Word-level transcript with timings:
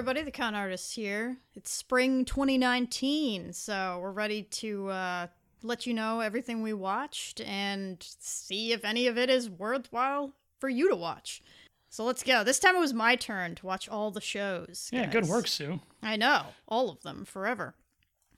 everybody. 0.00 0.22
The 0.22 0.30
Con 0.30 0.54
Artist 0.54 0.94
here. 0.94 1.36
It's 1.54 1.70
spring 1.70 2.24
2019, 2.24 3.52
so 3.52 3.98
we're 4.00 4.12
ready 4.12 4.44
to 4.44 4.88
uh, 4.88 5.26
let 5.62 5.86
you 5.86 5.92
know 5.92 6.20
everything 6.20 6.62
we 6.62 6.72
watched 6.72 7.42
and 7.42 7.98
see 8.18 8.72
if 8.72 8.82
any 8.82 9.06
of 9.08 9.18
it 9.18 9.28
is 9.28 9.50
worthwhile 9.50 10.32
for 10.58 10.70
you 10.70 10.88
to 10.88 10.96
watch. 10.96 11.42
So 11.90 12.02
let's 12.02 12.22
go. 12.22 12.42
This 12.42 12.58
time 12.58 12.76
it 12.76 12.80
was 12.80 12.94
my 12.94 13.14
turn 13.14 13.56
to 13.56 13.66
watch 13.66 13.90
all 13.90 14.10
the 14.10 14.22
shows. 14.22 14.88
Yeah, 14.90 15.04
good 15.04 15.26
work, 15.26 15.46
Su. 15.46 15.80
I 16.02 16.16
know, 16.16 16.44
all 16.66 16.88
of 16.88 17.02
them, 17.02 17.26
forever. 17.26 17.74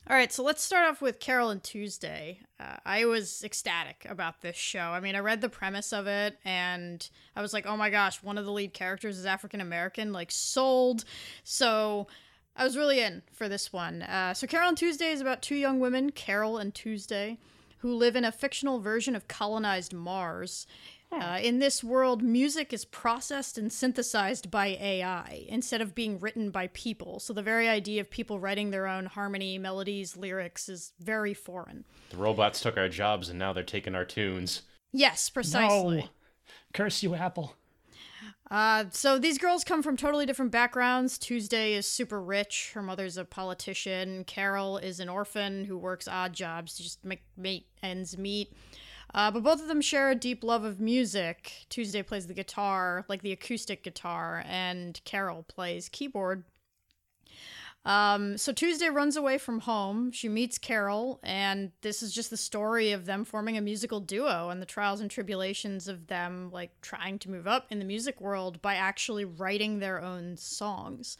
All 0.09 0.17
right, 0.17 0.33
so 0.33 0.43
let's 0.43 0.61
start 0.61 0.85
off 0.89 1.01
with 1.01 1.21
Carol 1.21 1.49
and 1.49 1.63
Tuesday. 1.63 2.41
Uh, 2.59 2.75
I 2.85 3.05
was 3.05 3.41
ecstatic 3.41 4.05
about 4.09 4.41
this 4.41 4.57
show. 4.57 4.79
I 4.89 4.99
mean, 4.99 5.15
I 5.15 5.19
read 5.19 5.39
the 5.39 5.47
premise 5.47 5.93
of 5.93 6.07
it 6.07 6.37
and 6.43 7.09
I 7.37 7.41
was 7.41 7.53
like, 7.53 7.65
oh 7.65 7.77
my 7.77 7.89
gosh, 7.89 8.21
one 8.21 8.37
of 8.37 8.43
the 8.43 8.51
lead 8.51 8.73
characters 8.73 9.17
is 9.17 9.25
African 9.25 9.61
American, 9.61 10.11
like, 10.11 10.29
sold. 10.29 11.05
So 11.45 12.07
I 12.53 12.65
was 12.65 12.75
really 12.75 12.99
in 12.99 13.21
for 13.31 13.47
this 13.47 13.71
one. 13.71 14.01
Uh, 14.01 14.33
so, 14.33 14.45
Carol 14.45 14.67
and 14.67 14.77
Tuesday 14.77 15.11
is 15.11 15.21
about 15.21 15.41
two 15.41 15.55
young 15.55 15.79
women, 15.79 16.11
Carol 16.11 16.57
and 16.57 16.75
Tuesday, 16.75 17.37
who 17.77 17.95
live 17.95 18.17
in 18.17 18.25
a 18.25 18.31
fictional 18.31 18.81
version 18.81 19.15
of 19.15 19.29
colonized 19.29 19.93
Mars. 19.93 20.67
Uh, 21.21 21.39
in 21.41 21.59
this 21.59 21.83
world, 21.83 22.21
music 22.21 22.73
is 22.73 22.85
processed 22.85 23.57
and 23.57 23.71
synthesized 23.71 24.49
by 24.49 24.67
AI 24.67 25.45
instead 25.47 25.81
of 25.81 25.95
being 25.95 26.19
written 26.19 26.49
by 26.49 26.67
people. 26.67 27.19
So 27.19 27.33
the 27.33 27.41
very 27.41 27.67
idea 27.67 28.01
of 28.01 28.09
people 28.09 28.39
writing 28.39 28.71
their 28.71 28.87
own 28.87 29.05
harmony, 29.05 29.57
melodies, 29.57 30.17
lyrics 30.17 30.69
is 30.69 30.93
very 30.99 31.33
foreign. 31.33 31.85
The 32.09 32.17
robots 32.17 32.61
took 32.61 32.77
our 32.77 32.89
jobs 32.89 33.29
and 33.29 33.39
now 33.39 33.53
they're 33.53 33.63
taking 33.63 33.95
our 33.95 34.05
tunes. 34.05 34.63
Yes, 34.91 35.29
precisely. 35.29 35.97
No. 35.97 36.07
Curse 36.73 37.03
you, 37.03 37.15
Apple. 37.15 37.55
Uh, 38.51 38.85
so 38.91 39.17
these 39.17 39.39
girls 39.39 39.63
come 39.63 39.81
from 39.81 39.97
totally 39.97 40.25
different 40.25 40.51
backgrounds. 40.51 41.17
Tuesday 41.17 41.73
is 41.73 41.87
super 41.87 42.21
rich. 42.21 42.71
Her 42.73 42.83
mother's 42.83 43.17
a 43.17 43.25
politician. 43.25 44.23
Carol 44.25 44.77
is 44.77 44.99
an 44.99 45.09
orphan 45.09 45.65
who 45.65 45.77
works 45.77 46.07
odd 46.07 46.33
jobs 46.33 46.75
to 46.75 46.83
just 46.83 47.03
make, 47.03 47.23
make 47.35 47.67
ends 47.81 48.17
meet. 48.17 48.53
Uh, 49.13 49.29
but 49.29 49.43
both 49.43 49.61
of 49.61 49.67
them 49.67 49.81
share 49.81 50.09
a 50.09 50.15
deep 50.15 50.43
love 50.43 50.63
of 50.63 50.79
music. 50.79 51.65
Tuesday 51.69 52.01
plays 52.01 52.27
the 52.27 52.33
guitar, 52.33 53.05
like 53.07 53.21
the 53.21 53.31
acoustic 53.31 53.83
guitar, 53.83 54.43
and 54.47 54.99
Carol 55.05 55.43
plays 55.43 55.87
keyboard. 55.89 56.43
Um, 57.85 58.37
so 58.37 58.53
Tuesday 58.53 58.87
runs 58.87 59.17
away 59.17 59.37
from 59.37 59.59
home. 59.59 60.11
She 60.13 60.29
meets 60.29 60.57
Carol, 60.57 61.19
and 61.21 61.71
this 61.81 62.01
is 62.01 62.13
just 62.13 62.29
the 62.29 62.37
story 62.37 62.91
of 62.93 63.05
them 63.05 63.25
forming 63.25 63.57
a 63.57 63.61
musical 63.61 63.99
duo 63.99 64.49
and 64.49 64.61
the 64.61 64.65
trials 64.65 65.01
and 65.01 65.11
tribulations 65.11 65.89
of 65.89 66.07
them 66.07 66.49
like 66.51 66.71
trying 66.81 67.19
to 67.19 67.29
move 67.29 67.45
up 67.45 67.67
in 67.69 67.79
the 67.79 67.85
music 67.85 68.21
world 68.21 68.61
by 68.61 68.75
actually 68.75 69.25
writing 69.25 69.79
their 69.79 70.01
own 70.01 70.37
songs. 70.37 71.17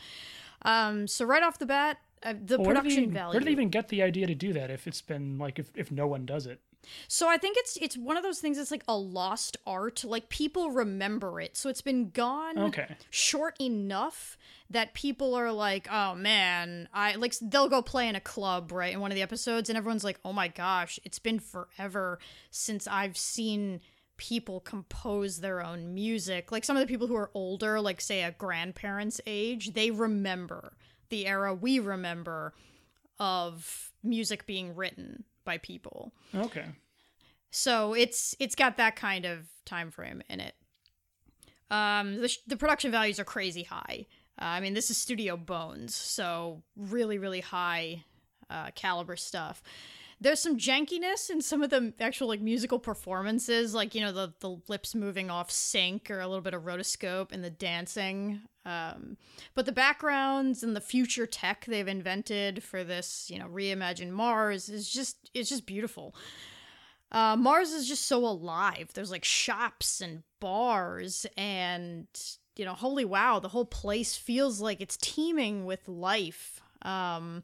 Um, 0.61 1.05
so 1.05 1.25
right 1.25 1.43
off 1.43 1.59
the 1.59 1.65
bat, 1.65 1.97
uh, 2.23 2.33
the 2.41 2.57
Well, 2.57 2.67
production 2.67 2.95
they 2.95 3.01
even- 3.03 3.13
value. 3.13 3.33
Where 3.33 3.39
did 3.41 3.47
they 3.49 3.51
even 3.51 3.69
get 3.69 3.89
the 3.89 4.01
idea 4.01 4.25
to 4.27 4.35
do 4.35 4.53
that? 4.53 4.71
If 4.71 4.87
it's 4.87 5.01
been 5.01 5.37
like 5.37 5.59
if, 5.59 5.69
if 5.75 5.91
no 5.91 6.07
one 6.07 6.25
does 6.25 6.45
it, 6.47 6.61
So 7.07 7.29
I 7.29 7.37
think 7.37 7.57
it's 7.57 7.77
it's 7.77 7.97
one 7.97 8.17
of 8.17 8.23
those 8.23 8.39
things 8.39 8.57
that's 8.57 8.71
like 8.71 8.83
a 8.87 8.97
lost 8.97 9.57
art. 9.65 10.03
Like 10.03 10.29
people 10.29 10.71
remember 10.71 11.39
it. 11.41 11.55
So 11.57 11.69
it's 11.69 11.81
been 11.81 12.09
gone 12.09 12.57
Okay. 12.57 12.95
short 13.09 13.55
enough 13.61 14.37
that 14.69 14.93
people 14.93 15.35
are 15.35 15.51
like, 15.51 15.87
"Oh 15.91 16.15
man, 16.15 16.89
I 16.93 17.15
like 17.15 17.33
they'll 17.41 17.69
go 17.69 17.81
play 17.81 18.07
in 18.07 18.15
a 18.15 18.21
club, 18.21 18.71
right, 18.71 18.93
in 18.93 18.99
one 18.99 19.11
of 19.11 19.15
the 19.15 19.21
episodes 19.21 19.69
and 19.69 19.77
everyone's 19.77 20.03
like, 20.03 20.19
"Oh 20.25 20.33
my 20.33 20.47
gosh, 20.47 20.99
it's 21.03 21.19
been 21.19 21.39
forever 21.39 22.19
since 22.51 22.87
I've 22.87 23.17
seen 23.17 23.81
people 24.17 24.59
compose 24.59 25.39
their 25.39 25.63
own 25.63 25.93
music." 25.93 26.51
Like 26.51 26.63
some 26.63 26.75
of 26.75 26.81
the 26.81 26.87
people 26.91 27.07
who 27.07 27.15
are 27.15 27.31
older, 27.33 27.79
like 27.81 28.01
say 28.01 28.23
a 28.23 28.31
grandparent's 28.31 29.21
age, 29.25 29.73
they 29.73 29.91
remember 29.91 30.73
the 31.09 31.27
era 31.27 31.53
we 31.53 31.79
remember 31.79 32.53
of 33.19 33.91
music 34.03 34.45
being 34.45 34.75
written 34.75 35.23
by 35.43 35.57
people. 35.57 36.13
okay. 36.35 36.65
So 37.51 37.93
it's 37.93 38.35
it's 38.39 38.55
got 38.55 38.77
that 38.77 38.95
kind 38.95 39.25
of 39.25 39.45
time 39.65 39.91
frame 39.91 40.23
in 40.29 40.39
it. 40.39 40.55
Um, 41.69 42.17
the, 42.21 42.27
sh- 42.27 42.39
the 42.47 42.57
production 42.57 42.91
values 42.91 43.19
are 43.19 43.23
crazy 43.23 43.63
high. 43.63 44.07
Uh, 44.41 44.45
I 44.45 44.59
mean, 44.59 44.73
this 44.73 44.89
is 44.89 44.97
Studio 44.97 45.37
Bones, 45.37 45.95
so 45.95 46.63
really, 46.75 47.17
really 47.17 47.41
high 47.41 48.03
uh, 48.49 48.71
caliber 48.75 49.15
stuff. 49.15 49.61
There's 50.23 50.39
some 50.39 50.57
jankiness 50.57 51.29
in 51.29 51.41
some 51.41 51.61
of 51.61 51.69
the 51.69 51.93
actual 51.99 52.29
like 52.29 52.39
musical 52.39 52.79
performances, 52.79 53.73
like 53.73 53.93
you 53.93 53.99
know 53.99 54.13
the 54.13 54.33
the 54.39 54.57
lips 54.69 54.95
moving 54.95 55.29
off 55.29 55.51
sync 55.51 56.09
or 56.09 56.21
a 56.21 56.27
little 56.27 56.41
bit 56.41 56.53
of 56.53 56.63
rotoscope 56.63 57.33
and 57.33 57.43
the 57.43 57.49
dancing. 57.49 58.41
Um, 58.65 59.17
but 59.53 59.65
the 59.65 59.73
backgrounds 59.73 60.63
and 60.63 60.77
the 60.77 60.81
future 60.81 61.25
tech 61.25 61.65
they've 61.65 61.87
invented 61.87 62.63
for 62.63 62.85
this, 62.85 63.29
you 63.29 63.37
know, 63.37 63.47
reimagined 63.47 64.11
Mars 64.11 64.69
is 64.69 64.89
just 64.89 65.29
it's 65.33 65.49
just 65.49 65.65
beautiful. 65.65 66.15
Uh, 67.11 67.35
Mars 67.35 67.73
is 67.73 67.85
just 67.85 68.07
so 68.07 68.25
alive. 68.25 68.91
There's 68.93 69.11
like 69.11 69.25
shops 69.25 69.99
and 69.99 70.23
bars, 70.39 71.25
and 71.35 72.07
you 72.55 72.63
know, 72.63 72.73
holy 72.73 73.03
wow, 73.03 73.39
the 73.39 73.49
whole 73.49 73.65
place 73.65 74.15
feels 74.15 74.61
like 74.61 74.79
it's 74.79 74.95
teeming 74.95 75.65
with 75.65 75.85
life. 75.89 76.61
Um, 76.83 77.43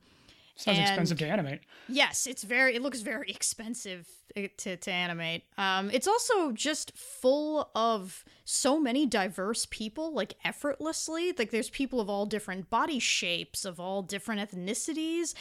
Sounds 0.60 0.78
And- 0.78 0.88
expensive 0.88 1.18
to 1.20 1.26
animate. 1.26 1.62
yes, 1.88 2.28
it's 2.28 2.44
very. 2.44 2.76
It 2.76 2.82
looks 2.82 3.00
very 3.02 3.30
expensive 3.38 4.08
uh, 4.36 4.42
to 4.58 4.76
to 4.78 4.92
animate. 4.92 5.44
Um, 5.58 5.90
it's 5.92 6.08
also 6.08 6.52
just 6.52 6.96
full 6.98 7.70
of 7.74 8.26
so 8.44 8.80
many 8.80 9.06
diverse 9.06 9.66
people, 9.70 10.14
like 10.14 10.36
effortlessly. 10.44 11.34
Like 11.38 11.52
there's 11.52 11.70
people 11.70 12.02
of 12.02 12.10
all 12.10 12.26
different 12.26 12.70
body 12.70 13.00
shapes, 13.00 13.64
of 13.64 13.80
all 13.80 14.02
different 14.02 14.42
ethnicities, 14.52 15.34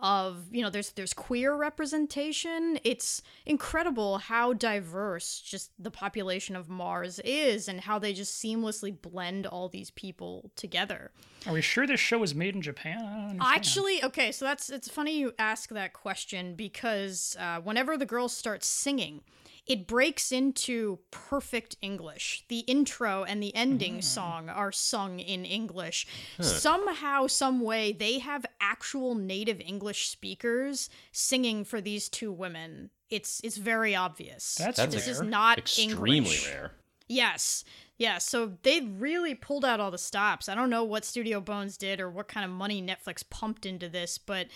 of 0.00 0.46
you 0.50 0.60
know, 0.62 0.70
there's 0.70 0.90
there's 0.92 1.14
queer 1.14 1.54
representation. 1.54 2.78
It's 2.82 3.22
incredible 3.46 4.18
how 4.18 4.52
diverse 4.54 5.40
just 5.40 5.70
the 5.78 5.90
population 5.90 6.56
of 6.56 6.68
Mars 6.68 7.20
is, 7.24 7.68
and 7.68 7.80
how 7.80 7.98
they 8.00 8.12
just 8.12 8.42
seamlessly 8.42 8.94
blend 9.00 9.46
all 9.46 9.68
these 9.68 9.90
people 9.90 10.50
together. 10.56 11.12
Are 11.46 11.52
we 11.52 11.60
sure 11.60 11.86
this 11.86 12.00
show 12.00 12.18
was 12.18 12.34
made 12.34 12.54
in 12.54 12.62
Japan? 12.62 12.98
I 13.04 13.28
don't. 13.32 13.42
Actually, 13.42 14.02
okay, 14.02 14.32
so 14.32 14.46
that's 14.46 14.63
it's 14.70 14.88
funny 14.88 15.18
you 15.18 15.32
ask 15.38 15.70
that 15.70 15.92
question 15.92 16.54
because 16.54 17.36
uh, 17.38 17.60
whenever 17.60 17.96
the 17.96 18.06
girls 18.06 18.36
start 18.36 18.64
singing, 18.64 19.22
it 19.66 19.86
breaks 19.86 20.30
into 20.30 20.98
perfect 21.10 21.76
English. 21.80 22.44
The 22.48 22.60
intro 22.60 23.24
and 23.24 23.42
the 23.42 23.54
ending 23.56 24.02
song 24.02 24.48
are 24.50 24.72
sung 24.72 25.20
in 25.20 25.44
English. 25.44 26.06
Somehow, 26.38 27.26
some 27.28 27.60
way, 27.62 27.92
they 27.92 28.18
have 28.18 28.44
actual 28.60 29.14
native 29.14 29.60
English 29.60 30.08
speakers 30.08 30.90
singing 31.12 31.64
for 31.64 31.80
these 31.80 32.08
two 32.10 32.30
women. 32.30 32.90
It's 33.08 33.40
it's 33.42 33.56
very 33.56 33.94
obvious. 33.96 34.56
That's 34.56 34.84
this 34.86 35.08
is 35.08 35.22
not 35.22 35.58
Extremely 35.58 36.16
English. 36.16 36.48
rare. 36.48 36.72
Yes. 37.08 37.64
Yeah, 37.96 38.18
so 38.18 38.54
they 38.62 38.80
really 38.80 39.34
pulled 39.34 39.64
out 39.64 39.78
all 39.78 39.90
the 39.90 39.98
stops. 39.98 40.48
I 40.48 40.54
don't 40.54 40.70
know 40.70 40.84
what 40.84 41.04
Studio 41.04 41.40
Bones 41.40 41.76
did 41.76 42.00
or 42.00 42.10
what 42.10 42.28
kind 42.28 42.44
of 42.44 42.50
money 42.50 42.82
Netflix 42.82 43.22
pumped 43.28 43.64
into 43.66 43.88
this, 43.88 44.18
but 44.18 44.48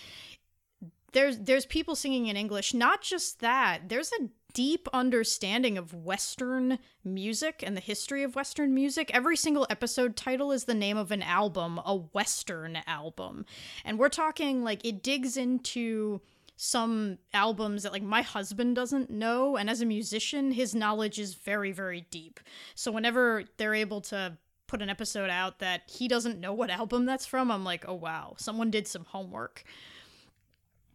there's 1.13 1.39
there's 1.39 1.65
people 1.65 1.95
singing 1.95 2.27
in 2.27 2.37
English. 2.37 2.73
Not 2.73 3.01
just 3.01 3.39
that, 3.39 3.87
there's 3.87 4.11
a 4.19 4.29
deep 4.53 4.87
understanding 4.93 5.77
of 5.77 5.93
Western 5.93 6.79
music 7.03 7.63
and 7.65 7.77
the 7.77 7.81
history 7.81 8.23
of 8.23 8.35
Western 8.35 8.73
music. 8.73 9.11
Every 9.13 9.37
single 9.37 9.67
episode 9.69 10.15
title 10.15 10.51
is 10.51 10.65
the 10.65 10.73
name 10.73 10.97
of 10.97 11.11
an 11.11 11.21
album, 11.21 11.79
a 11.85 11.95
Western 11.95 12.79
album. 12.87 13.45
And 13.85 13.99
we're 13.99 14.09
talking 14.09 14.63
like 14.63 14.83
it 14.83 15.03
digs 15.03 15.37
into 15.37 16.21
some 16.61 17.17
albums 17.33 17.83
that 17.83 17.93
like 17.93 18.03
my 18.03 18.21
husband 18.21 18.75
doesn't 18.75 19.09
know 19.09 19.55
and 19.55 19.69
as 19.69 19.79
a 19.79 19.85
musician 19.85 20.51
his 20.51 20.75
knowledge 20.75 21.17
is 21.17 21.35
very 21.35 21.71
very 21.71 22.05
deep 22.11 22.37
so 22.75 22.91
whenever 22.91 23.45
they're 23.55 23.73
able 23.73 24.01
to 24.01 24.37
put 24.67 24.81
an 24.81 24.89
episode 24.89 25.29
out 25.29 25.59
that 25.59 25.83
he 25.89 26.05
doesn't 26.05 26.37
know 26.37 26.51
what 26.51 26.69
album 26.69 27.05
that's 27.05 27.25
from 27.25 27.49
i'm 27.49 27.63
like 27.63 27.85
oh 27.87 27.93
wow 27.93 28.33
someone 28.37 28.69
did 28.69 28.85
some 28.89 29.05
homework 29.05 29.63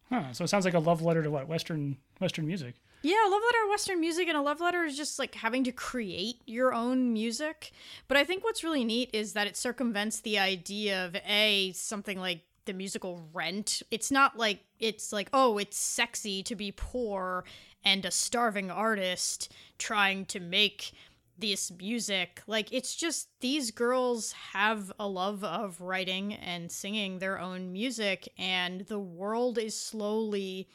Huh, 0.09 0.33
so 0.33 0.43
it 0.43 0.49
sounds 0.49 0.65
like 0.65 0.75
a 0.75 0.79
love 0.79 1.01
letter 1.01 1.23
to 1.23 1.31
what 1.31 1.47
Western 1.47 1.97
Western 2.19 2.45
music. 2.45 2.75
Yeah, 3.01 3.23
a 3.23 3.29
love 3.29 3.41
letter 3.41 3.65
to 3.65 3.69
Western 3.71 3.99
music 3.99 4.27
and 4.27 4.37
a 4.37 4.41
love 4.41 4.61
letter 4.61 4.83
is 4.83 4.95
just 4.95 5.17
like 5.17 5.33
having 5.33 5.63
to 5.63 5.71
create 5.71 6.41
your 6.45 6.75
own 6.75 7.11
music. 7.11 7.71
But 8.07 8.17
I 8.17 8.23
think 8.23 8.43
what's 8.43 8.63
really 8.63 8.85
neat 8.85 9.09
is 9.13 9.33
that 9.33 9.47
it 9.47 9.57
circumvents 9.57 10.19
the 10.19 10.37
idea 10.37 11.05
of 11.05 11.15
a 11.27 11.71
something 11.73 12.19
like 12.19 12.41
the 12.65 12.73
musical 12.73 13.27
Rent. 13.33 13.81
It's 13.91 14.11
not 14.11 14.37
like 14.37 14.61
it's 14.79 15.11
like 15.13 15.29
oh, 15.33 15.57
it's 15.57 15.77
sexy 15.77 16.43
to 16.43 16.55
be 16.55 16.71
poor 16.71 17.45
and 17.83 18.05
a 18.05 18.11
starving 18.11 18.71
artist 18.71 19.51
trying 19.77 20.25
to 20.25 20.39
make 20.39 20.91
this 21.37 21.71
music. 21.71 22.41
Like 22.47 22.71
it's 22.71 22.95
just 22.95 23.27
these 23.41 23.71
girls 23.71 24.31
have 24.53 24.91
a 24.99 25.07
love 25.07 25.43
of 25.43 25.81
writing 25.81 26.33
and 26.33 26.71
singing 26.71 27.19
their 27.19 27.39
own 27.39 27.71
music 27.71 28.29
and 28.37 28.81
the 28.81 28.99
world 28.99 29.57
is 29.57 29.79
slowly 29.79 30.67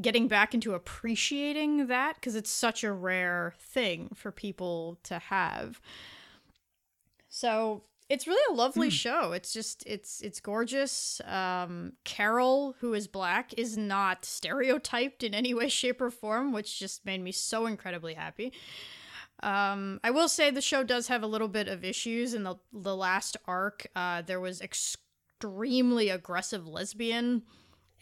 getting 0.00 0.28
back 0.28 0.54
into 0.54 0.74
appreciating 0.74 1.86
that 1.86 2.16
because 2.16 2.34
it's 2.34 2.50
such 2.50 2.84
a 2.84 2.92
rare 2.92 3.54
thing 3.58 4.10
for 4.14 4.30
people 4.30 4.98
to 5.04 5.18
have. 5.18 5.80
So 7.28 7.82
it's 8.08 8.26
really 8.26 8.54
a 8.54 8.56
lovely 8.56 8.90
show. 8.90 9.32
It's 9.32 9.52
just 9.52 9.84
it's 9.86 10.20
it's 10.22 10.40
gorgeous. 10.40 11.20
Um, 11.26 11.92
Carol, 12.04 12.74
who 12.80 12.94
is 12.94 13.06
black, 13.06 13.52
is 13.58 13.76
not 13.76 14.24
stereotyped 14.24 15.22
in 15.22 15.34
any 15.34 15.52
way, 15.52 15.68
shape, 15.68 16.00
or 16.00 16.10
form, 16.10 16.52
which 16.52 16.78
just 16.78 17.04
made 17.04 17.22
me 17.22 17.32
so 17.32 17.66
incredibly 17.66 18.14
happy. 18.14 18.52
Um, 19.42 20.00
I 20.02 20.10
will 20.10 20.28
say 20.28 20.50
the 20.50 20.60
show 20.60 20.82
does 20.82 21.08
have 21.08 21.22
a 21.22 21.28
little 21.28 21.48
bit 21.48 21.68
of 21.68 21.84
issues 21.84 22.34
in 22.34 22.44
the 22.44 22.56
the 22.72 22.96
last 22.96 23.36
arc. 23.46 23.86
Uh, 23.94 24.22
there 24.22 24.40
was 24.40 24.62
extremely 24.62 26.08
aggressive 26.08 26.66
lesbian, 26.66 27.42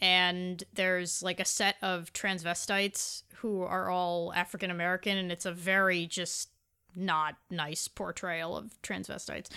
and 0.01 0.63
there's 0.73 1.23
like 1.23 1.41
a 1.41 1.45
set 1.45 1.77
of 1.83 2.13
transvestites 2.13 3.25
who 3.37 3.63
are 3.63 3.91
all 3.91 4.33
African 4.35 4.71
American, 4.71 5.19
and 5.19 5.33
it's 5.33 5.47
a 5.47 5.53
very 5.53 6.07
just 6.07 6.51
not 6.97 7.37
nice 7.51 7.89
portrayal 7.89 8.57
of 8.57 8.71
transvestites. 8.83 9.49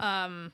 Um, 0.00 0.52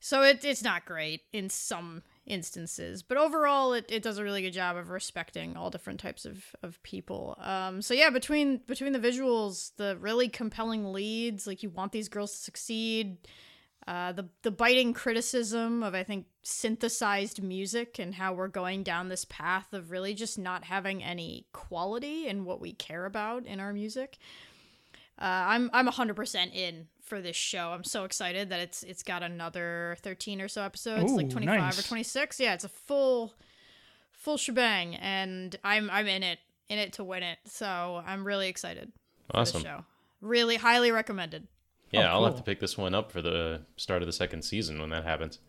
so 0.00 0.22
it, 0.22 0.44
it's 0.44 0.62
not 0.62 0.86
great 0.86 1.22
in 1.32 1.50
some 1.50 2.02
instances, 2.26 3.02
but 3.02 3.18
overall, 3.18 3.74
it, 3.74 3.86
it 3.90 4.02
does 4.02 4.16
a 4.16 4.24
really 4.24 4.40
good 4.40 4.52
job 4.52 4.76
of 4.76 4.88
respecting 4.88 5.56
all 5.56 5.68
different 5.68 6.00
types 6.00 6.24
of, 6.24 6.44
of 6.62 6.82
people. 6.82 7.36
Um, 7.40 7.82
so 7.82 7.92
yeah, 7.92 8.08
between 8.08 8.62
between 8.66 8.92
the 8.92 8.98
visuals, 8.98 9.72
the 9.76 9.98
really 10.00 10.28
compelling 10.28 10.92
leads, 10.92 11.46
like 11.46 11.62
you 11.62 11.68
want 11.70 11.92
these 11.92 12.08
girls 12.08 12.32
to 12.32 12.38
succeed. 12.38 13.18
Uh, 13.86 14.12
the 14.12 14.28
the 14.42 14.50
biting 14.50 14.92
criticism 14.92 15.82
of 15.82 15.94
I 15.94 16.02
think 16.02 16.26
synthesized 16.42 17.42
music 17.42 17.98
and 17.98 18.14
how 18.14 18.32
we're 18.32 18.48
going 18.48 18.82
down 18.82 19.08
this 19.08 19.24
path 19.24 19.72
of 19.72 19.90
really 19.90 20.14
just 20.14 20.38
not 20.38 20.64
having 20.64 21.02
any 21.02 21.46
quality 21.52 22.28
in 22.28 22.44
what 22.44 22.60
we 22.60 22.72
care 22.72 23.04
about 23.04 23.46
in 23.46 23.58
our 23.58 23.72
music. 23.72 24.18
Uh, 25.20 25.24
I'm 25.24 25.70
I'm 25.72 25.86
100% 25.86 26.54
in 26.54 26.86
for 27.02 27.20
this 27.20 27.36
show. 27.36 27.70
I'm 27.72 27.84
so 27.84 28.04
excited 28.04 28.48
that 28.50 28.60
it's 28.60 28.82
it's 28.82 29.02
got 29.02 29.22
another 29.22 29.96
13 30.02 30.40
or 30.40 30.48
so 30.48 30.62
episodes, 30.62 31.12
like 31.12 31.26
Ooh, 31.26 31.30
25 31.30 31.78
or 31.78 31.82
26. 31.82 32.40
Yeah, 32.40 32.54
it's 32.54 32.64
a 32.64 32.68
full 32.68 33.34
full 34.12 34.36
shebang 34.36 34.94
and 34.96 35.56
I'm 35.64 35.90
I'm 35.90 36.06
in 36.06 36.22
it 36.22 36.38
in 36.68 36.78
it 36.78 36.92
to 36.94 37.04
win 37.04 37.22
it. 37.22 37.38
So, 37.46 38.02
I'm 38.06 38.24
really 38.24 38.48
excited 38.48 38.92
for 39.30 39.38
Awesome. 39.38 39.62
the 39.62 39.68
show. 39.68 39.84
Really 40.20 40.56
highly 40.56 40.92
recommended. 40.92 41.48
Yeah, 41.90 42.08
Oh, 42.12 42.18
I'll 42.18 42.24
have 42.26 42.36
to 42.36 42.42
pick 42.44 42.60
this 42.60 42.78
one 42.78 42.94
up 42.94 43.10
for 43.10 43.20
the 43.20 43.62
start 43.76 44.02
of 44.02 44.06
the 44.06 44.12
second 44.12 44.42
season 44.42 44.80
when 44.80 44.90
that 44.90 45.02
happens. 45.04 45.40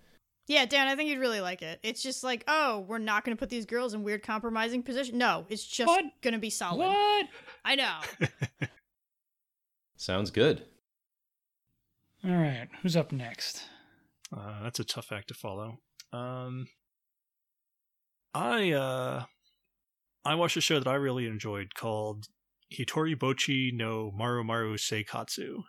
Yeah, 0.47 0.65
Dan, 0.65 0.87
I 0.87 0.95
think 0.95 1.09
you'd 1.09 1.19
really 1.19 1.39
like 1.39 1.61
it. 1.61 1.79
It's 1.83 2.01
just 2.01 2.23
like, 2.23 2.43
oh, 2.47 2.79
we're 2.87 2.97
not 2.97 3.23
going 3.23 3.37
to 3.37 3.39
put 3.39 3.49
these 3.49 3.67
girls 3.67 3.93
in 3.93 4.01
weird 4.03 4.23
compromising 4.23 4.81
position. 4.81 5.19
No, 5.19 5.45
it's 5.49 5.63
just 5.63 5.87
going 6.21 6.33
to 6.33 6.39
be 6.39 6.49
solid. 6.49 6.79
What? 6.79 7.27
I 7.63 7.75
know. 7.75 7.99
Sounds 10.01 10.31
good. 10.31 10.63
All 12.25 12.31
right, 12.31 12.67
who's 12.81 12.95
up 12.95 13.11
next? 13.11 13.65
Uh, 14.35 14.63
that's 14.63 14.79
a 14.79 14.83
tough 14.83 15.11
act 15.11 15.27
to 15.27 15.35
follow. 15.35 15.77
Um, 16.11 16.65
I 18.33 18.71
uh, 18.71 19.25
I 20.25 20.33
watched 20.33 20.57
a 20.57 20.61
show 20.61 20.79
that 20.79 20.87
I 20.87 20.95
really 20.95 21.27
enjoyed 21.27 21.75
called 21.75 22.29
Hitori 22.73 23.15
Bochi 23.15 23.71
no 23.71 24.11
Maru 24.15 24.43
Maru 24.43 24.75
Seikatsu. 24.75 25.65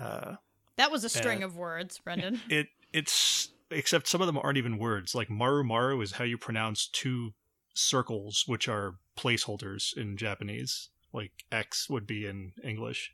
Uh, 0.00 0.36
That 0.78 0.90
was 0.90 1.04
a 1.04 1.10
string 1.10 1.42
Uh, 1.42 1.48
of 1.48 1.56
words, 1.58 1.98
Brendan. 1.98 2.40
it 2.48 2.68
it's 2.94 3.50
except 3.70 4.08
some 4.08 4.22
of 4.22 4.26
them 4.26 4.38
aren't 4.38 4.56
even 4.56 4.78
words. 4.78 5.14
Like 5.14 5.28
Maru 5.28 5.64
Maru 5.64 6.00
is 6.00 6.12
how 6.12 6.24
you 6.24 6.38
pronounce 6.38 6.86
two 6.88 7.34
circles, 7.74 8.44
which 8.46 8.68
are 8.68 8.94
placeholders 9.18 9.94
in 9.94 10.16
Japanese. 10.16 10.88
Like 11.16 11.32
X 11.50 11.88
would 11.90 12.06
be 12.06 12.26
in 12.26 12.52
English. 12.62 13.12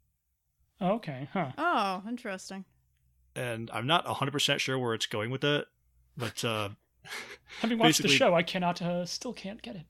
Oh, 0.81 0.95
okay, 0.95 1.29
huh? 1.33 1.53
oh, 1.57 2.03
interesting. 2.09 2.65
And 3.37 3.71
I'm 3.73 3.87
not 3.87 4.05
100% 4.05 4.59
sure 4.59 4.79
where 4.79 4.93
it's 4.93 5.07
going 5.07 5.31
with 5.31 5.45
it, 5.45 5.67
but 6.17 6.45
uh, 6.45 6.71
Having 7.61 7.79
watched 7.79 8.03
the 8.03 8.09
show, 8.09 8.35
I 8.35 8.43
cannot, 8.43 8.83
uh, 8.83 9.07
still 9.07 9.33
can't 9.33 9.63
get 9.63 9.77
it. 9.77 9.87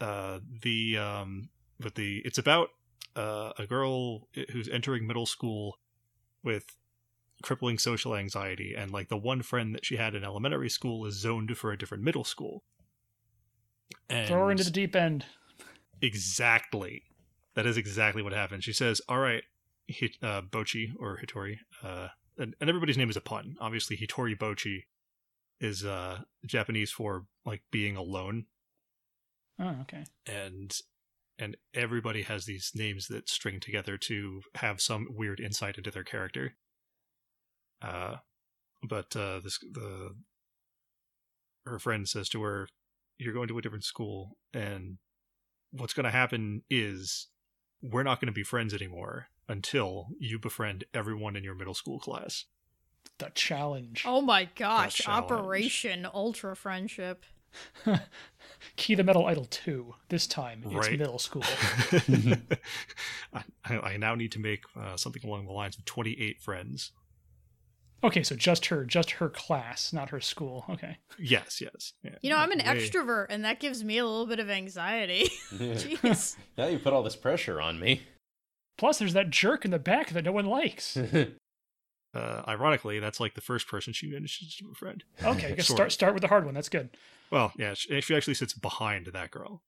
uh, 0.00 0.40
the 0.62 0.98
um, 0.98 1.48
but 1.78 1.94
the 1.94 2.20
it's 2.24 2.38
about 2.38 2.70
uh, 3.16 3.52
a 3.58 3.66
girl 3.66 4.28
who's 4.50 4.68
entering 4.68 5.06
middle 5.06 5.26
school 5.26 5.78
with 6.42 6.64
crippling 7.42 7.78
social 7.78 8.14
anxiety, 8.16 8.74
and 8.76 8.90
like 8.90 9.08
the 9.08 9.16
one 9.16 9.42
friend 9.42 9.74
that 9.74 9.84
she 9.86 9.96
had 9.96 10.14
in 10.14 10.24
elementary 10.24 10.68
school 10.70 11.06
is 11.06 11.14
zoned 11.14 11.56
for 11.56 11.70
a 11.72 11.78
different 11.78 12.02
middle 12.02 12.24
school. 12.24 12.64
And 14.10 14.26
Throw 14.28 14.46
her 14.46 14.50
into 14.50 14.64
the 14.64 14.70
deep 14.70 14.94
end. 14.96 15.24
exactly, 16.00 17.04
that 17.54 17.66
is 17.66 17.76
exactly 17.76 18.22
what 18.22 18.32
happened. 18.32 18.64
She 18.64 18.72
says, 18.72 19.00
"All 19.08 19.18
right, 19.18 19.42
Hit, 19.86 20.16
uh, 20.22 20.42
Bochi 20.42 20.92
or 20.98 21.18
Hitori, 21.18 21.58
uh, 21.82 22.08
and, 22.38 22.54
and 22.60 22.68
everybody's 22.68 22.98
name 22.98 23.10
is 23.10 23.16
a 23.16 23.20
pun. 23.20 23.56
Obviously, 23.60 23.96
Hitori 23.96 24.36
Bochi 24.36 24.84
is 25.60 25.84
uh, 25.84 26.20
Japanese 26.46 26.90
for 26.90 27.26
like 27.44 27.62
being 27.70 27.96
alone." 27.96 28.46
Oh, 29.58 29.76
okay. 29.82 30.04
and 30.26 30.74
and 31.38 31.56
everybody 31.74 32.22
has 32.22 32.44
these 32.44 32.72
names 32.74 33.08
that 33.08 33.28
string 33.28 33.60
together 33.60 33.96
to 33.96 34.42
have 34.56 34.80
some 34.80 35.08
weird 35.10 35.40
insight 35.40 35.76
into 35.76 35.90
their 35.90 36.04
character. 36.04 36.54
Uh, 37.80 38.16
but 38.82 39.14
uh, 39.16 39.40
this 39.40 39.58
the 39.58 40.14
her 41.66 41.78
friend 41.78 42.08
says 42.08 42.28
to 42.30 42.42
her, 42.42 42.68
"You're 43.18 43.34
going 43.34 43.48
to 43.48 43.58
a 43.58 43.62
different 43.62 43.84
school, 43.84 44.36
and 44.52 44.98
what's 45.72 45.94
going 45.94 46.04
to 46.04 46.10
happen 46.10 46.62
is 46.70 47.28
we're 47.82 48.02
not 48.02 48.20
going 48.20 48.26
to 48.26 48.32
be 48.32 48.42
friends 48.42 48.72
anymore 48.72 49.28
until 49.48 50.08
you 50.18 50.38
befriend 50.38 50.84
everyone 50.94 51.36
in 51.36 51.44
your 51.44 51.54
middle 51.54 51.74
school 51.74 51.98
class." 51.98 52.44
The 53.18 53.30
challenge. 53.34 54.04
Oh 54.06 54.20
my 54.22 54.48
gosh. 54.54 55.06
Operation 55.06 56.06
Ultra 56.12 56.56
Friendship. 56.56 57.24
Key 58.76 58.94
the 58.94 59.04
Metal 59.04 59.26
Idol 59.26 59.44
2. 59.44 59.94
This 60.08 60.26
time, 60.26 60.62
it's 60.64 60.74
Right. 60.74 60.98
middle 60.98 61.18
school. 61.18 61.44
I, 63.32 63.42
I 63.68 63.96
now 63.98 64.14
need 64.14 64.32
to 64.32 64.38
make 64.38 64.64
uh, 64.76 64.96
something 64.96 65.22
along 65.24 65.46
the 65.46 65.52
lines 65.52 65.76
of 65.76 65.84
28 65.84 66.40
friends. 66.40 66.92
Okay, 68.04 68.22
so 68.24 68.34
just 68.34 68.66
her, 68.66 68.84
just 68.84 69.12
her 69.12 69.28
class, 69.28 69.92
not 69.92 70.10
her 70.10 70.20
school. 70.20 70.64
Okay. 70.68 70.98
Yes, 71.18 71.60
yes. 71.60 71.92
Yeah. 72.02 72.16
You 72.20 72.30
know, 72.30 72.36
I'm 72.36 72.50
an 72.50 72.58
Way- 72.58 72.64
extrovert, 72.64 73.26
and 73.30 73.44
that 73.44 73.60
gives 73.60 73.84
me 73.84 73.98
a 73.98 74.04
little 74.04 74.26
bit 74.26 74.40
of 74.40 74.50
anxiety. 74.50 75.30
Jeez. 75.54 76.36
now 76.58 76.66
you 76.66 76.78
put 76.78 76.92
all 76.92 77.02
this 77.04 77.14
pressure 77.16 77.60
on 77.60 77.78
me. 77.78 78.02
Plus, 78.76 78.98
there's 78.98 79.12
that 79.12 79.30
jerk 79.30 79.64
in 79.64 79.70
the 79.70 79.78
back 79.78 80.10
that 80.10 80.24
no 80.24 80.32
one 80.32 80.46
likes. 80.46 80.98
Uh, 82.14 82.42
ironically, 82.46 82.98
that's 82.98 83.20
like 83.20 83.32
the 83.32 83.40
first 83.40 83.66
person 83.66 83.94
she 83.94 84.06
manages 84.06 84.54
to 84.56 84.64
befriend. 84.68 85.02
Okay, 85.24 85.54
just 85.56 85.68
Sort 85.68 85.76
start 85.78 85.86
of. 85.86 85.92
start 85.94 86.12
with 86.12 86.20
the 86.20 86.28
hard 86.28 86.44
one. 86.44 86.52
That's 86.52 86.68
good. 86.68 86.90
Well, 87.30 87.54
yeah, 87.56 87.72
she, 87.72 88.02
she 88.02 88.14
actually 88.14 88.34
sits 88.34 88.52
behind 88.52 89.06
that 89.06 89.30
girl. 89.30 89.62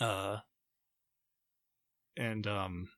Uh, 0.00 0.38
and 2.16 2.48
um, 2.48 2.88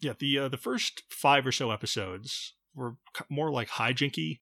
yeah, 0.00 0.12
the 0.18 0.38
uh, 0.40 0.48
the 0.48 0.58
first 0.58 1.04
five 1.08 1.46
or 1.46 1.52
so 1.52 1.70
episodes 1.70 2.52
were 2.74 2.96
more 3.28 3.50
like 3.50 3.68
hijinky, 3.68 4.40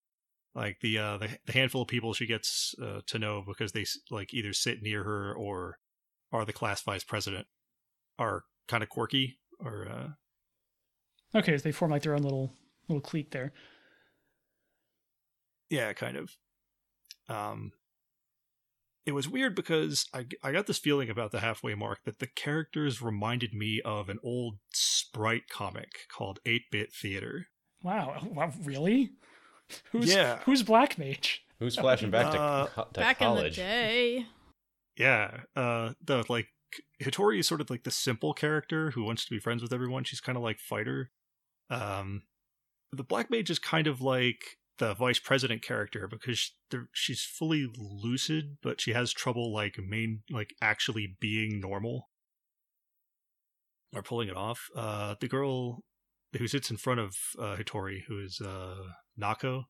like 0.55 0.79
the 0.81 0.99
uh 0.99 1.19
the, 1.19 1.29
the 1.47 1.53
handful 1.53 1.83
of 1.83 1.89
people 1.89 2.13
she 2.13 2.27
gets 2.27 2.75
uh, 2.83 3.01
to 3.07 3.19
know 3.19 3.43
because 3.47 3.73
they 3.73 3.85
like 4.11 4.33
either 4.35 4.53
sit 4.53 4.83
near 4.83 5.05
her 5.05 5.35
or 5.35 5.79
are 6.33 6.45
the 6.45 6.53
class 6.53 6.83
vice 6.83 7.05
president 7.05 7.47
are 8.19 8.45
kind 8.69 8.83
of 8.83 8.89
quirky 8.89 9.39
or 9.61 9.87
uh 9.89 10.09
Okay, 11.35 11.57
so 11.57 11.63
they 11.63 11.73
form 11.73 11.91
like 11.91 12.03
their 12.03 12.15
own 12.15 12.23
little 12.23 12.53
little 12.89 13.01
clique 13.01 13.31
there. 13.31 13.53
Yeah, 15.71 15.93
kind 15.95 16.17
of. 16.17 16.37
Um, 17.29 17.73
it 19.07 19.13
was 19.13 19.29
weird 19.29 19.55
because 19.55 20.07
I, 20.13 20.27
I 20.43 20.53
got 20.53 20.67
this 20.67 20.79
feeling 20.79 21.09
about 21.09 21.33
the 21.33 21.41
halfway 21.41 21.75
mark 21.75 22.01
that 22.05 22.19
the 22.19 22.27
characters 22.27 23.01
reminded 23.01 23.55
me 23.55 23.81
of 23.83 24.09
an 24.09 24.19
old 24.23 24.59
sprite 24.73 25.49
comic 25.49 26.07
called 26.15 26.41
8 26.45 26.63
Bit 26.71 26.93
Theater. 26.93 27.47
Wow, 27.83 28.21
wow 28.31 28.53
really? 28.63 29.13
Who's 29.91 30.13
Yeah. 30.15 30.39
who's 30.45 30.63
Black 30.63 30.99
Mage? 30.99 31.45
Who's 31.59 31.77
flashing 31.77 32.11
back 32.11 32.33
to, 32.33 32.41
Uh, 32.41 32.67
co- 32.67 32.89
to 32.93 33.01
Back 33.01 33.21
in 33.23 33.29
the 33.29 33.35
college? 33.37 33.57
day. 33.57 34.27
Yeah, 34.97 35.43
uh, 35.57 35.93
the 36.05 36.25
like 36.29 36.49
Hitori 37.03 37.39
is 37.39 37.47
sort 37.47 37.61
of 37.61 37.71
like 37.71 37.85
the 37.85 37.91
simple 37.91 38.35
character 38.35 38.91
who 38.91 39.05
wants 39.05 39.25
to 39.25 39.31
be 39.31 39.39
friends 39.39 39.63
with 39.63 39.73
everyone. 39.73 40.05
She's 40.05 40.21
kind 40.21 40.37
of 40.37 40.43
like 40.43 40.59
fighter. 40.59 41.11
Um, 41.71 42.23
the 42.91 43.05
Black 43.05 43.31
Mage 43.31 43.49
is 43.51 43.59
kind 43.59 43.87
of 43.87 44.01
like 44.01 44.59
the 44.79 44.95
vice 44.95 45.19
president 45.19 45.63
character 45.63 46.09
because 46.09 46.53
she's 46.93 47.23
fully 47.25 47.69
lucid, 47.77 48.57
but 48.63 48.81
she 48.81 48.93
has 48.93 49.13
trouble 49.13 49.53
like 49.53 49.79
main 49.79 50.23
like 50.31 50.55
actually 50.61 51.17
being 51.21 51.61
normal 51.61 52.11
or 53.95 54.03
pulling 54.03 54.29
it 54.29 54.37
off. 54.37 54.69
Uh, 54.75 55.15
the 55.21 55.29
girl 55.29 55.85
who 56.39 56.47
sits 56.47 56.71
in 56.71 56.77
front 56.77 57.01
of 57.01 57.17
uh, 57.39 57.57
Hitori, 57.57 58.03
who 58.09 58.19
is 58.19 58.41
uh, 58.41 58.77
Nako, 59.21 59.65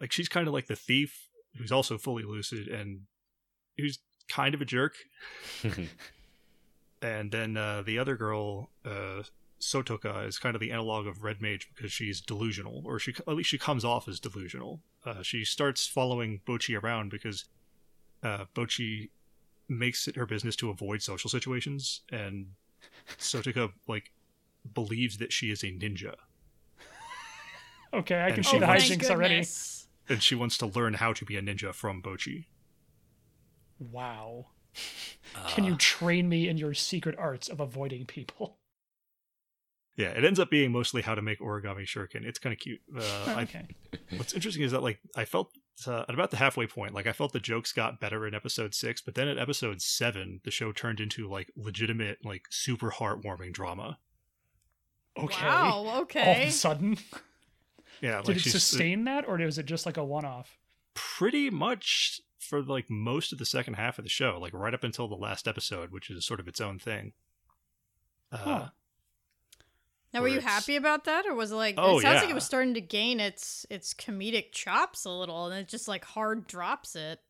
like 0.00 0.12
she's 0.12 0.28
kind 0.28 0.46
of 0.46 0.54
like 0.54 0.66
the 0.66 0.76
thief 0.76 1.28
who's 1.56 1.72
also 1.72 1.98
fully 1.98 2.24
lucid 2.24 2.68
and 2.68 3.02
who's 3.78 3.98
kind 4.28 4.54
of 4.54 4.60
a 4.60 4.64
jerk. 4.64 4.94
and 7.02 7.30
then 7.30 7.56
uh, 7.56 7.82
the 7.82 7.98
other 7.98 8.16
girl, 8.16 8.70
uh, 8.84 9.22
Sotoka 9.60 10.26
is 10.26 10.38
kind 10.38 10.54
of 10.54 10.60
the 10.60 10.72
analog 10.72 11.06
of 11.06 11.22
Red 11.22 11.40
Mage 11.40 11.70
because 11.74 11.92
she's 11.92 12.20
delusional, 12.20 12.82
or 12.84 12.98
she 12.98 13.14
at 13.26 13.34
least 13.34 13.48
she 13.48 13.58
comes 13.58 13.84
off 13.84 14.08
as 14.08 14.20
delusional. 14.20 14.80
Uh, 15.06 15.22
she 15.22 15.44
starts 15.44 15.86
following 15.86 16.40
Bochi 16.46 16.80
around 16.80 17.10
because 17.10 17.46
uh, 18.22 18.44
Bochi 18.54 19.10
makes 19.68 20.06
it 20.06 20.16
her 20.16 20.26
business 20.26 20.56
to 20.56 20.70
avoid 20.70 21.02
social 21.02 21.30
situations, 21.30 22.02
and 22.12 22.48
Sotoka 23.18 23.72
like 23.88 24.12
believes 24.72 25.18
that 25.18 25.32
she 25.32 25.50
is 25.50 25.62
a 25.62 25.66
ninja, 25.66 26.14
Okay, 27.92 28.20
I 28.20 28.30
can 28.30 28.38
And 28.38 28.46
see 28.46 28.58
the 28.58 28.66
hijinks 28.66 29.08
already. 29.08 29.46
and 30.08 30.22
she 30.22 30.34
wants 30.34 30.58
to 30.58 30.66
learn 30.66 30.94
how 30.94 31.12
to 31.12 31.24
be 31.24 31.36
a 31.36 31.42
ninja 31.42 31.72
from 31.72 32.02
Bochi. 32.02 32.46
Wow. 33.78 34.46
Can 35.48 35.64
you 35.64 35.76
train 35.76 36.28
me 36.28 36.48
in 36.48 36.56
your 36.56 36.74
secret 36.74 37.14
arts 37.18 37.48
of 37.48 37.60
avoiding 37.60 38.06
people? 38.06 38.58
Yeah, 39.96 40.08
it 40.08 40.24
ends 40.24 40.40
up 40.40 40.50
being 40.50 40.72
mostly 40.72 41.02
how 41.02 41.14
to 41.14 41.22
make 41.22 41.38
origami 41.38 41.84
shuriken. 41.84 42.24
It's 42.24 42.40
kind 42.40 42.52
of 42.52 42.58
cute. 42.58 42.80
Uh, 42.96 43.24
I 43.28 43.42
okay. 43.42 43.66
What's 44.16 44.32
interesting 44.32 44.64
is 44.64 44.72
that 44.72 44.82
like 44.82 44.98
I 45.14 45.24
felt 45.24 45.52
uh, 45.86 46.00
at 46.08 46.12
about 46.12 46.32
the 46.32 46.36
halfway 46.36 46.66
point, 46.66 46.94
like 46.94 47.06
I 47.06 47.12
felt 47.12 47.32
the 47.32 47.38
jokes 47.38 47.72
got 47.72 48.00
better 48.00 48.26
in 48.26 48.34
episode 48.34 48.74
six, 48.74 49.00
but 49.00 49.14
then 49.14 49.28
at 49.28 49.38
episode 49.38 49.80
seven, 49.80 50.40
the 50.44 50.50
show 50.50 50.72
turned 50.72 50.98
into 50.98 51.28
like 51.28 51.52
legitimate, 51.54 52.18
like 52.24 52.46
super 52.50 52.90
heartwarming 52.90 53.52
drama. 53.52 53.98
Okay. 55.16 55.44
Wow. 55.44 55.70
All 55.72 55.88
of 55.88 56.02
Okay. 56.02 56.48
a 56.48 56.50
sudden, 56.52 56.98
Yeah, 58.00 58.16
like 58.16 58.24
did 58.26 58.36
it 58.36 58.40
she's 58.42 58.52
sustain 58.52 59.04
that, 59.04 59.26
or 59.28 59.36
was 59.38 59.58
it 59.58 59.66
just 59.66 59.86
like 59.86 59.96
a 59.96 60.04
one-off? 60.04 60.58
pretty 60.94 61.50
much 61.50 62.20
for 62.38 62.62
like 62.62 62.88
most 62.90 63.32
of 63.32 63.38
the 63.38 63.46
second 63.46 63.74
half 63.74 63.98
of 63.98 64.04
the 64.04 64.08
show, 64.10 64.38
like 64.40 64.52
right 64.52 64.74
up 64.74 64.84
until 64.84 65.08
the 65.08 65.14
last 65.16 65.48
episode, 65.48 65.90
which 65.90 66.08
is 66.10 66.24
sort 66.24 66.38
of 66.40 66.46
its 66.48 66.60
own 66.60 66.78
thing. 66.78 67.12
Uh, 68.30 68.36
Huh. 68.38 68.68
Now, 70.12 70.20
were 70.22 70.28
you 70.28 70.36
it's- 70.38 70.48
happy 70.52 70.76
about 70.76 71.04
that, 71.04 71.26
or 71.26 71.34
was 71.34 71.50
it 71.50 71.56
like? 71.56 71.74
Oh, 71.76 71.98
it 71.98 72.02
sounds 72.02 72.20
like 72.20 72.30
it 72.30 72.34
was 72.34 72.44
starting 72.44 72.74
to 72.74 72.80
gain 72.80 73.18
its 73.18 73.66
its 73.70 73.92
comedic 73.92 74.52
chops 74.52 75.04
a 75.04 75.10
little, 75.10 75.46
and 75.46 75.58
it 75.60 75.68
just 75.68 75.88
like 75.88 76.04
hard 76.04 76.46
drops 76.46 76.94
it. 76.94 77.20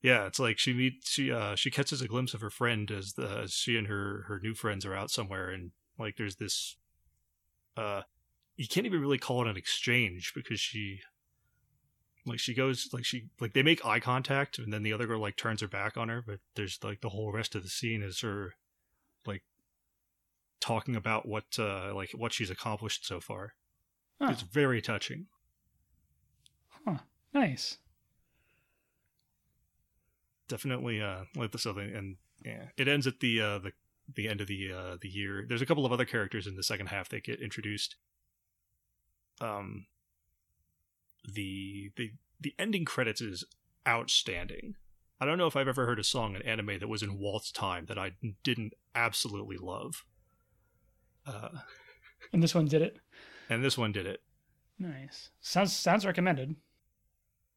Yeah, 0.00 0.26
it's 0.26 0.38
like 0.38 0.58
she 0.60 0.72
meets 0.72 1.10
she 1.10 1.32
uh 1.32 1.56
she 1.56 1.72
catches 1.72 2.00
a 2.00 2.06
glimpse 2.06 2.34
of 2.34 2.40
her 2.40 2.50
friend 2.50 2.88
as 2.92 3.14
the 3.14 3.26
as 3.42 3.52
she 3.52 3.76
and 3.76 3.88
her 3.88 4.22
her 4.28 4.38
new 4.38 4.54
friends 4.54 4.86
are 4.86 4.94
out 4.94 5.10
somewhere 5.10 5.50
and 5.50 5.72
like 5.98 6.16
there's 6.16 6.36
this 6.36 6.76
uh 7.78 8.02
you 8.56 8.66
can't 8.66 8.86
even 8.86 9.00
really 9.00 9.18
call 9.18 9.42
it 9.42 9.48
an 9.48 9.56
exchange 9.56 10.32
because 10.34 10.60
she 10.60 11.00
like 12.26 12.38
she 12.38 12.52
goes 12.52 12.88
like 12.92 13.04
she 13.04 13.28
like 13.40 13.52
they 13.54 13.62
make 13.62 13.84
eye 13.86 14.00
contact 14.00 14.58
and 14.58 14.72
then 14.72 14.82
the 14.82 14.92
other 14.92 15.06
girl 15.06 15.20
like 15.20 15.36
turns 15.36 15.60
her 15.60 15.68
back 15.68 15.96
on 15.96 16.08
her 16.08 16.22
but 16.26 16.40
there's 16.56 16.78
like 16.82 17.00
the 17.00 17.08
whole 17.10 17.32
rest 17.32 17.54
of 17.54 17.62
the 17.62 17.68
scene 17.68 18.02
is 18.02 18.20
her 18.20 18.54
like 19.26 19.42
talking 20.60 20.96
about 20.96 21.26
what 21.26 21.44
uh 21.58 21.94
like 21.94 22.10
what 22.14 22.32
she's 22.32 22.50
accomplished 22.50 23.06
so 23.06 23.20
far. 23.20 23.54
Huh. 24.20 24.30
It's 24.32 24.42
very 24.42 24.82
touching. 24.82 25.26
Huh. 26.84 26.98
Nice. 27.32 27.78
definitely 30.48 31.00
uh 31.00 31.24
like 31.36 31.52
this 31.52 31.66
other 31.66 31.82
and 31.82 32.16
yeah 32.44 32.64
it 32.76 32.88
ends 32.88 33.06
at 33.06 33.20
the 33.20 33.40
uh 33.40 33.58
the 33.58 33.72
the 34.14 34.28
end 34.28 34.40
of 34.40 34.46
the 34.46 34.72
uh 34.72 34.96
the 35.00 35.08
year 35.08 35.44
there's 35.48 35.62
a 35.62 35.66
couple 35.66 35.84
of 35.84 35.92
other 35.92 36.04
characters 36.04 36.46
in 36.46 36.56
the 36.56 36.62
second 36.62 36.86
half 36.86 37.08
that 37.08 37.24
get 37.24 37.40
introduced 37.40 37.96
um 39.40 39.86
the 41.34 41.90
the 41.96 42.12
the 42.40 42.54
ending 42.58 42.84
credits 42.84 43.20
is 43.20 43.44
outstanding 43.86 44.74
i 45.20 45.26
don't 45.26 45.38
know 45.38 45.46
if 45.46 45.56
i've 45.56 45.68
ever 45.68 45.86
heard 45.86 45.98
a 45.98 46.04
song 46.04 46.34
in 46.34 46.42
anime 46.42 46.78
that 46.78 46.88
was 46.88 47.02
in 47.02 47.18
waltz 47.18 47.50
time 47.52 47.84
that 47.86 47.98
i 47.98 48.12
didn't 48.42 48.72
absolutely 48.94 49.56
love 49.58 50.04
uh 51.26 51.48
And 52.32 52.42
this 52.42 52.54
one 52.54 52.66
did 52.66 52.82
it. 52.82 52.98
and 53.48 53.62
this 53.64 53.76
one 53.78 53.92
did 53.92 54.06
it 54.06 54.22
Nice. 54.80 55.30
Sounds 55.40 55.72
sounds 55.74 56.06
recommended. 56.06 56.54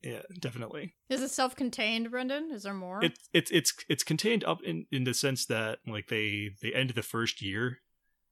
Yeah 0.04 0.22
definitely 0.40 0.96
Is 1.10 1.22
it 1.22 1.30
self-contained, 1.30 2.10
Brendan? 2.12 2.52
Is 2.52 2.64
there 2.64 2.74
more? 2.74 3.04
it's 3.04 3.30
it's 3.34 3.52
it's 3.52 3.74
it's 3.90 4.04
contained 4.04 4.44
up 4.44 4.62
in 4.64 4.86
in 4.92 5.04
the 5.04 5.14
sense 5.14 5.46
that 5.48 5.80
like 5.88 6.08
they 6.08 6.52
they 6.62 6.74
end 6.74 6.92
the 6.92 7.04
first 7.04 7.42
year 7.42 7.80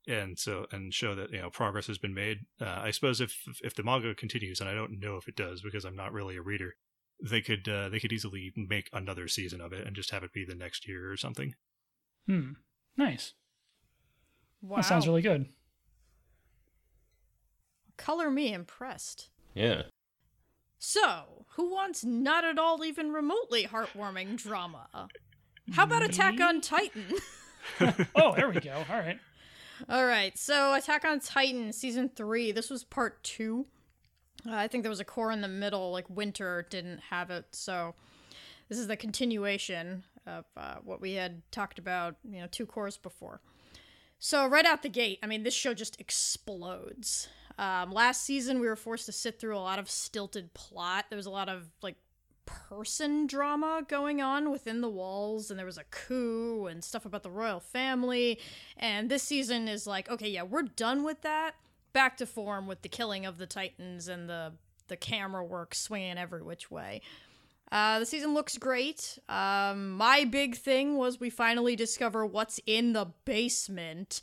and 0.08 0.40
so 0.40 0.66
and 0.72 0.94
show 0.94 1.14
that 1.14 1.32
you 1.32 1.40
know 1.42 1.50
progress 1.50 1.86
has 1.88 1.98
been 2.00 2.14
made 2.14 2.40
uh, 2.62 2.80
i 2.82 2.90
suppose 2.90 3.22
if 3.22 3.36
if 3.64 3.76
the 3.76 3.84
manga 3.84 4.16
continues 4.16 4.60
and 4.60 4.70
i 4.70 4.74
don't 4.74 5.00
know 5.00 5.18
if 5.18 5.28
it 5.28 5.36
does 5.36 5.62
because 5.62 5.84
i'm 5.86 5.96
not 5.96 6.14
really 6.14 6.36
a 6.38 6.42
reader 6.42 6.76
they 7.22 7.42
could 7.42 7.68
uh, 7.68 7.90
they 7.90 8.00
could 8.00 8.14
easily 8.14 8.52
make 8.56 8.90
another 8.94 9.28
season 9.28 9.60
of 9.62 9.74
it 9.74 9.86
and 9.86 9.96
just 9.96 10.10
have 10.12 10.24
it 10.24 10.32
be 10.34 10.46
the 10.46 10.56
next 10.56 10.88
year 10.88 11.12
or 11.12 11.18
something 11.18 11.54
Hmm. 12.28 12.52
Nice. 12.98 13.34
wow. 14.62 14.78
That 14.78 14.86
sounds 14.86 15.08
really 15.08 15.22
good. 15.22 15.48
Color 17.98 18.30
me 18.32 18.54
impressed. 18.54 19.30
Yeah. 19.54 19.84
So, 20.80 21.46
who 21.56 21.72
wants 21.72 22.06
not 22.06 22.46
at 22.46 22.58
all 22.58 22.84
even 22.86 23.12
remotely 23.12 23.66
heartwarming 23.66 24.38
drama? 24.38 25.10
How 25.74 25.84
about 25.84 26.04
Attack 26.04 26.40
on 26.40 26.62
Titan? 26.62 27.06
Oh, 28.16 28.34
there 28.36 28.50
we 28.50 28.60
go. 28.62 28.84
All 28.90 28.98
right. 28.98 29.20
All 29.88 30.06
right, 30.06 30.36
so 30.38 30.74
Attack 30.74 31.06
on 31.06 31.20
Titan 31.20 31.72
season 31.72 32.10
three. 32.10 32.52
This 32.52 32.70
was 32.70 32.84
part 32.84 33.22
two. 33.24 33.68
Uh, 34.48 34.56
I 34.56 34.68
think 34.68 34.84
there 34.84 34.90
was 34.90 35.00
a 35.02 35.06
cour 35.06 35.30
in 35.30 35.42
the 35.42 35.48
middle, 35.50 35.92
like 35.92 36.10
Winter 36.10 36.66
didn't 36.70 37.00
have 37.12 37.30
it, 37.30 37.46
so 37.52 37.96
this 38.70 38.80
is 38.80 38.88
the 38.88 38.98
continuation 38.98 40.04
of 40.26 40.46
uh, 40.58 40.76
what 40.84 41.02
we 41.02 41.14
had 41.14 41.42
talked 41.52 41.78
about, 41.80 42.16
you 42.24 42.40
know, 42.40 42.48
two 42.50 42.66
cours 42.66 42.98
before. 42.98 43.42
So 44.18 44.48
right 44.48 44.66
out 44.66 44.82
the 44.82 44.90
gate, 44.90 45.20
I 45.22 45.28
mean, 45.28 45.44
this 45.44 45.54
show 45.54 45.74
just 45.74 46.00
explodes. 46.00 47.28
Um, 47.60 47.92
last 47.92 48.24
season, 48.24 48.62
we 48.62 48.68
were 48.68 48.78
forced 48.78 49.06
to 49.08 49.12
sit 49.12 49.38
through 49.38 49.58
a 49.58 49.60
lot 49.60 49.80
of 49.80 49.90
stilted 49.90 50.54
plot. 50.54 51.08
There 51.10 51.18
was 51.18 51.26
a 51.26 51.30
lot 51.30 51.50
of 51.50 51.68
like 51.82 51.98
person 52.46 53.28
drama 53.28 53.84
going 53.86 54.22
on 54.22 54.50
within 54.50 54.80
the 54.80 54.90
walls, 54.90 55.52
and 55.52 55.60
there 55.60 55.66
was 55.66 55.78
a 55.78 55.84
coup 55.92 56.68
and 56.68 56.82
stuff 56.82 57.06
about 57.06 57.22
the 57.22 57.30
royal 57.30 57.60
family. 57.60 58.40
And 58.78 59.12
this 59.12 59.24
season 59.24 59.68
is 59.68 59.86
like, 59.86 60.10
okay, 60.10 60.30
yeah, 60.30 60.44
we're 60.44 60.64
done 60.64 61.04
with 61.04 61.22
that. 61.24 61.56
Back 61.92 62.16
to 62.18 62.26
form 62.26 62.66
with 62.66 62.82
the 62.82 62.88
killing 62.88 63.26
of 63.26 63.38
the 63.38 63.46
Titans 63.46 64.08
and 64.08 64.30
the 64.30 64.54
the 64.88 64.98
camera 64.98 65.44
work 65.44 65.76
swinging 65.76 66.18
every 66.18 66.42
which 66.42 66.72
way. 66.72 67.02
Uh, 67.72 68.00
the 68.00 68.06
season 68.06 68.34
looks 68.34 68.58
great. 68.58 69.20
Um, 69.28 69.92
my 69.92 70.24
big 70.24 70.56
thing 70.56 70.98
was 70.98 71.20
we 71.20 71.30
finally 71.30 71.76
discover 71.76 72.26
what's 72.26 72.60
in 72.66 72.94
the 72.94 73.08
basement. 73.26 74.22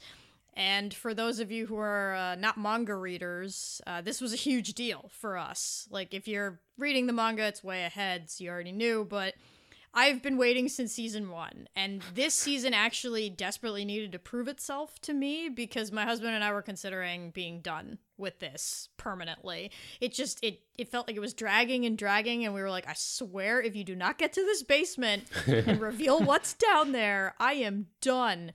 And 0.57 0.95
for 0.95 1.13
those 1.13 1.39
of 1.39 1.53
you 1.53 1.67
who 1.67 1.77
are 1.77 2.15
uh, 2.15 2.35
not 2.35 2.57
manga 2.57 2.95
readers, 2.95 3.83
uh, 3.87 4.01
this 4.01 4.23
was 4.23 4.33
a 4.33 4.37
huge 4.37 4.73
deal 4.73 5.11
for 5.13 5.37
us. 5.37 5.87
Like, 5.91 6.15
if 6.15 6.27
you're 6.27 6.61
reading 6.79 7.07
the 7.07 7.13
manga, 7.13 7.45
it's 7.45 7.63
way 7.63 7.85
ahead, 7.85 8.31
so 8.31 8.43
you 8.43 8.51
already 8.51 8.73
knew. 8.73 9.07
But 9.09 9.35
I've 9.93 10.23
been 10.23 10.37
waiting 10.37 10.69
since 10.69 10.93
season 10.93 11.31
one, 11.31 11.69
and 11.75 12.03
this 12.15 12.35
season 12.35 12.75
actually 12.75 13.31
desperately 13.31 13.83
needed 13.85 14.13
to 14.13 14.19
prove 14.19 14.47
itself 14.47 14.99
to 15.01 15.15
me 15.15 15.49
because 15.49 15.91
my 15.91 16.05
husband 16.05 16.35
and 16.35 16.45
I 16.45 16.53
were 16.53 16.61
considering 16.61 17.31
being 17.31 17.61
done 17.61 17.97
with 18.19 18.39
this 18.39 18.91
permanently. 18.99 19.71
It 20.01 20.13
just 20.13 20.39
it 20.45 20.61
it 20.77 20.91
felt 20.91 21.07
like 21.07 21.17
it 21.17 21.21
was 21.21 21.33
dragging 21.33 21.87
and 21.87 21.97
dragging, 21.97 22.45
and 22.45 22.53
we 22.53 22.61
were 22.61 22.71
like, 22.71 22.87
I 22.87 22.93
swear, 22.95 23.63
if 23.63 23.75
you 23.75 23.85
do 23.85 23.97
not 23.97 24.19
get 24.19 24.35
to 24.35 24.43
this 24.43 24.63
basement 24.63 25.25
and 25.47 25.81
reveal 25.83 26.21
what's 26.21 26.53
down 26.53 26.93
there, 26.93 27.35
I 27.41 27.55
am 27.55 27.87
done 28.03 28.53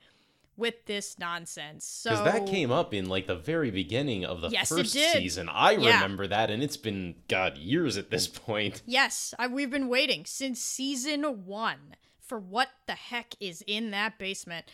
with 0.57 0.85
this 0.85 1.17
nonsense. 1.17 1.85
So 1.85 2.11
Because 2.11 2.25
that 2.25 2.45
came 2.47 2.71
up 2.71 2.93
in 2.93 3.07
like 3.09 3.27
the 3.27 3.35
very 3.35 3.71
beginning 3.71 4.25
of 4.25 4.41
the 4.41 4.49
Yes, 4.49 4.69
first 4.69 4.91
season. 4.93 5.49
I 5.49 5.71
Yeah. 5.71 5.95
remember 5.95 6.27
that, 6.27 6.51
and 6.51 6.61
it's 6.61 6.77
been 6.77 7.15
God 7.27 7.57
years 7.57 7.97
at 7.97 8.09
this 8.11 8.27
point. 8.27 8.81
Yes, 8.87 9.33
I, 9.39 9.47
we've 9.47 9.69
been 9.71 9.87
waiting 9.87 10.25
since 10.25 10.61
season 10.61 11.23
one 11.45 11.95
for 12.19 12.39
what 12.39 12.69
the 12.87 12.93
heck 12.93 13.35
is 13.39 13.63
in 13.67 13.91
that 13.91 14.17
basement. 14.19 14.65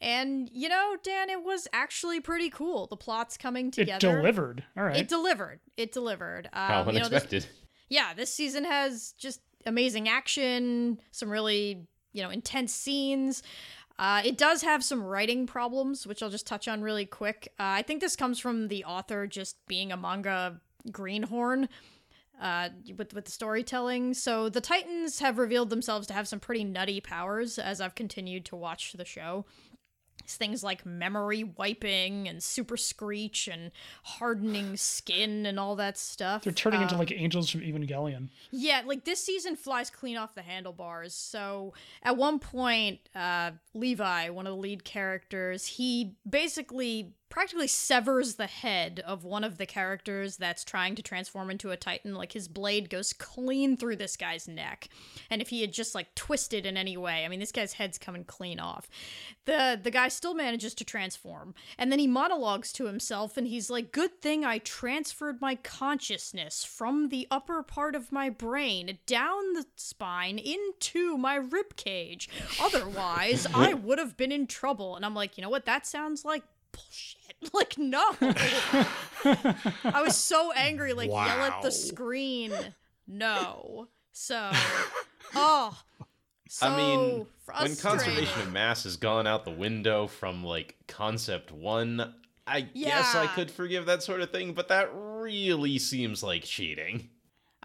And, 0.00 0.50
you 0.52 0.68
know, 0.68 0.96
Dan, 1.02 1.30
it 1.30 1.42
was 1.42 1.66
actually 1.72 2.20
pretty 2.20 2.50
cool. 2.50 2.86
The 2.86 2.96
plot's 2.96 3.36
coming 3.38 3.70
together. 3.70 4.08
It 4.18 4.20
delivered. 4.20 4.64
All 4.76 4.84
right. 4.84 4.96
It 4.96 5.08
delivered. 5.08 5.60
It 5.78 5.92
delivered. 5.92 6.46
Um, 6.52 6.68
How 6.68 6.80
you 6.80 6.86
know, 6.86 6.92
this- 6.92 7.06
unexpected. 7.08 7.46
yeah, 7.88 8.12
this 8.14 8.34
season 8.34 8.64
has 8.64 9.12
just 9.18 9.40
amazing 9.64 10.08
action, 10.08 10.98
some 11.12 11.30
really, 11.30 11.86
you 12.12 12.22
know, 12.22 12.28
intense 12.30 12.74
scenes. 12.74 13.42
Uh, 13.98 14.22
it 14.24 14.36
does 14.36 14.62
have 14.62 14.84
some 14.84 15.02
writing 15.02 15.46
problems, 15.46 16.06
which 16.06 16.22
I'll 16.22 16.30
just 16.30 16.46
touch 16.46 16.68
on 16.68 16.82
really 16.82 17.06
quick. 17.06 17.48
Uh, 17.58 17.80
I 17.80 17.82
think 17.82 18.00
this 18.00 18.16
comes 18.16 18.38
from 18.38 18.68
the 18.68 18.84
author 18.84 19.26
just 19.26 19.56
being 19.66 19.90
a 19.90 19.96
manga 19.96 20.60
greenhorn 20.92 21.68
uh, 22.40 22.68
with 22.96 23.14
with 23.14 23.24
the 23.24 23.30
storytelling. 23.30 24.14
So 24.14 24.48
the 24.48 24.60
Titans 24.60 25.20
have 25.20 25.38
revealed 25.38 25.70
themselves 25.70 26.06
to 26.08 26.14
have 26.14 26.28
some 26.28 26.40
pretty 26.40 26.64
nutty 26.64 27.00
powers 27.00 27.58
as 27.58 27.80
I've 27.80 27.94
continued 27.94 28.44
to 28.46 28.56
watch 28.56 28.92
the 28.92 29.04
show. 29.04 29.46
It's 30.26 30.36
things 30.36 30.64
like 30.64 30.84
memory 30.84 31.44
wiping 31.44 32.26
and 32.26 32.42
super 32.42 32.76
screech 32.76 33.46
and 33.46 33.70
hardening 34.02 34.76
skin 34.76 35.46
and 35.46 35.60
all 35.60 35.76
that 35.76 35.96
stuff. 35.96 36.42
They're 36.42 36.52
turning 36.52 36.82
into 36.82 36.96
Uh, 36.96 36.98
like 36.98 37.12
angels 37.12 37.48
from 37.48 37.60
Evangelion. 37.60 38.28
yeah, 38.50 38.82
like 38.84 39.04
this 39.04 39.22
season 39.22 39.54
flies 39.54 39.88
clean 39.88 40.16
off 40.16 40.34
the 40.34 40.42
handlebars. 40.42 41.14
So 41.14 41.74
at 42.02 42.16
one 42.16 42.40
point, 42.40 42.98
uh, 43.14 43.52
Levi, 43.72 44.30
one 44.30 44.48
of 44.48 44.52
the 44.52 44.60
lead 44.60 44.82
characters, 44.82 45.64
he 45.66 46.16
basically 46.28 47.12
practically 47.28 47.66
severs 47.66 48.36
the 48.36 48.46
head 48.46 49.02
of 49.06 49.24
one 49.24 49.44
of 49.44 49.58
the 49.58 49.66
characters 49.66 50.36
that's 50.36 50.64
trying 50.64 50.94
to 50.94 51.02
transform 51.02 51.50
into 51.50 51.70
a 51.70 51.76
titan. 51.76 52.14
Like 52.14 52.32
his 52.32 52.48
blade 52.48 52.88
goes 52.88 53.12
clean 53.12 53.76
through 53.76 53.96
this 53.96 54.16
guy's 54.16 54.46
neck. 54.46 54.88
And 55.28 55.42
if 55.42 55.48
he 55.48 55.60
had 55.60 55.72
just 55.72 55.94
like 55.94 56.14
twisted 56.14 56.66
in 56.66 56.76
any 56.76 56.96
way 56.96 57.24
i 57.24 57.28
mean 57.28 57.40
this 57.40 57.52
guy's 57.52 57.74
head's 57.74 57.98
coming 57.98 58.24
clean 58.24 58.60
off. 58.60 58.88
The 59.44 59.78
the 59.82 59.90
guy 59.90 60.08
still 60.08 60.34
manages 60.34 60.74
to 60.74 60.84
transform. 60.84 61.54
And 61.78 61.90
then 61.90 61.98
he 61.98 62.06
monologues 62.06 62.72
to 62.74 62.86
himself 62.86 63.36
and 63.36 63.46
he's 63.46 63.70
like 63.70 63.92
good 63.92 64.20
thing 64.22 64.44
i 64.44 64.58
transferred 64.58 65.40
my 65.40 65.56
consciousness 65.56 66.64
from 66.64 67.08
the 67.08 67.26
upper 67.30 67.62
part 67.62 67.94
of 67.94 68.12
my 68.12 68.30
brain 68.30 68.98
down 69.06 69.54
the 69.54 69.66
spine 69.76 70.38
into 70.38 71.18
my 71.18 71.34
rib 71.34 71.76
cage. 71.76 72.28
Otherwise 72.60 73.46
i 73.52 73.74
would 73.86 73.98
have 73.98 74.16
been 74.16 74.32
in 74.32 74.46
trouble. 74.46 74.96
And 74.96 75.04
i'm 75.04 75.14
like 75.14 75.36
you 75.36 75.42
know 75.42 75.50
what 75.50 75.66
that 75.66 75.86
sounds 75.86 76.24
like? 76.24 76.44
Bullshit. 76.72 77.15
Like, 77.52 77.78
no. 77.78 78.02
I 78.20 80.02
was 80.02 80.16
so 80.16 80.52
angry, 80.52 80.92
like, 80.94 81.10
yell 81.10 81.18
at 81.18 81.62
the 81.62 81.70
screen. 81.70 82.52
No. 83.06 83.88
So, 84.12 84.50
oh. 85.34 85.78
So 86.48 86.66
I 86.66 86.76
mean, 86.76 87.26
when 87.60 87.76
conservation 87.76 88.40
of 88.40 88.52
mass 88.52 88.84
has 88.84 88.96
gone 88.96 89.26
out 89.26 89.44
the 89.44 89.50
window 89.50 90.06
from 90.06 90.44
like 90.44 90.76
concept 90.86 91.52
one, 91.52 92.14
I 92.46 92.60
guess 92.62 93.14
I 93.14 93.26
could 93.26 93.50
forgive 93.50 93.86
that 93.86 94.02
sort 94.02 94.20
of 94.20 94.30
thing, 94.30 94.52
but 94.52 94.68
that 94.68 94.90
really 94.94 95.78
seems 95.78 96.22
like 96.22 96.44
cheating. 96.44 97.10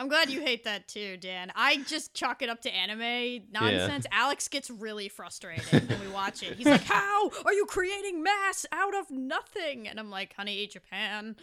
I'm 0.02 0.08
glad 0.08 0.32
you 0.32 0.42
hate 0.42 0.64
that 0.64 0.88
too, 0.88 1.16
Dan. 1.18 1.52
I 1.56 1.78
just 1.84 2.16
chalk 2.16 2.42
it 2.42 2.50
up 2.50 2.62
to 2.64 2.74
anime 2.74 3.44
nonsense. 3.52 4.08
Alex 4.12 4.48
gets 4.48 4.72
really 4.72 5.08
frustrated 5.10 5.88
when 5.88 6.00
we 6.00 6.08
watch 6.08 6.42
it. 6.42 6.58
He's 6.58 6.66
like, 6.66 6.84
How 6.86 7.30
are 7.46 7.54
you 7.54 7.68
creating 7.68 8.24
mass 8.24 8.66
out 8.72 8.96
of 8.96 9.12
nothing? 9.12 9.88
And 9.88 10.00
I'm 10.00 10.10
like, 10.10 10.34
Honey, 10.34 10.66
Japan. 10.66 11.36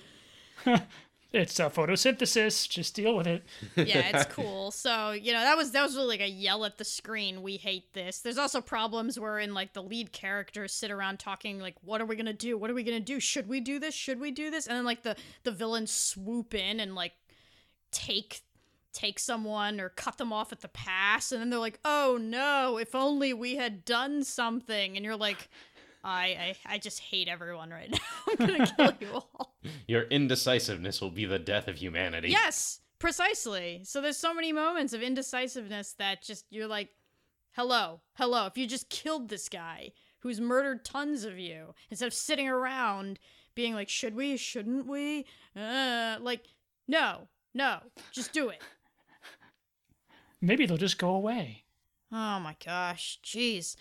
It's 1.31 1.61
uh, 1.61 1.69
photosynthesis. 1.69 2.67
Just 2.67 2.95
deal 2.95 3.15
with 3.15 3.27
it. 3.27 3.45
yeah, 3.77 4.17
it's 4.17 4.25
cool. 4.35 4.71
So 4.71 5.11
you 5.11 5.35
know 5.35 5.41
that 5.41 5.59
was 5.59 5.73
that 5.73 5.83
was 5.83 5.95
really 5.95 6.09
like 6.09 6.23
a 6.23 6.31
yell 6.31 6.65
at 6.65 6.79
the 6.79 6.87
screen. 6.87 7.43
We 7.43 7.59
hate 7.59 7.93
this. 7.93 8.21
There's 8.21 8.39
also 8.39 8.63
problems 8.63 9.21
wherein 9.21 9.53
like 9.53 9.75
the 9.75 9.83
lead 9.83 10.11
characters 10.11 10.73
sit 10.73 10.91
around 10.91 11.19
talking 11.19 11.59
like, 11.59 11.75
"What 11.83 12.01
are 12.01 12.07
we 12.07 12.17
gonna 12.17 12.33
do? 12.33 12.57
What 12.57 12.71
are 12.71 12.75
we 12.75 12.83
gonna 12.83 12.99
do? 12.99 13.21
Should 13.21 13.47
we 13.47 13.61
do 13.61 13.79
this? 13.79 13.95
Should 13.95 14.21
we 14.21 14.31
do 14.31 14.51
this?" 14.51 14.67
And 14.67 14.79
then 14.79 14.87
like 14.87 15.03
the 15.03 15.17
the 15.43 15.53
villains 15.53 15.91
swoop 15.91 16.55
in 16.55 16.81
and 16.81 16.95
like 16.95 17.13
take 17.91 18.41
take 18.99 19.19
someone 19.19 19.81
or 19.81 19.91
cut 19.91 20.19
them 20.19 20.33
off 20.33 20.53
at 20.53 20.61
the 20.61 20.69
pass, 20.69 21.31
and 21.31 21.41
then 21.41 21.51
they're 21.51 21.59
like, 21.59 21.79
"Oh 21.85 22.19
no! 22.21 22.79
If 22.79 22.95
only 22.95 23.33
we 23.33 23.57
had 23.57 23.85
done 23.85 24.25
something." 24.25 24.97
And 24.97 25.05
you're 25.05 25.17
like. 25.17 25.49
I, 26.05 26.55
I 26.67 26.75
I 26.75 26.79
just 26.79 27.01
hate 27.01 27.27
everyone 27.27 27.71
right 27.71 27.91
now. 27.93 27.99
I'm 28.29 28.37
gonna 28.37 28.73
kill 28.77 28.93
you 29.01 29.09
all. 29.15 29.57
Your 29.89 30.03
indecisiveness 30.05 31.01
will 31.01 31.11
be 31.11 31.25
the 31.25 31.41
death 31.41 31.67
of 31.67 31.77
humanity. 31.77 32.29
Yes, 32.29 32.81
precisely. 33.01 33.81
So 33.83 34.01
there's 34.01 34.17
so 34.17 34.33
many 34.33 34.53
moments 34.53 34.93
of 34.93 35.03
indecisiveness 35.03 35.95
that 35.95 36.23
just 36.23 36.47
you're 36.51 36.69
like, 36.69 36.91
hello, 37.51 38.01
hello. 38.15 38.47
If 38.47 38.57
you 38.57 38.69
just 38.69 38.89
killed 38.91 39.29
this 39.29 39.49
guy 39.49 39.91
who's 40.21 40.41
murdered 40.41 40.85
tons 40.85 41.25
of 41.25 41.37
you 41.37 41.75
instead 41.91 42.07
of 42.07 42.15
sitting 42.15 42.49
around 42.49 43.19
being 43.57 43.75
like, 43.75 43.89
should 43.89 44.15
we, 44.15 44.37
shouldn't 44.37 44.87
we? 44.87 45.27
Uh, 45.57 46.19
like, 46.21 46.45
no, 46.87 47.27
no, 47.55 47.81
just 48.13 48.33
do 48.33 48.51
it. 48.51 48.63
Maybe 50.41 50.67
they'll 50.67 50.77
just 50.77 50.99
go 50.99 51.15
away. 51.15 51.65
Oh 52.13 52.41
my 52.41 52.57
gosh, 52.65 53.19
jeez. 53.25 53.77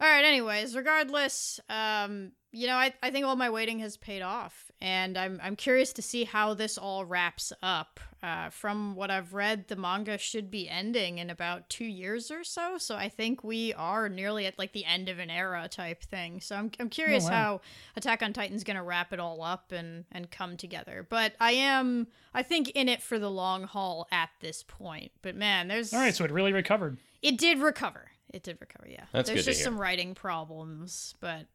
All 0.00 0.08
right, 0.08 0.24
anyways, 0.24 0.76
regardless, 0.76 1.58
um, 1.68 2.30
you 2.52 2.68
know, 2.68 2.76
I, 2.76 2.94
I 3.02 3.10
think 3.10 3.26
all 3.26 3.34
my 3.34 3.50
waiting 3.50 3.80
has 3.80 3.96
paid 3.96 4.22
off, 4.22 4.70
and 4.80 5.18
I'm 5.18 5.40
I'm 5.42 5.56
curious 5.56 5.92
to 5.94 6.02
see 6.02 6.22
how 6.22 6.54
this 6.54 6.78
all 6.78 7.04
wraps 7.04 7.52
up. 7.62 7.98
Uh, 8.20 8.50
from 8.50 8.96
what 8.96 9.10
I've 9.10 9.32
read, 9.34 9.68
the 9.68 9.76
manga 9.76 10.18
should 10.18 10.50
be 10.50 10.68
ending 10.68 11.18
in 11.18 11.30
about 11.30 11.68
two 11.68 11.84
years 11.84 12.30
or 12.30 12.42
so, 12.42 12.78
so 12.78 12.96
I 12.96 13.08
think 13.08 13.44
we 13.44 13.74
are 13.74 14.08
nearly 14.08 14.46
at 14.46 14.58
like 14.58 14.72
the 14.72 14.84
end 14.84 15.08
of 15.08 15.18
an 15.18 15.30
era 15.30 15.68
type 15.68 16.02
thing. 16.04 16.40
So 16.40 16.54
I'm 16.54 16.70
I'm 16.78 16.90
curious 16.90 17.24
wow. 17.24 17.30
how 17.30 17.60
Attack 17.96 18.22
on 18.22 18.32
Titan's 18.32 18.64
gonna 18.64 18.84
wrap 18.84 19.12
it 19.12 19.20
all 19.20 19.42
up 19.42 19.72
and 19.72 20.04
and 20.12 20.30
come 20.30 20.56
together. 20.56 21.06
But 21.08 21.34
I 21.40 21.52
am 21.52 22.06
I 22.32 22.44
think 22.44 22.70
in 22.70 22.88
it 22.88 23.02
for 23.02 23.18
the 23.18 23.30
long 23.30 23.64
haul 23.64 24.06
at 24.12 24.30
this 24.40 24.62
point. 24.62 25.10
But 25.22 25.34
man, 25.34 25.66
there's 25.66 25.92
All 25.92 26.00
right, 26.00 26.14
so 26.14 26.24
it 26.24 26.30
really 26.30 26.52
recovered. 26.52 26.98
it 27.20 27.36
did 27.36 27.58
recover. 27.58 28.12
It 28.30 28.42
did 28.42 28.58
recover, 28.60 28.86
yeah. 28.88 29.04
That's 29.12 29.30
There's 29.30 29.44
just 29.44 29.62
some 29.62 29.80
writing 29.80 30.14
problems, 30.14 31.14
but 31.20 31.46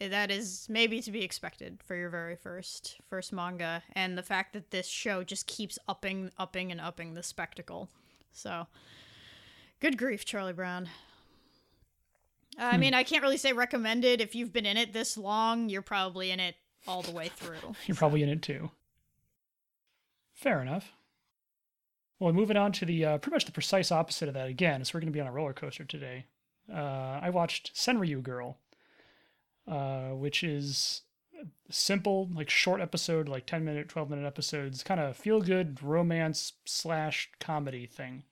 that 0.00 0.30
is 0.30 0.66
maybe 0.68 1.00
to 1.00 1.10
be 1.10 1.22
expected 1.22 1.80
for 1.84 1.94
your 1.94 2.10
very 2.10 2.36
first 2.36 2.98
first 3.08 3.32
manga 3.32 3.82
and 3.92 4.18
the 4.18 4.22
fact 4.22 4.52
that 4.52 4.70
this 4.70 4.86
show 4.86 5.22
just 5.22 5.46
keeps 5.46 5.78
upping 5.88 6.30
upping 6.38 6.72
and 6.72 6.80
upping 6.80 7.14
the 7.14 7.22
spectacle. 7.22 7.88
So 8.32 8.66
good 9.80 9.96
grief, 9.96 10.24
Charlie 10.24 10.52
Brown. 10.52 10.88
I 12.58 12.74
hmm. 12.74 12.80
mean, 12.80 12.94
I 12.94 13.02
can't 13.02 13.22
really 13.22 13.36
say 13.36 13.52
recommended 13.52 14.20
if 14.20 14.34
you've 14.34 14.52
been 14.52 14.66
in 14.66 14.76
it 14.76 14.92
this 14.92 15.16
long, 15.16 15.68
you're 15.68 15.82
probably 15.82 16.30
in 16.30 16.40
it 16.40 16.56
all 16.86 17.02
the 17.02 17.12
way 17.12 17.28
through. 17.28 17.74
You're 17.86 17.94
probably 17.94 18.24
in 18.24 18.28
it 18.28 18.42
too. 18.42 18.70
Fair 20.34 20.60
enough. 20.60 20.92
Well, 22.22 22.32
moving 22.32 22.56
on 22.56 22.70
to 22.74 22.84
the 22.84 23.04
uh, 23.04 23.18
pretty 23.18 23.34
much 23.34 23.46
the 23.46 23.50
precise 23.50 23.90
opposite 23.90 24.28
of 24.28 24.34
that 24.34 24.46
again. 24.46 24.84
So 24.84 24.92
we're 24.94 25.00
going 25.00 25.12
to 25.12 25.16
be 25.16 25.20
on 25.20 25.26
a 25.26 25.32
roller 25.32 25.52
coaster 25.52 25.84
today. 25.84 26.26
Uh, 26.72 27.18
I 27.20 27.30
watched 27.30 27.74
Senryu 27.74 28.22
Girl, 28.22 28.58
uh, 29.66 30.10
which 30.10 30.44
is 30.44 31.02
simple, 31.68 32.30
like 32.32 32.48
short 32.48 32.80
episode, 32.80 33.28
like 33.28 33.44
ten 33.46 33.64
minute, 33.64 33.88
twelve 33.88 34.08
minute 34.08 34.24
episodes, 34.24 34.84
kind 34.84 35.00
of 35.00 35.16
feel 35.16 35.40
good 35.40 35.82
romance 35.82 36.52
slash 36.64 37.28
comedy 37.40 37.86
thing. 37.86 38.22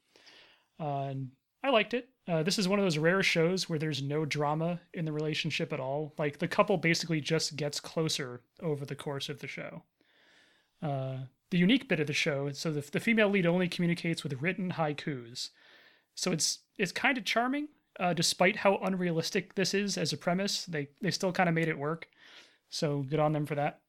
Uh, 0.79 1.07
and 1.07 1.31
I 1.65 1.71
liked 1.71 1.93
it. 1.93 2.11
Uh, 2.29 2.45
this 2.45 2.61
is 2.61 2.69
one 2.69 2.79
of 2.79 2.85
those 2.85 2.97
rare 2.97 3.25
shows 3.25 3.69
where 3.69 3.81
there's 3.81 4.05
no 4.05 4.25
drama 4.25 4.81
in 4.95 5.05
the 5.05 5.11
relationship 5.11 5.73
at 5.73 5.81
all. 5.81 6.15
Like 6.17 6.39
the 6.39 6.47
couple 6.47 6.77
basically 6.77 7.21
just 7.21 7.57
gets 7.57 7.81
closer 7.81 8.43
over 8.63 8.87
the 8.87 8.95
course 8.95 9.29
of 9.29 9.41
the 9.41 9.49
show. 9.49 9.83
The 11.51 11.59
unique 11.59 11.89
bit 11.89 12.01
of 12.01 12.07
the 12.07 12.13
show 12.13 12.53
so 12.53 12.71
the, 12.71 12.89
the 12.93 13.01
female 13.01 13.29
lead 13.29 13.47
only 13.47 13.69
communicates 13.69 14.23
with 14.23 14.41
written 14.41 14.73
haikus. 14.73 15.51
So 16.15 16.33
it's 16.33 16.61
it's 16.79 16.93
kind 16.93 17.19
of 17.19 17.25
charming, 17.25 17.69
uh, 17.99 18.15
despite 18.15 18.57
how 18.57 18.79
unrealistic 18.79 19.55
this 19.55 19.75
is 19.75 19.99
as 19.99 20.13
a 20.13 20.17
premise. 20.17 20.65
They 20.67 20.89
they 21.01 21.11
still 21.11 21.33
kind 21.33 21.49
of 21.49 21.55
made 21.55 21.69
it 21.69 21.79
work. 21.79 22.09
So 22.69 23.03
good 23.03 23.19
on 23.19 23.33
them 23.33 23.47
for 23.47 23.57
that. 23.57 23.81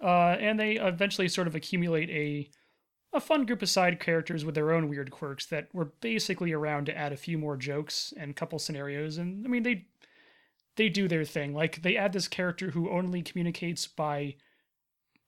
Uh, 0.00 0.36
and 0.38 0.58
they 0.58 0.72
eventually 0.72 1.28
sort 1.28 1.46
of 1.46 1.54
accumulate 1.54 2.10
a 2.10 2.50
a 3.12 3.20
fun 3.20 3.46
group 3.46 3.62
of 3.62 3.70
side 3.70 4.00
characters 4.00 4.44
with 4.44 4.56
their 4.56 4.72
own 4.72 4.88
weird 4.88 5.10
quirks 5.10 5.46
that 5.46 5.68
were 5.72 5.92
basically 6.00 6.52
around 6.52 6.86
to 6.86 6.96
add 6.96 7.12
a 7.12 7.16
few 7.16 7.38
more 7.38 7.56
jokes 7.56 8.12
and 8.16 8.34
couple 8.34 8.58
scenarios. 8.58 9.18
And 9.18 9.46
I 9.46 9.48
mean 9.48 9.62
they 9.62 9.86
they 10.76 10.88
do 10.88 11.08
their 11.08 11.24
thing. 11.24 11.54
Like 11.54 11.82
they 11.82 11.96
add 11.96 12.12
this 12.12 12.28
character 12.28 12.70
who 12.70 12.90
only 12.90 13.22
communicates 13.22 13.86
by 13.86 14.36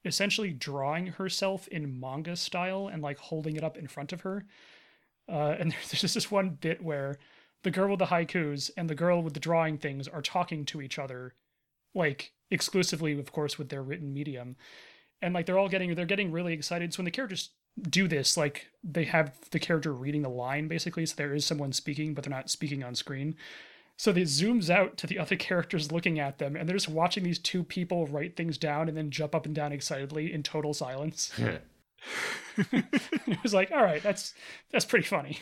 essentially 0.07 0.53
drawing 0.53 1.09
herself 1.09 1.69
in 1.69 2.01
manga 2.01 2.37
style 2.37 2.89
and 2.89 3.03
like 3.03 3.19
holding 3.19 3.57
it 3.57 3.65
up 3.65 3.77
in 3.77 3.87
front 3.87 4.13
of 4.13 4.23
her. 4.23 4.45
Uh, 5.29 5.57
and 5.59 5.73
there's 5.91 6.01
just 6.01 6.15
this 6.15 6.31
one 6.31 6.51
bit 6.51 6.83
where 6.83 7.19
the 7.63 7.71
girl 7.71 7.91
with 7.91 7.99
the 7.99 8.07
haikus 8.07 8.71
and 8.77 8.89
the 8.89 8.95
girl 8.95 9.23
with 9.23 9.35
the 9.35 9.41
drawing 9.41 9.77
things 9.79 10.07
are 10.07 10.23
talking 10.23 10.65
to 10.67 10.81
each 10.81 10.99
other, 10.99 11.35
like 11.95 12.33
exclusively, 12.51 13.19
of 13.19 13.33
course, 13.33 13.59
with 13.59 13.69
their 13.69 13.83
written 13.83 14.15
medium. 14.15 14.57
And 15.21 15.35
like 15.35 15.47
they're 15.47 15.59
all 15.59 15.69
getting 15.69 15.95
they're 15.95 16.07
getting 16.07 16.31
really 16.31 16.53
excited. 16.53 16.93
So 16.93 16.99
when 16.99 17.07
the 17.07 17.11
characters 17.11 17.51
do 17.91 18.07
this, 18.07 18.37
like 18.37 18.69
they 18.85 19.05
have 19.05 19.33
the 19.51 19.59
character 19.59 19.93
reading 19.93 20.23
the 20.23 20.29
line 20.29 20.69
basically, 20.69 21.07
so 21.07 21.15
there 21.17 21.35
is 21.35 21.45
someone 21.45 21.73
speaking, 21.73 22.15
but 22.15 22.25
they're 22.25 22.31
not 22.31 22.51
speaking 22.51 22.85
on 22.85 22.95
screen. 22.95 23.37
So 23.97 24.13
they 24.13 24.23
zooms 24.23 24.69
out 24.69 24.97
to 24.99 25.07
the 25.07 25.19
other 25.19 25.37
characters 25.49 25.93
looking 25.93 26.19
at 26.19 26.39
them, 26.39 26.57
and 26.57 26.69
they're 26.69 26.77
just 26.77 26.89
watching 26.89 27.25
these 27.25 27.39
two 27.39 27.65
people 27.65 28.07
write 28.07 28.37
things 28.37 28.59
down 28.59 28.89
and 28.89 28.97
then 28.97 29.11
jump 29.11 29.35
up 29.35 29.47
and 29.47 29.55
down 29.55 29.73
excitedly 29.73 30.33
in 30.33 30.43
total 30.43 30.75
silence. 30.75 31.33
it 32.73 33.43
was 33.43 33.55
like, 33.55 33.71
all 33.73 33.83
right, 33.83 34.03
that's 34.03 34.35
that's 34.71 34.85
pretty 34.85 35.07
funny. 35.07 35.39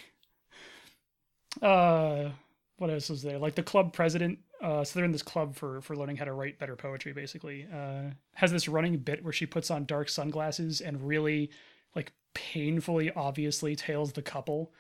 Uh, 1.63 2.31
what 2.79 2.91
else 2.91 3.09
was 3.09 3.23
there? 3.23 3.39
Like 3.39 3.55
the 3.55 3.63
club 3.63 3.93
president. 3.93 4.39
Uh, 4.61 4.83
so 4.83 4.99
they're 4.99 5.05
in 5.05 5.13
this 5.13 5.23
club 5.23 5.55
for 5.55 5.81
for 5.83 5.97
learning 5.97 6.17
how 6.17 6.25
to 6.25 6.33
write 6.33 6.59
better 6.59 6.77
poetry. 6.77 7.13
Basically, 7.13 7.67
uh, 7.73 8.11
has 8.35 8.51
this 8.51 8.69
running 8.69 8.97
bit 8.99 9.23
where 9.23 9.33
she 9.33 9.47
puts 9.47 9.71
on 9.71 9.85
dark 9.85 10.09
sunglasses 10.09 10.81
and 10.81 11.07
really, 11.07 11.51
like, 11.95 12.13
painfully 12.35 13.11
obviously 13.15 13.77
tails 13.77 14.13
the 14.13 14.23
couple. 14.23 14.73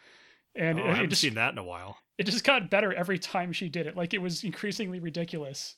And 0.54 0.78
oh, 0.80 0.84
I 0.84 0.94
haven't 0.94 1.10
just 1.10 1.22
seen 1.22 1.34
that 1.34 1.52
in 1.52 1.58
a 1.58 1.64
while. 1.64 1.98
it 2.16 2.24
just 2.24 2.44
got 2.44 2.70
better 2.70 2.92
every 2.92 3.18
time 3.18 3.52
she 3.52 3.68
did 3.68 3.86
it. 3.86 3.96
Like 3.96 4.14
it 4.14 4.22
was 4.22 4.44
increasingly 4.44 5.00
ridiculous, 5.00 5.76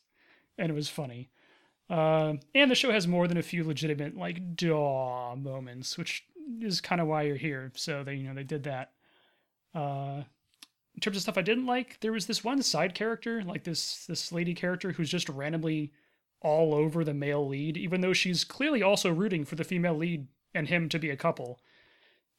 and 0.59 0.71
it 0.71 0.75
was 0.75 0.89
funny. 0.89 1.31
Uh, 1.89 2.35
and 2.55 2.71
the 2.71 2.75
show 2.75 2.91
has 2.91 3.07
more 3.07 3.29
than 3.29 3.39
a 3.39 3.43
few 3.43 3.65
legitimate 3.65 4.17
like 4.17 4.57
daw 4.57 5.35
moments, 5.37 5.97
which 5.97 6.25
is 6.61 6.81
kind 6.81 7.01
of 7.01 7.07
why 7.07 7.23
you're 7.23 7.37
here. 7.37 7.73
So 7.75 8.05
they, 8.05 8.15
you 8.15 8.29
know, 8.29 8.35
they 8.35 8.45
did 8.45 8.65
that. 8.65 8.93
Uh, 9.75 10.23
in 10.95 11.01
terms 11.01 11.17
of 11.17 11.23
stuff 11.23 11.39
I 11.39 11.43
didn't 11.43 11.67
like, 11.67 12.01
there 12.01 12.13
was 12.13 12.27
this 12.27 12.43
one 12.43 12.63
side 12.63 12.95
character, 12.95 13.43
like 13.43 13.65
this 13.65 14.07
this 14.07 14.33
lady 14.33 14.55
character, 14.55 14.93
who's 14.93 15.11
just 15.11 15.29
randomly 15.29 15.93
all 16.41 16.75
over 16.75 17.05
the 17.05 17.15
male 17.15 17.47
lead, 17.47 17.77
even 17.77 18.01
though 18.01 18.13
she's 18.13 18.45
clearly 18.45 18.83
also 18.83 19.13
rooting 19.13 19.45
for 19.45 19.55
the 19.55 19.65
female 19.65 19.97
lead 19.97 20.27
and 20.55 20.69
him 20.69 20.89
to 20.89 20.99
be 20.99 21.11
a 21.11 21.17
couple. 21.17 21.61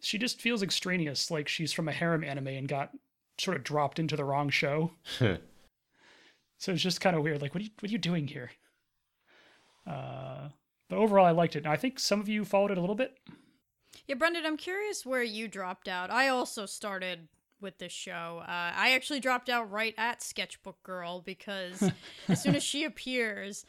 She 0.01 0.17
just 0.17 0.39
feels 0.39 0.61
extraneous, 0.61 1.31
like 1.31 1.47
she's 1.47 1.73
from 1.73 1.87
a 1.87 1.91
harem 1.91 2.23
anime 2.23 2.47
and 2.47 2.67
got 2.67 2.91
sort 3.37 3.57
of 3.57 3.63
dropped 3.63 3.99
into 3.99 4.15
the 4.15 4.23
wrong 4.23 4.49
show. 4.49 4.91
so 5.19 6.71
it's 6.71 6.81
just 6.81 7.01
kind 7.01 7.15
of 7.15 7.23
weird. 7.23 7.41
Like, 7.41 7.53
what 7.53 7.61
are 7.61 7.65
you, 7.65 7.71
what 7.79 7.89
are 7.89 7.91
you 7.91 7.97
doing 7.97 8.27
here? 8.27 8.51
Uh, 9.85 10.49
but 10.89 10.97
overall, 10.97 11.25
I 11.25 11.31
liked 11.31 11.55
it. 11.55 11.59
And 11.59 11.67
I 11.67 11.77
think 11.77 11.99
some 11.99 12.19
of 12.19 12.29
you 12.29 12.45
followed 12.45 12.71
it 12.71 12.77
a 12.77 12.81
little 12.81 12.95
bit. 12.95 13.17
Yeah, 14.07 14.15
Brendan, 14.15 14.45
I'm 14.45 14.57
curious 14.57 15.05
where 15.05 15.23
you 15.23 15.47
dropped 15.47 15.87
out. 15.87 16.11
I 16.11 16.27
also 16.27 16.65
started 16.65 17.27
with 17.59 17.77
this 17.79 17.91
show. 17.91 18.43
Uh, 18.43 18.71
I 18.75 18.91
actually 18.93 19.19
dropped 19.19 19.49
out 19.49 19.71
right 19.71 19.95
at 19.97 20.21
Sketchbook 20.21 20.81
Girl 20.83 21.21
because 21.21 21.91
as 22.27 22.41
soon 22.41 22.55
as 22.55 22.63
she 22.63 22.83
appears, 22.83 23.65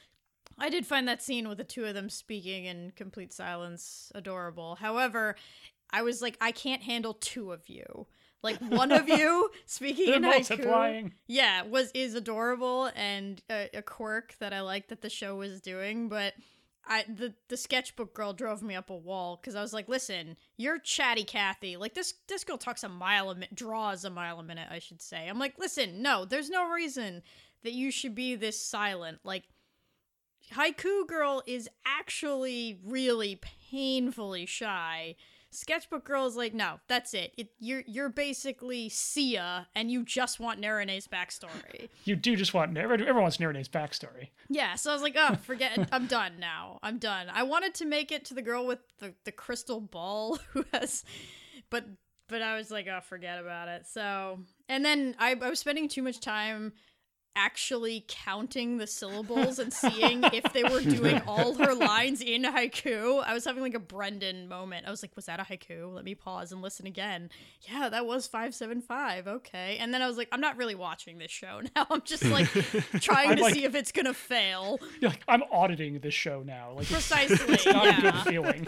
I 0.59 0.69
did 0.69 0.87
find 0.87 1.09
that 1.09 1.23
scene 1.23 1.49
with 1.49 1.59
the 1.59 1.65
two 1.65 1.87
of 1.87 1.95
them 1.95 2.11
speaking 2.11 2.67
in 2.67 2.93
complete 2.97 3.33
silence 3.33 4.13
adorable. 4.15 4.77
However, 4.77 5.37
I 5.91 6.03
was 6.03 6.21
like, 6.23 6.37
I 6.41 6.53
can't 6.53 6.83
handle 6.83 7.15
two 7.15 7.53
of 7.53 7.69
you. 7.69 8.07
Like 8.43 8.59
one 8.69 8.93
of 8.93 9.09
you 9.09 9.51
speaking 9.67 10.07
They're 10.07 10.17
in 10.17 10.43
haiku, 10.45 11.13
yeah, 11.27 11.63
was 11.63 11.91
is 11.93 12.15
adorable 12.15 12.91
and 12.95 13.43
a, 13.51 13.69
a 13.75 13.83
quirk 13.83 14.37
that 14.39 14.53
I 14.53 14.61
liked 14.61 14.89
that 14.91 15.03
the 15.03 15.11
show 15.11 15.37
was 15.37 15.61
doing, 15.61 16.09
but. 16.09 16.35
I 16.91 17.05
the 17.07 17.35
the 17.49 17.59
sketchbook 17.59 18.15
girl 18.15 18.33
drove 18.33 18.63
me 18.63 18.75
up 18.75 18.89
a 18.89 18.97
wall 18.97 19.37
because 19.37 19.55
I 19.55 19.61
was 19.61 19.75
like, 19.75 19.91
"Listen, 19.91 20.39
you're 20.57 20.79
chatty 20.79 21.23
Cathy. 21.23 21.77
Like 21.77 21.93
this 21.93 22.15
this 22.29 22.45
girl 22.45 22.57
talks 22.57 22.83
a 22.83 22.89
mile 22.89 23.29
a 23.29 23.35
minute, 23.35 23.55
draws 23.55 24.07
a 24.07 24.11
mile 24.11 24.41
a 24.41 24.43
minute, 24.43 24.69
I 24.71 24.79
should 24.79 25.03
say." 25.03 25.29
I'm 25.29 25.39
like, 25.39 25.59
"Listen, 25.59 26.01
no, 26.01 26.25
there's 26.25 26.49
no 26.49 26.71
reason 26.71 27.23
that 27.63 27.75
you 27.75 27.91
should 27.91 28.15
be 28.15 28.37
this 28.37 28.59
silent. 28.59 29.19
Like, 29.23 29.43
haiku 30.55 31.07
girl 31.07 31.43
is 31.47 31.69
actually 31.85 32.81
really 32.83 33.39
painfully 33.71 34.47
shy." 34.47 35.17
Sketchbook 35.51 36.05
Girl 36.05 36.27
is 36.27 36.37
like, 36.37 36.53
no, 36.53 36.81
that's 36.89 37.15
it. 37.15 37.33
it 37.37 37.49
you're 37.59 37.83
you're 37.87 38.09
basically 38.09 38.89
Sia, 38.89 39.69
and 39.75 39.91
you 39.91 40.05
just 40.05 40.41
want 40.41 40.61
Narane's 40.61 41.09
backstory. 41.09 41.89
You 42.05 42.17
do 42.17 42.37
just 42.37 42.55
want 42.55 42.77
everyone 42.77 43.23
wants 43.23 43.39
Narane's 43.39 43.69
backstory. 43.69 44.29
Yeah, 44.49 44.77
so 44.77 44.91
I 44.91 44.95
was 44.95 45.03
like, 45.03 45.17
oh, 45.19 45.37
forget. 45.37 45.89
I'm 45.93 46.07
done 46.07 46.39
now. 46.39 46.79
I'm 46.83 46.99
done. 46.99 47.27
I 47.31 47.43
wanted 47.43 47.75
to 47.75 47.85
make 47.85 48.13
it 48.13 48.25
to 48.27 48.35
the 48.35 48.41
girl 48.41 48.67
with 48.67 48.79
the, 48.99 49.15
the 49.25 49.33
crystal 49.33 49.81
ball 49.81 50.39
who 50.53 50.65
has 50.73 51.05
but 51.71 51.85
but 52.29 52.43
I 52.43 52.57
was 52.57 52.71
like, 52.71 52.87
oh, 52.89 53.01
forget 53.01 53.39
about 53.39 53.69
it. 53.69 53.87
So 53.87 54.41
and 54.69 54.85
then 54.85 55.17
I, 55.19 55.35
I 55.41 55.49
was 55.49 55.59
spending 55.59 55.89
too 55.89 56.03
much 56.03 56.21
time 56.21 56.73
actually 57.39 58.05
counting 58.09 58.79
the 58.79 58.87
syllables 58.87 59.61
and 59.61 59.73
seeing 59.85 60.25
if 60.25 60.53
they 60.53 60.65
were 60.65 60.81
doing 60.81 61.23
all 61.27 61.55
her 61.55 61.73
lines 61.75 62.21
in 62.21 62.43
haiku. 62.43 63.23
I 63.25 63.33
was 63.33 63.45
having 63.45 63.63
like 63.63 63.75
a 63.75 63.79
Brendan 63.79 64.49
moment. 64.49 64.87
I 64.87 64.91
was 64.91 65.03
like, 65.03 65.13
was 65.15 65.27
that 65.27 65.39
a 65.39 65.45
haiku? 65.45 65.95
Let 65.95 66.05
me 66.05 66.15
pause 66.17 66.51
and 66.51 66.61
listen 66.61 66.87
again. 66.87 67.31
Yeah, 67.63 67.89
that 67.91 68.05
was 68.07 68.27
575. 68.27 69.29
Okay. 69.29 69.77
And 69.81 69.95
then 69.95 70.03
I 70.03 70.09
was 70.09 70.17
like, 70.17 70.29
I'm 70.33 70.41
not 70.41 70.57
really 70.57 70.75
watching 70.75 71.19
this 71.19 71.31
show 71.31 71.61
now. 71.77 71.87
I'm 71.91 72.03
just 72.03 72.25
like 72.25 72.49
trying 73.01 73.31
I'm 73.31 73.37
to 73.37 73.43
like- 73.45 73.55
see 73.55 73.65
if 73.65 73.75
it's 73.77 73.93
going 73.93 74.07
to 74.07 74.15
fail. 74.15 74.79
You're 75.01 75.11
like, 75.11 75.23
I'm 75.29 75.45
auditing 75.53 76.01
this 76.01 76.15
show 76.15 76.43
now. 76.45 76.73
Like, 76.77 76.89
Precisely. 76.89 77.55
it's 77.55 77.67
not 77.67 77.87
a 77.99 78.01
good 78.03 78.15
feeling. 78.27 78.67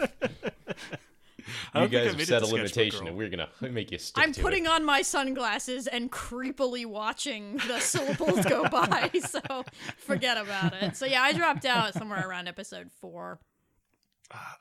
I 1.73 1.83
You 1.83 1.89
guys 1.89 2.13
have 2.13 2.25
set 2.25 2.41
a 2.41 2.45
limitation, 2.45 3.07
and 3.07 3.17
we're 3.17 3.29
gonna 3.29 3.49
make 3.61 3.91
you 3.91 3.97
stick 3.97 4.23
I'm 4.23 4.31
to 4.33 4.41
putting 4.41 4.65
it. 4.65 4.71
on 4.71 4.83
my 4.83 5.01
sunglasses 5.01 5.87
and 5.87 6.11
creepily 6.11 6.85
watching 6.85 7.57
the 7.67 7.79
syllables 7.81 8.45
go 8.45 8.67
by, 8.69 9.09
so 9.19 9.63
forget 9.97 10.37
about 10.37 10.73
it. 10.73 10.95
So 10.95 11.05
yeah, 11.05 11.21
I 11.21 11.33
dropped 11.33 11.65
out 11.65 11.93
somewhere 11.93 12.27
around 12.27 12.47
episode 12.47 12.89
four. 12.99 13.39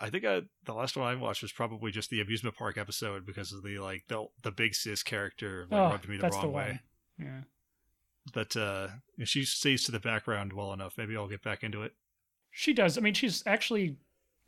I 0.01 0.11
think 0.11 0.25
I, 0.25 0.43
the 0.65 0.75
last 0.75 0.97
one 0.97 1.07
I 1.07 1.15
watched 1.15 1.43
was 1.43 1.53
probably 1.53 1.93
just 1.93 2.11
the 2.11 2.21
amusement 2.21 2.57
park 2.57 2.77
episode 2.77 3.25
because 3.25 3.53
of 3.53 3.63
the 3.63 3.79
like 3.79 4.05
the 4.09 4.27
the 4.43 4.51
big 4.51 4.75
sis 4.75 5.03
character 5.03 5.67
like, 5.71 5.81
oh, 5.81 5.91
rubbed 5.91 6.09
me 6.09 6.17
the 6.17 6.23
that's 6.23 6.37
wrong 6.37 6.45
the 6.45 6.51
way. 6.51 6.81
Yeah. 7.19 7.41
But 8.33 8.57
uh, 8.57 8.89
if 9.19 9.29
she 9.29 9.45
stays 9.45 9.85
to 9.85 9.93
the 9.93 10.01
background 10.01 10.53
well 10.53 10.73
enough, 10.73 10.95
maybe 10.99 11.17
I'll 11.17 11.29
get 11.29 11.43
back 11.43 11.63
into 11.63 11.83
it. 11.83 11.95
She 12.51 12.73
does. 12.73 12.99
I 12.99 13.01
mean, 13.01 13.15
she's 13.15 13.43
actually 13.47 13.97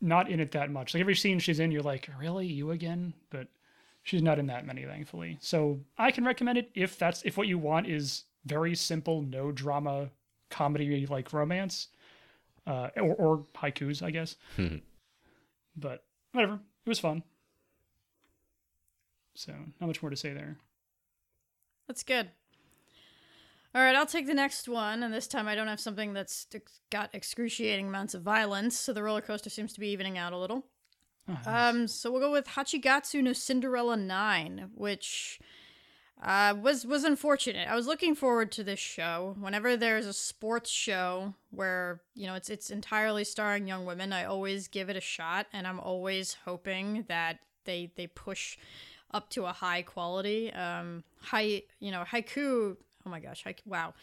not 0.02 0.28
in 0.28 0.40
it 0.40 0.50
that 0.52 0.70
much. 0.70 0.94
Like 0.94 1.00
every 1.00 1.14
scene 1.14 1.38
she's 1.38 1.60
in, 1.60 1.70
you're 1.70 1.82
like, 1.82 2.08
really, 2.18 2.46
you 2.46 2.72
again? 2.72 3.14
But 3.30 3.48
she's 4.02 4.22
not 4.22 4.38
in 4.38 4.46
that 4.48 4.66
many, 4.66 4.84
thankfully. 4.84 5.38
So 5.40 5.80
I 5.96 6.10
can 6.10 6.24
recommend 6.24 6.58
it 6.58 6.70
if 6.74 6.98
that's 6.98 7.22
if 7.22 7.36
what 7.36 7.46
you 7.48 7.58
want 7.58 7.86
is 7.86 8.24
very 8.44 8.74
simple, 8.74 9.22
no 9.22 9.52
drama, 9.52 10.10
comedy 10.50 11.06
like 11.06 11.32
romance, 11.32 11.88
uh, 12.66 12.88
or, 12.96 13.14
or 13.14 13.44
haikus, 13.54 14.02
I 14.02 14.10
guess. 14.10 14.36
but 15.76 16.04
whatever, 16.32 16.54
it 16.54 16.88
was 16.88 16.98
fun. 16.98 17.22
So 19.34 19.52
not 19.80 19.86
much 19.86 20.02
more 20.02 20.10
to 20.10 20.16
say 20.16 20.32
there. 20.32 20.58
That's 21.86 22.02
good. 22.02 22.30
All 23.74 23.80
right, 23.80 23.96
I'll 23.96 24.06
take 24.06 24.26
the 24.26 24.34
next 24.34 24.68
one, 24.68 25.02
and 25.02 25.14
this 25.14 25.26
time 25.26 25.48
I 25.48 25.54
don't 25.54 25.68
have 25.68 25.80
something 25.80 26.12
that's 26.12 26.46
got 26.90 27.10
excruciating 27.14 27.88
amounts 27.88 28.12
of 28.12 28.22
violence, 28.22 28.78
so 28.78 28.92
the 28.92 29.02
roller 29.02 29.22
coaster 29.22 29.48
seems 29.48 29.72
to 29.72 29.80
be 29.80 29.88
evening 29.88 30.18
out 30.18 30.34
a 30.34 30.38
little. 30.38 30.66
Oh, 31.26 31.38
nice. 31.46 31.46
Um, 31.46 31.88
so 31.88 32.10
we'll 32.10 32.20
go 32.20 32.32
with 32.32 32.48
Hachigatsu 32.48 33.22
no 33.22 33.32
Cinderella 33.32 33.96
9, 33.96 34.72
which 34.74 35.40
uh, 36.22 36.54
was 36.60 36.86
was 36.86 37.02
unfortunate. 37.04 37.66
I 37.68 37.74
was 37.74 37.86
looking 37.86 38.14
forward 38.14 38.52
to 38.52 38.64
this 38.64 38.78
show. 38.78 39.36
Whenever 39.40 39.76
there's 39.76 40.06
a 40.06 40.12
sports 40.12 40.70
show 40.70 41.34
where 41.50 42.00
you 42.14 42.26
know 42.26 42.34
it's 42.34 42.50
it's 42.50 42.70
entirely 42.70 43.24
starring 43.24 43.66
young 43.66 43.86
women, 43.86 44.12
I 44.12 44.24
always 44.24 44.68
give 44.68 44.88
it 44.90 44.96
a 44.96 45.00
shot, 45.00 45.46
and 45.52 45.66
I'm 45.66 45.80
always 45.80 46.36
hoping 46.44 47.06
that 47.08 47.38
they 47.64 47.90
they 47.96 48.06
push 48.06 48.58
up 49.12 49.30
to 49.30 49.46
a 49.46 49.52
high 49.52 49.82
quality. 49.82 50.52
Um, 50.52 51.04
high, 51.20 51.62
you 51.80 51.90
know, 51.90 52.04
haiku. 52.04 52.76
Oh 53.06 53.10
my 53.10 53.20
gosh, 53.20 53.44
haik- 53.44 53.62
wow, 53.66 53.94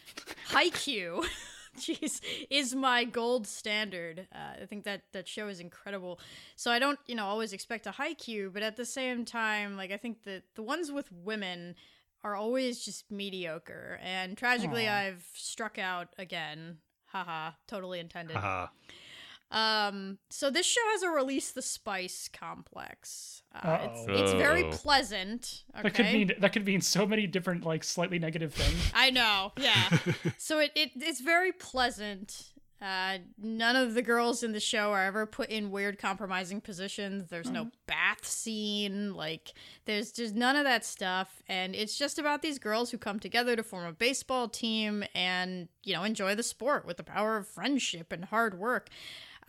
haiku. 0.51 1.25
Jeez, 1.77 2.19
is 2.49 2.75
my 2.75 3.03
gold 3.03 3.47
standard. 3.47 4.27
Uh, 4.33 4.63
I 4.63 4.65
think 4.65 4.83
that 4.85 5.03
that 5.13 5.27
show 5.27 5.47
is 5.47 5.59
incredible. 5.59 6.19
So 6.55 6.71
I 6.71 6.79
don't, 6.79 6.99
you 7.07 7.15
know, 7.15 7.25
always 7.25 7.53
expect 7.53 7.87
a 7.87 7.91
Haikyuu, 7.91 8.51
but 8.51 8.63
at 8.63 8.75
the 8.75 8.85
same 8.85 9.23
time, 9.23 9.77
like 9.77 9.91
I 9.91 9.97
think 9.97 10.23
that 10.23 10.43
the 10.55 10.63
ones 10.63 10.91
with 10.91 11.11
women 11.11 11.75
are 12.23 12.35
always 12.35 12.83
just 12.83 13.09
mediocre. 13.11 13.99
And 14.03 14.37
tragically, 14.37 14.87
Aw. 14.87 14.93
I've 14.93 15.25
struck 15.33 15.77
out 15.77 16.09
again. 16.17 16.77
Haha, 17.05 17.51
totally 17.67 17.99
intended. 17.99 18.35
Haha. 18.35 18.67
Um, 19.51 20.19
so 20.29 20.49
this 20.51 20.65
show 20.65 20.81
has 20.91 21.01
a 21.03 21.09
release 21.09 21.51
the 21.51 21.61
spice 21.61 22.29
complex. 22.31 23.41
Uh, 23.53 23.79
it's, 23.89 24.01
Uh-oh. 24.01 24.13
it's 24.23 24.31
very 24.33 24.63
Oh. 24.65 24.69
pleasant. 24.71 25.63
Okay? 25.73 25.83
That 25.83 25.93
could 25.95 26.05
mean 26.05 26.31
that 26.39 26.53
could 26.53 26.65
mean 26.65 26.81
so 26.81 27.07
many 27.07 27.25
different 27.25 27.65
like 27.65 27.83
slightly 27.83 28.19
negative 28.19 28.53
things. 28.53 28.91
I 28.93 29.09
know, 29.09 29.53
yeah. 29.57 29.97
so 30.37 30.59
it, 30.59 30.71
it 30.75 30.91
it's 30.95 31.19
very 31.21 31.51
pleasant. 31.51 32.53
Uh, 32.81 33.17
none 33.37 33.75
of 33.75 33.93
the 33.93 34.01
girls 34.01 34.41
in 34.41 34.53
the 34.53 34.59
show 34.59 34.91
are 34.93 35.03
ever 35.03 35.25
put 35.25 35.49
in 35.49 35.69
weird 35.69 35.97
compromising 35.99 36.61
positions. 36.61 37.27
There's 37.27 37.49
no 37.49 37.71
bath 37.87 38.25
scene. 38.25 39.13
Like 39.15 39.51
there's 39.83 40.13
just 40.13 40.33
none 40.33 40.55
of 40.55 40.63
that 40.63 40.85
stuff. 40.85 41.41
And 41.49 41.75
it's 41.75 41.97
just 41.97 42.17
about 42.19 42.41
these 42.41 42.57
girls 42.57 42.91
who 42.91 42.97
come 42.97 43.19
together 43.19 43.57
to 43.57 43.63
form 43.63 43.85
a 43.85 43.91
baseball 43.91 44.47
team 44.47 45.03
and, 45.13 45.67
you 45.83 45.93
know, 45.93 46.05
enjoy 46.05 46.35
the 46.35 46.43
sport 46.43 46.85
with 46.85 46.95
the 46.95 47.03
power 47.03 47.35
of 47.35 47.49
friendship 47.49 48.13
and 48.13 48.23
hard 48.23 48.57
work. 48.57 48.87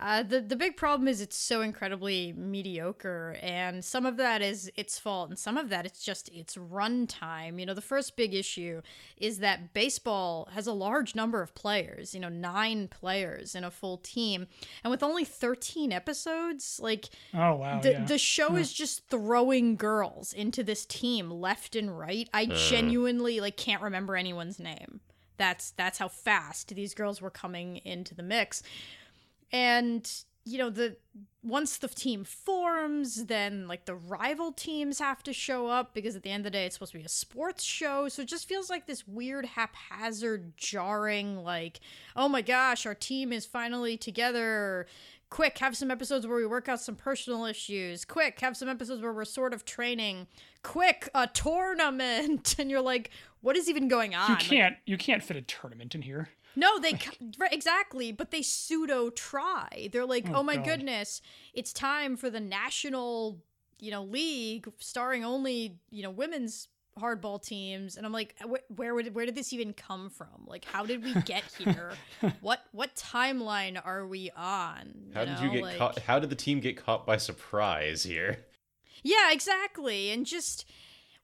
Uh, 0.01 0.23
the 0.23 0.41
the 0.41 0.57
big 0.57 0.77
problem 0.77 1.07
is 1.07 1.21
it's 1.21 1.37
so 1.37 1.61
incredibly 1.61 2.33
mediocre, 2.33 3.37
and 3.43 3.85
some 3.85 4.07
of 4.07 4.17
that 4.17 4.41
is 4.41 4.73
its 4.75 4.99
fault, 4.99 5.29
and 5.29 5.39
some 5.39 5.59
of 5.59 5.69
that 5.69 5.85
it's 5.85 6.03
just 6.03 6.31
its 6.31 6.57
runtime. 6.57 7.61
You 7.61 7.67
know, 7.67 7.75
the 7.75 7.83
first 7.83 8.17
big 8.17 8.33
issue 8.33 8.81
is 9.19 9.41
that 9.41 9.75
baseball 9.75 10.49
has 10.53 10.67
a 10.67 10.73
large 10.73 11.15
number 11.15 11.43
of 11.43 11.55
players. 11.55 12.15
You 12.15 12.21
know, 12.21 12.31
nine 12.31 12.89
players 12.89 13.55
in 13.55 13.63
a 13.63 13.71
full 13.71 13.99
team, 13.99 14.47
and 14.83 14.91
with 14.91 15.03
only 15.03 15.25
thirteen 15.27 15.93
episodes, 15.93 16.81
like 16.83 17.11
Oh 17.35 17.57
wow, 17.57 17.81
the 17.81 17.93
yeah. 17.93 18.05
the 18.05 18.19
show 18.19 18.57
is 18.57 18.73
just 18.73 19.07
throwing 19.11 19.77
girls 19.77 20.33
into 20.33 20.65
this 20.65 20.87
team 20.87 21.31
left 21.31 21.77
and 21.77 21.99
right. 21.99 22.29
I 22.33 22.47
genuinely 22.47 23.41
like 23.41 23.59
can't 23.59 23.83
remember 23.83 24.17
anyone's 24.17 24.59
name. 24.59 25.01
That's 25.37 25.73
that's 25.73 25.99
how 25.99 26.09
fast 26.09 26.75
these 26.75 26.95
girls 26.95 27.21
were 27.21 27.31
coming 27.31 27.79
into 27.79 28.15
the 28.15 28.23
mix. 28.23 28.63
And 29.53 30.11
you 30.45 30.59
know, 30.59 30.71
the 30.71 30.97
once 31.43 31.79
the 31.79 31.89
team 31.89 32.25
forms, 32.25 33.27
then 33.27 33.67
like 33.67 33.87
the 33.87 33.95
rival 33.95 34.53
teams 34.53 34.99
have 34.99 35.23
to 35.23 35.33
show 35.33 35.69
up 35.69 35.95
because 35.95 36.15
at 36.15 36.23
the 36.23 36.31
end 36.31 36.41
of 36.41 36.45
the 36.45 36.51
day 36.51 36.67
it's 36.67 36.75
supposed 36.75 36.93
to 36.93 36.99
be 36.99 37.05
a 37.05 37.09
sports 37.09 37.65
show. 37.65 38.09
So 38.09 38.23
it 38.23 38.29
just 38.29 38.47
feels 38.49 38.69
like 38.69 38.87
this 38.87 39.09
weird 39.09 39.47
haphazard 39.47 40.57
jarring 40.57 41.43
like, 41.43 41.81
oh 42.15 42.29
my 42.29 42.43
gosh, 42.43 42.85
our 42.85 42.95
team 42.95 43.33
is 43.33 43.47
finally 43.47 43.97
together. 43.97 44.87
Quick 45.31 45.59
have 45.59 45.77
some 45.77 45.91
episodes 45.91 46.27
where 46.27 46.37
we 46.37 46.47
work 46.47 46.69
out 46.69 46.81
some 46.81 46.97
personal 46.97 47.45
issues. 47.47 48.05
Quick 48.05 48.41
have 48.41 48.57
some 48.57 48.69
episodes 48.69 49.01
where 49.01 49.13
we're 49.13 49.25
sort 49.25 49.55
of 49.55 49.65
training. 49.65 50.27
Quick 50.63 51.09
a 51.15 51.27
tournament. 51.27 52.57
And 52.59 52.71
you're 52.71 52.83
like 52.83 53.11
what 53.41 53.57
is 53.57 53.69
even 53.71 53.89
going 53.89 54.15
on? 54.15 54.31
You 54.31 54.37
can't 54.37 54.77
you 54.85 54.99
can't 54.99 55.23
fit 55.23 55.37
a 55.37 55.43
tournament 55.43 55.95
in 55.95 56.03
here. 56.03 56.29
No, 56.57 56.79
they 56.79 56.93
c- 56.93 57.11
right, 57.39 57.53
exactly, 57.53 58.13
but 58.13 58.31
they 58.31 58.43
pseudo 58.43 59.11
try. 59.11 59.89
They're 59.93 60.07
like, 60.07 60.27
Oh, 60.29 60.37
"Oh, 60.37 60.43
my 60.43 60.57
God. 60.57 60.65
goodness, 60.65 61.21
it's 61.55 61.73
time 61.73 62.17
for 62.17 62.31
the 62.31 62.41
national, 62.41 63.43
you 63.79 63.91
know, 63.91 64.03
league 64.05 64.71
starring 64.79 65.25
only, 65.25 65.79
you 65.91 66.03
know, 66.03 66.11
women's 66.11 66.69
hardball 66.99 67.43
teams." 67.43 67.97
And 67.97 68.05
I'm 68.05 68.13
like, 68.13 68.35
"Wh- 68.43 68.71
"Where 68.79 68.95
would 68.95 69.15
where 69.15 69.27
did 69.27 69.35
this 69.35 69.53
even 69.53 69.73
come 69.73 70.11
from? 70.11 70.45
Like, 70.47 70.65
how 70.65 70.85
did 70.85 71.05
we 71.05 71.15
get 71.23 71.45
here? 71.59 71.93
what 72.41 72.61
what 72.73 72.95
timeline 72.97 73.81
are 73.85 74.07
we 74.07 74.31
on? 74.37 75.13
How 75.15 75.25
did 75.25 75.39
you 75.41 75.51
get 75.51 75.63
like- 75.63 75.79
caught? 75.79 75.99
How 76.01 76.19
did 76.19 76.31
the 76.31 76.37
team 76.37 76.61
get 76.61 76.77
caught 76.77 77.07
by 77.07 77.17
surprise 77.17 78.03
here? 78.03 78.45
Yeah, 79.03 79.33
exactly. 79.33 80.11
And 80.11 80.27
just 80.27 80.67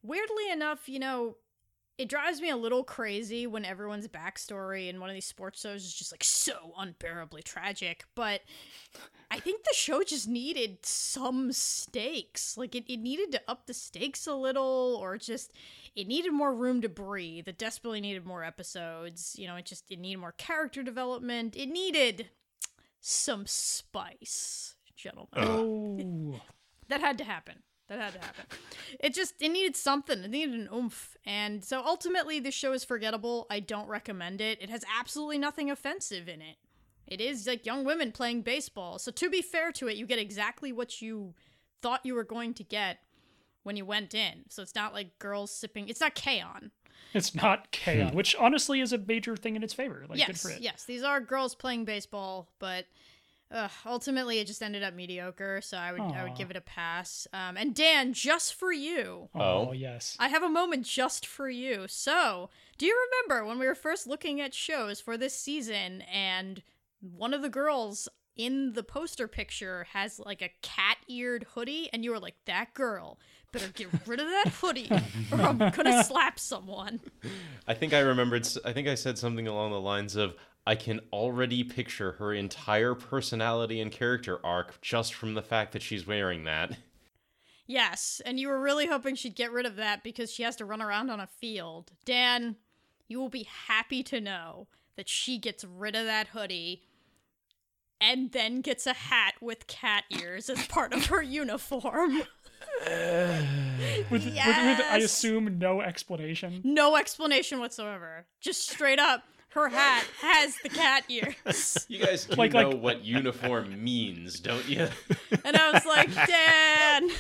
weirdly 0.03 0.51
enough, 0.51 0.89
you 0.89 0.99
know, 0.99 1.37
it 1.99 2.09
drives 2.09 2.41
me 2.41 2.51
a 2.51 2.57
little 2.57 2.85
crazy 2.85 3.47
when 3.47 3.65
everyone's 3.65 4.09
backstory 4.09 4.89
in 4.89 5.01
one 5.01 5.09
of 5.09 5.15
these 5.15 5.27
sports 5.27 5.61
shows 5.61 5.85
is 5.85 5.95
just 5.95 6.13
like 6.13 6.25
so 6.25 6.73
unbearably 6.77 7.43
tragic. 7.43 8.05
But 8.15 8.43
I 9.31 9.41
think 9.41 9.65
the 9.65 9.75
show 9.75 10.03
just 10.03 10.29
needed 10.29 10.85
some 10.85 11.53
stakes. 11.53 12.57
Like 12.57 12.75
it, 12.75 12.85
it 12.93 12.99
needed 12.99 13.33
to 13.33 13.41
up 13.49 13.67
the 13.67 13.75
stakes 13.75 14.27
a 14.27 14.35
little 14.35 14.99
or 15.01 15.17
just 15.17 15.53
it 15.95 16.07
needed 16.07 16.33
more 16.33 16.55
room 16.55 16.83
to 16.83 16.89
breathe. 16.89 17.49
It 17.49 17.59
desperately 17.59 18.01
needed 18.01 18.27
more 18.27 18.45
episodes. 18.45 19.35
You 19.39 19.47
know, 19.47 19.57
it 19.57 19.65
just 19.65 19.91
it 19.91 19.99
needed 19.99 20.19
more 20.19 20.33
character 20.33 20.83
development. 20.83 21.57
It 21.57 21.69
needed 21.69 22.29
some 23.01 23.47
spice, 23.47 24.75
gentlemen 24.97 25.29
Oh, 25.37 26.41
that 26.89 27.01
had 27.01 27.19
to 27.19 27.25
happen. 27.25 27.63
That 27.89 28.01
had 28.01 28.13
to 28.15 28.19
happen. 28.19 28.45
It 28.99 29.15
just 29.15 29.35
it 29.41 29.51
needed 29.51 29.77
something. 29.77 30.25
It 30.25 30.31
needed 30.31 30.55
an 30.55 30.69
oomph. 30.75 31.17
And 31.25 31.65
so 31.65 31.83
ultimately 31.85 32.41
this 32.41 32.55
show 32.55 32.73
is 32.73 32.85
forgettable. 32.85 33.47
I 33.51 33.61
don't 33.61 33.89
recommend 33.89 34.41
it. 34.41 34.61
It 34.61 34.71
has 34.71 34.85
absolutely 34.99 35.39
nothing 35.39 35.71
offensive 35.71 36.29
in 36.29 36.41
it. 36.41 36.57
It 37.07 37.21
is 37.21 37.47
like 37.47 37.65
young 37.65 37.85
women 37.85 38.11
playing 38.11 38.43
baseball. 38.43 38.99
So 38.99 39.13
to 39.13 39.31
be 39.31 39.41
fair 39.41 39.71
to 39.73 39.87
it, 39.89 39.97
you 39.97 40.07
get 40.07 40.19
exactly 40.19 40.73
what 40.73 41.01
you 41.01 41.35
thought 41.81 42.05
you 42.05 42.15
were 42.15 42.25
going 42.25 42.55
to 42.55 42.65
get 42.65 42.99
when 43.63 43.77
you 43.77 43.85
went 43.85 44.15
in. 44.15 44.45
So 44.49 44.63
it's 44.63 44.75
not 44.75 44.93
like 44.93 45.19
girls 45.21 45.53
sipping 45.53 45.89
it's 45.89 46.01
not 46.01 46.15
K-On! 46.15 46.73
it's 47.15 47.35
not 47.35 47.71
chaos, 47.71 48.11
hmm. 48.11 48.17
which 48.17 48.37
honestly 48.37 48.81
is 48.81 48.93
a 48.93 48.99
major 48.99 49.37
thing 49.37 49.57
in 49.57 49.63
its 49.63 49.73
favor. 49.73 50.05
Like, 50.09 50.19
good 50.19 50.29
yes, 50.29 50.43
for 50.43 50.51
it. 50.51 50.61
yes. 50.61 50.85
These 50.85 51.03
are 51.03 51.21
girls 51.21 51.55
playing 51.55 51.85
baseball, 51.85 52.51
but 52.59 52.87
uh, 53.51 53.69
ultimately 53.85 54.39
it 54.39 54.47
just 54.47 54.63
ended 54.63 54.83
up 54.83 54.95
mediocre. 54.95 55.61
So 55.63 55.77
I 55.77 55.93
would 55.93 56.01
I 56.01 56.23
would 56.25 56.35
give 56.37 56.51
it 56.51 56.57
a 56.57 56.61
pass. 56.61 57.27
Um, 57.33 57.57
and 57.57 57.75
Dan, 57.75 58.13
just 58.13 58.55
for 58.55 58.73
you, 58.73 59.29
Oh, 59.35 59.69
Oh. 59.69 59.73
yes. 59.73 60.17
I 60.19 60.29
have 60.29 60.43
a 60.43 60.49
moment 60.49 60.85
just 60.87 61.27
for 61.27 61.49
you. 61.49 61.87
So, 61.89 62.51
do 62.79 62.87
you 62.87 63.09
remember 63.29 63.47
when 63.47 63.59
we 63.59 63.67
were 63.67 63.75
first 63.75 64.07
looking 64.07 64.41
at 64.41 64.53
shows 64.55 65.01
for 65.01 65.17
this 65.17 65.35
season 65.39 66.03
and 66.03 66.63
one 67.01 67.33
of 67.35 67.43
the 67.43 67.49
girls 67.49 68.09
in 68.37 68.73
the 68.75 68.83
poster 68.83 69.27
picture 69.29 69.87
has 69.93 70.19
like 70.19 70.43
a 70.43 70.51
cat 70.61 70.99
eared 71.09 71.47
hoodie, 71.55 71.89
and 71.93 72.05
you 72.05 72.11
were 72.11 72.19
like, 72.19 72.35
that 72.47 72.75
girl 72.75 73.19
better 73.53 73.69
get 73.69 73.89
rid 74.07 74.21
of 74.21 74.27
that 74.27 74.49
hoodie 74.61 74.91
or 75.33 75.41
I'm 75.41 75.57
gonna 75.57 76.05
slap 76.05 76.39
someone. 76.39 77.01
I 77.67 77.73
think 77.75 77.95
I 77.95 78.01
remembered. 78.01 78.47
I 78.65 78.73
think 78.75 78.89
I 78.89 78.95
said 78.95 79.17
something 79.17 79.47
along 79.49 79.71
the 79.71 79.81
lines 79.81 80.17
of, 80.17 80.35
"I 80.67 80.75
can 80.75 81.01
already 81.13 81.63
picture 81.65 82.13
her 82.13 82.33
entire 82.33 82.95
personality 82.95 83.81
and 83.81 83.93
character 83.93 84.45
arc 84.45 84.81
just 84.81 85.15
from 85.15 85.35
the 85.35 85.43
fact 85.43 85.73
that 85.73 85.83
she's 85.83 86.07
wearing 86.07 86.45
that." 86.45 86.77
Yes, 87.67 88.21
and 88.25 88.39
you 88.39 88.49
were 88.49 88.61
really 88.61 88.87
hoping 88.87 89.17
she'd 89.17 89.35
get 89.35 89.51
rid 89.51 89.67
of 89.67 89.77
that 89.77 90.05
because 90.05 90.33
she 90.33 90.45
has 90.45 90.57
to 90.57 90.65
run 90.65 90.81
around 90.81 91.11
on 91.11 91.19
a 91.19 91.27
field. 91.27 91.93
Dan, 92.05 92.57
you 93.09 93.19
will 93.19 93.29
be 93.29 93.49
happy 93.67 94.03
to 94.05 94.21
know 94.21 94.69
that 94.97 95.09
she 95.09 95.39
gets 95.39 95.65
rid 95.65 95.97
of 95.97 96.05
that 96.05 96.29
hoodie 96.29 96.85
and 98.01 98.33
then 98.33 98.61
gets 98.61 98.87
a 98.87 98.93
hat 98.93 99.35
with 99.41 99.67
cat 99.67 100.05
ears 100.11 100.49
as 100.49 100.67
part 100.67 100.93
of 100.93 101.07
her 101.07 101.23
uniform. 101.23 102.23
With, 104.11 104.25
with, 104.25 104.25
with, 104.25 104.37
I 104.37 104.99
assume, 105.03 105.59
no 105.59 105.81
explanation. 105.81 106.61
No 106.63 106.97
explanation 106.97 107.59
whatsoever. 107.59 108.27
Just 108.41 108.69
straight 108.69 108.99
up, 108.99 109.25
her 109.57 109.69
hat 109.69 110.05
has 110.21 110.57
the 110.63 110.69
cat 110.69 111.05
ears. 111.09 111.87
You 111.89 112.05
guys 112.05 112.27
do 112.27 112.37
Like- 112.37 112.53
know 112.53 112.71
like- 112.71 112.81
what 112.81 113.05
uniform 113.05 113.83
means, 113.83 114.39
don't 114.39 114.69
you? 114.69 114.89
And 115.45 115.57
I 115.57 115.73
was 115.73 115.85
like, 115.87 116.15
Dan! 116.27 117.11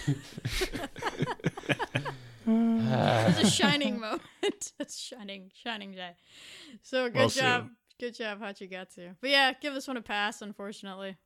It's 2.48 3.40
a 3.42 3.50
shining 3.50 3.98
moment. 4.00 4.22
It's 4.78 4.96
shining, 4.98 5.50
shining 5.54 5.92
day. 5.92 6.12
So 6.82 7.06
good 7.08 7.16
Well, 7.16 7.28
job. 7.28 7.64
Su. 7.68 7.70
Good 7.98 8.14
job, 8.14 8.40
Hachigatsu. 8.40 9.16
But 9.20 9.30
yeah, 9.30 9.52
give 9.60 9.74
this 9.74 9.88
one 9.88 9.96
a 9.96 10.02
pass, 10.02 10.42
unfortunately. 10.42 11.16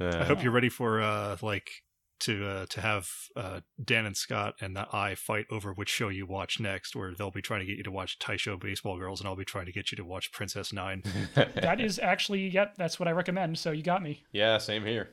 I 0.00 0.24
hope 0.24 0.42
you're 0.42 0.52
ready 0.52 0.70
for 0.70 1.02
uh 1.02 1.36
like 1.42 1.82
to 2.20 2.46
uh 2.46 2.66
to 2.66 2.80
have 2.80 3.08
uh 3.36 3.60
Dan 3.82 4.06
and 4.06 4.16
Scott 4.16 4.54
and 4.60 4.78
I 4.78 5.14
fight 5.14 5.46
over 5.50 5.72
which 5.72 5.88
show 5.88 6.08
you 6.08 6.26
watch 6.26 6.60
next, 6.60 6.94
where 6.94 7.14
they'll 7.14 7.30
be 7.30 7.42
trying 7.42 7.60
to 7.60 7.66
get 7.66 7.76
you 7.78 7.82
to 7.84 7.90
watch 7.90 8.18
Taisho 8.18 8.60
Baseball 8.60 8.98
Girls, 8.98 9.20
and 9.20 9.28
I'll 9.28 9.36
be 9.36 9.44
trying 9.44 9.66
to 9.66 9.72
get 9.72 9.90
you 9.92 9.96
to 9.96 10.04
watch 10.04 10.32
Princess 10.32 10.72
Nine. 10.72 11.02
That 11.34 11.80
is 11.80 11.98
actually, 11.98 12.48
yep, 12.48 12.74
that's 12.76 12.98
what 12.98 13.08
I 13.08 13.12
recommend. 13.12 13.58
So 13.58 13.70
you 13.70 13.82
got 13.82 14.02
me. 14.02 14.24
yeah, 14.32 14.58
same 14.58 14.84
here. 14.84 15.10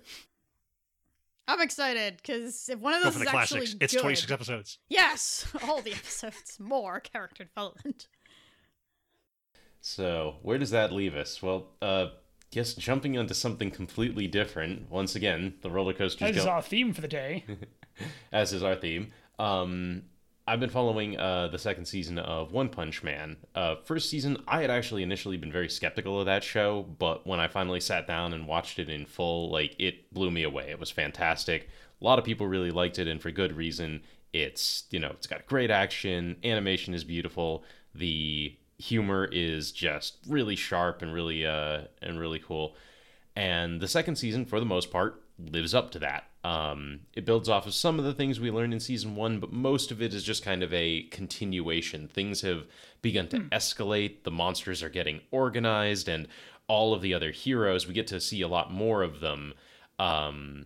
I'm 1.50 1.62
excited 1.62 2.18
because 2.18 2.68
if 2.68 2.80
one 2.80 2.94
of 2.94 3.00
Go 3.02 3.06
those 3.06 3.14
for 3.18 3.24
is 3.24 3.32
the 3.32 3.38
actually 3.38 3.60
classics. 3.62 3.78
It's 3.80 3.94
good, 3.94 4.02
26 4.02 4.32
episodes. 4.32 4.80
yes, 4.90 5.46
all 5.64 5.82
the 5.82 5.94
episodes, 5.94 6.58
more 6.60 7.00
character 7.00 7.46
development. 7.46 8.08
So 9.82 10.36
where 10.42 10.58
does 10.58 10.72
that 10.72 10.92
leave 10.92 11.16
us? 11.16 11.42
Well, 11.42 11.70
uh, 11.82 12.08
yes, 12.52 12.74
jumping 12.74 13.18
onto 13.18 13.34
something 13.34 13.72
completely 13.72 14.28
different. 14.28 14.90
Once 14.90 15.16
again, 15.16 15.56
the 15.62 15.70
roller 15.70 15.94
coaster. 15.94 16.26
That 16.26 16.36
is 16.36 16.46
go- 16.46 16.52
our 16.52 16.62
theme 16.62 16.94
for 16.94 17.02
the 17.02 17.08
day. 17.08 17.46
as 18.32 18.54
is 18.54 18.64
our 18.64 18.76
theme. 18.76 19.12
Um, 19.40 20.04
I've 20.50 20.62
been 20.62 20.70
following 20.70 21.20
uh, 21.20 21.50
the 21.50 21.60
second 21.60 21.86
season 21.86 22.18
of 22.18 22.54
One 22.54 22.70
Punch 22.70 23.04
Man. 23.04 23.36
Uh, 23.54 23.76
first 23.84 24.10
season, 24.10 24.38
I 24.48 24.62
had 24.62 24.70
actually 24.70 25.04
initially 25.04 25.36
been 25.36 25.52
very 25.52 25.68
skeptical 25.68 26.20
of 26.22 26.26
that 26.28 26.42
show, 26.44 26.84
but 26.98 27.28
when 27.28 27.42
I 27.42 27.50
finally 27.50 27.82
sat 27.82 28.08
down 28.08 28.32
and 28.32 28.48
watched 28.48 28.80
it 28.80 28.90
in 28.90 29.06
full, 29.06 29.52
like 29.52 29.76
it 29.78 30.14
blew 30.14 30.32
me 30.32 30.44
away. 30.44 30.70
It 30.70 30.80
was 30.80 30.90
fantastic. 30.90 31.68
A 32.02 32.06
lot 32.06 32.18
of 32.18 32.24
people 32.24 32.48
really 32.48 32.72
liked 32.72 32.98
it, 32.98 33.08
and 33.08 33.22
for 33.22 33.32
good 33.32 33.56
reason. 33.58 34.04
It's 34.34 34.84
you 34.92 35.00
know, 35.00 35.10
it's 35.12 35.28
got 35.28 35.48
great 35.48 35.72
action, 35.72 36.38
animation 36.44 36.94
is 36.94 37.04
beautiful, 37.04 37.64
the 37.96 38.56
humor 38.80 39.28
is 39.32 39.72
just 39.72 40.18
really 40.28 40.56
sharp 40.56 41.02
and 41.02 41.14
really 41.14 41.46
uh 41.46 41.82
and 42.02 42.20
really 42.20 42.40
cool. 42.40 42.76
And 43.36 43.80
the 43.80 43.88
second 43.88 44.16
season 44.16 44.46
for 44.46 44.60
the 44.60 44.66
most 44.66 44.92
part 44.92 45.22
lives 45.40 45.76
up 45.76 45.92
to 45.92 46.00
that. 46.00 46.26
Um, 46.44 47.02
it 47.14 47.26
builds 47.26 47.50
off 47.50 47.68
of 47.68 47.74
some 47.74 48.00
of 48.00 48.06
the 48.06 48.14
things 48.14 48.40
we 48.40 48.50
learned 48.50 48.74
in 48.74 48.80
season 48.80 49.16
one 49.16 49.40
but 49.40 49.52
most 49.52 49.92
of 49.92 50.02
it 50.02 50.14
is 50.14 50.24
just 50.24 50.44
kind 50.44 50.64
of 50.64 50.74
a 50.74 51.04
continuation. 51.04 52.08
Things 52.08 52.42
have 52.42 52.66
begun 53.02 53.28
to 53.30 53.40
escalate. 53.52 54.24
The 54.24 54.32
monsters 54.32 54.82
are 54.82 54.90
getting 54.90 55.22
organized 55.32 56.08
and 56.08 56.28
all 56.68 56.94
of 56.94 57.02
the 57.02 57.14
other 57.14 57.32
heroes. 57.32 57.88
We 57.88 57.94
get 57.94 58.08
to 58.08 58.20
see 58.20 58.42
a 58.42 58.48
lot 58.48 58.72
more 58.72 59.04
of 59.04 59.20
them 59.20 59.54
um, 60.00 60.66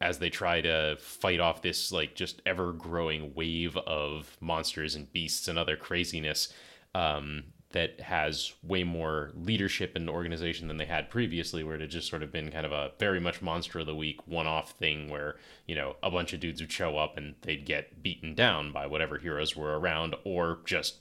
as 0.00 0.18
they 0.18 0.30
try 0.30 0.60
to 0.60 0.96
fight 0.98 1.40
off 1.40 1.62
this 1.62 1.92
like 1.92 2.14
just 2.14 2.40
ever 2.46 2.72
growing 2.72 3.34
wave 3.34 3.76
of 3.76 4.36
monsters 4.40 4.94
and 4.94 5.12
beasts 5.12 5.48
and 5.48 5.58
other 5.58 5.76
craziness 5.76 6.52
um, 6.94 7.44
that 7.72 8.00
has 8.00 8.52
way 8.62 8.82
more 8.82 9.30
leadership 9.34 9.94
and 9.94 10.10
organization 10.10 10.66
than 10.66 10.76
they 10.76 10.86
had 10.86 11.08
previously, 11.08 11.62
where 11.62 11.76
it 11.76 11.80
had 11.80 11.90
just 11.90 12.08
sort 12.08 12.22
of 12.22 12.32
been 12.32 12.50
kind 12.50 12.66
of 12.66 12.72
a 12.72 12.90
very 12.98 13.20
much 13.20 13.40
monster 13.40 13.78
of 13.78 13.86
the 13.86 13.94
week 13.94 14.26
one 14.26 14.46
off 14.46 14.72
thing 14.72 15.08
where, 15.08 15.36
you 15.66 15.74
know, 15.74 15.96
a 16.02 16.10
bunch 16.10 16.32
of 16.32 16.40
dudes 16.40 16.60
would 16.60 16.72
show 16.72 16.98
up 16.98 17.16
and 17.16 17.34
they'd 17.42 17.64
get 17.64 18.02
beaten 18.02 18.34
down 18.34 18.72
by 18.72 18.86
whatever 18.86 19.18
heroes 19.18 19.54
were 19.54 19.78
around 19.78 20.16
or 20.24 20.58
just 20.64 20.96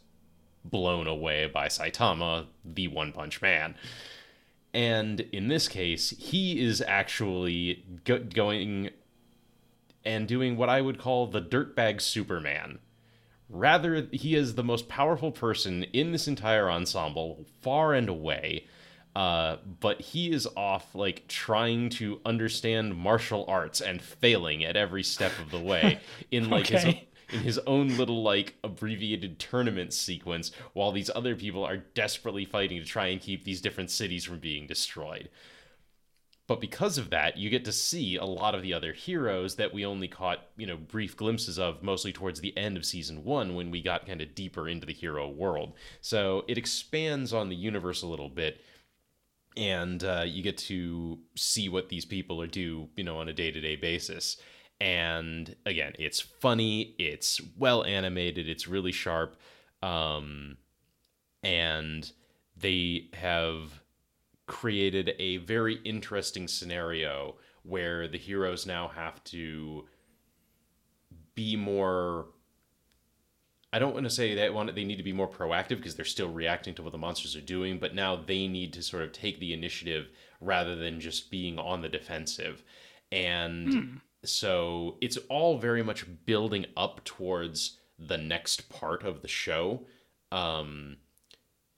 blown 0.64 1.08
away 1.08 1.48
by 1.48 1.68
Saitama, 1.68 2.46
the 2.64 2.88
One 2.88 3.12
Punch 3.12 3.42
Man. 3.42 3.76
And 4.74 5.22
in 5.32 5.48
this 5.48 5.68
case, 5.68 6.12
he 6.12 6.62
is 6.62 6.82
actually 6.82 7.84
go- 8.04 8.20
going 8.20 8.92
and 10.06 10.28
doing 10.28 10.56
what 10.56 10.70
I 10.70 10.82
would 10.82 11.00
call 11.00 11.28
the 11.28 11.42
dirtbag 11.42 12.02
Superman. 12.02 12.80
Rather, 13.50 14.08
he 14.12 14.36
is 14.36 14.56
the 14.56 14.64
most 14.64 14.88
powerful 14.88 15.32
person 15.32 15.84
in 15.86 16.12
this 16.12 16.28
entire 16.28 16.70
ensemble, 16.70 17.46
far 17.62 17.94
and 17.94 18.08
away. 18.08 18.66
Uh, 19.16 19.58
but 19.80 20.00
he 20.00 20.32
is 20.32 20.48
off, 20.56 20.94
like, 20.94 21.28
trying 21.28 21.90
to 21.90 22.22
understand 22.26 22.96
martial 22.96 23.44
arts 23.48 23.82
and 23.82 24.02
failing 24.02 24.64
at 24.64 24.78
every 24.78 25.04
step 25.04 25.32
of 25.40 25.50
the 25.50 25.60
way 25.60 26.00
in, 26.32 26.50
like, 26.50 26.68
his, 26.68 26.86
in 26.86 27.40
his 27.40 27.58
own 27.66 27.98
little, 27.98 28.22
like, 28.22 28.56
abbreviated 28.64 29.40
tournament 29.40 29.94
sequence, 29.94 30.52
while 30.74 30.92
these 30.92 31.10
other 31.16 31.36
people 31.36 31.66
are 31.66 31.78
desperately 31.78 32.46
fighting 32.46 32.80
to 32.80 32.86
try 32.86 33.08
and 33.08 33.20
keep 33.20 33.44
these 33.44 33.62
different 33.62 33.90
cities 33.90 34.26
from 34.26 34.38
being 34.38 34.68
destroyed. 34.68 35.28
But 36.50 36.60
because 36.60 36.98
of 36.98 37.12
that, 37.12 37.38
you 37.38 37.52
get 37.52 37.64
to 37.66 37.72
see 37.72 38.16
a 38.16 38.26
lot 38.26 38.56
of 38.56 38.64
the 38.64 38.74
other 38.74 38.92
heroes 38.92 39.58
that 39.58 39.72
we 39.72 39.86
only 39.86 40.08
caught, 40.08 40.48
you 40.58 40.66
know, 40.66 40.78
brief 40.78 41.16
glimpses 41.16 41.60
of 41.60 41.84
mostly 41.84 42.12
towards 42.12 42.42
the 42.42 42.58
end 42.58 42.76
of 42.76 42.88
season 42.88 43.24
one 43.24 43.54
when 43.54 43.70
we 43.70 43.84
got 43.84 44.08
kind 44.08 44.20
of 44.20 44.34
deeper 44.34 44.68
into 44.68 44.88
the 44.88 44.94
hero 44.94 45.30
world. 45.30 45.74
So 46.02 46.46
it 46.48 46.58
expands 46.58 47.34
on 47.34 47.50
the 47.50 47.56
universe 47.56 48.02
a 48.02 48.08
little 48.08 48.30
bit 48.30 48.62
and 49.56 50.04
uh, 50.04 50.24
you 50.26 50.42
get 50.42 50.58
to 50.58 51.20
see 51.36 51.70
what 51.70 51.90
these 51.90 52.06
people 52.06 52.42
are 52.42 52.48
do, 52.48 52.90
you 52.96 53.04
know, 53.04 53.20
on 53.20 53.30
a 53.30 53.34
day 53.34 53.52
to 53.52 53.62
day 53.62 53.76
basis. 53.76 54.38
And 54.82 55.56
again, 55.68 55.94
it's 56.00 56.20
funny, 56.20 56.96
it's 56.98 57.40
well 57.60 57.84
animated, 57.84 58.50
it's 58.50 58.68
really 58.68 58.92
sharp, 58.92 59.40
um, 59.84 60.58
and 61.44 62.12
they 62.58 63.10
have 63.14 63.84
created 64.50 65.14
a 65.20 65.38
very 65.38 65.80
interesting 65.86 66.48
scenario 66.48 67.36
where 67.64 68.08
the 68.08 68.18
heroes 68.18 68.66
now 68.66 68.88
have 68.90 69.24
to 69.26 69.86
be 71.36 71.56
more 71.56 72.26
I 73.72 73.78
don't 73.78 73.94
want 73.94 74.06
to 74.06 74.10
say 74.10 74.34
that 74.34 74.54
want 74.54 74.74
they 74.74 74.84
need 74.84 74.98
to 74.98 75.04
be 75.04 75.14
more 75.14 75.30
proactive 75.30 75.78
because 75.78 75.96
they're 75.96 76.04
still 76.04 76.30
reacting 76.30 76.74
to 76.76 76.82
what 76.82 76.92
the 76.92 76.98
monsters 76.98 77.36
are 77.36 77.42
doing, 77.42 77.78
but 77.78 77.94
now 77.94 78.16
they 78.16 78.48
need 78.48 78.74
to 78.74 78.82
sort 78.82 79.04
of 79.04 79.12
take 79.12 79.40
the 79.40 79.54
initiative 79.54 80.08
rather 80.42 80.76
than 80.76 81.00
just 81.00 81.30
being 81.30 81.60
on 81.60 81.84
the 81.84 81.90
defensive. 81.90 82.64
And 83.12 83.74
hmm. 83.74 83.96
so 84.24 84.98
it's 85.02 85.18
all 85.30 85.60
very 85.60 85.84
much 85.84 86.06
building 86.26 86.66
up 86.76 87.04
towards 87.06 87.78
the 88.00 88.18
next 88.18 88.70
part 88.70 89.04
of 89.04 89.22
the 89.22 89.28
show. 89.28 89.86
Um, 90.32 90.98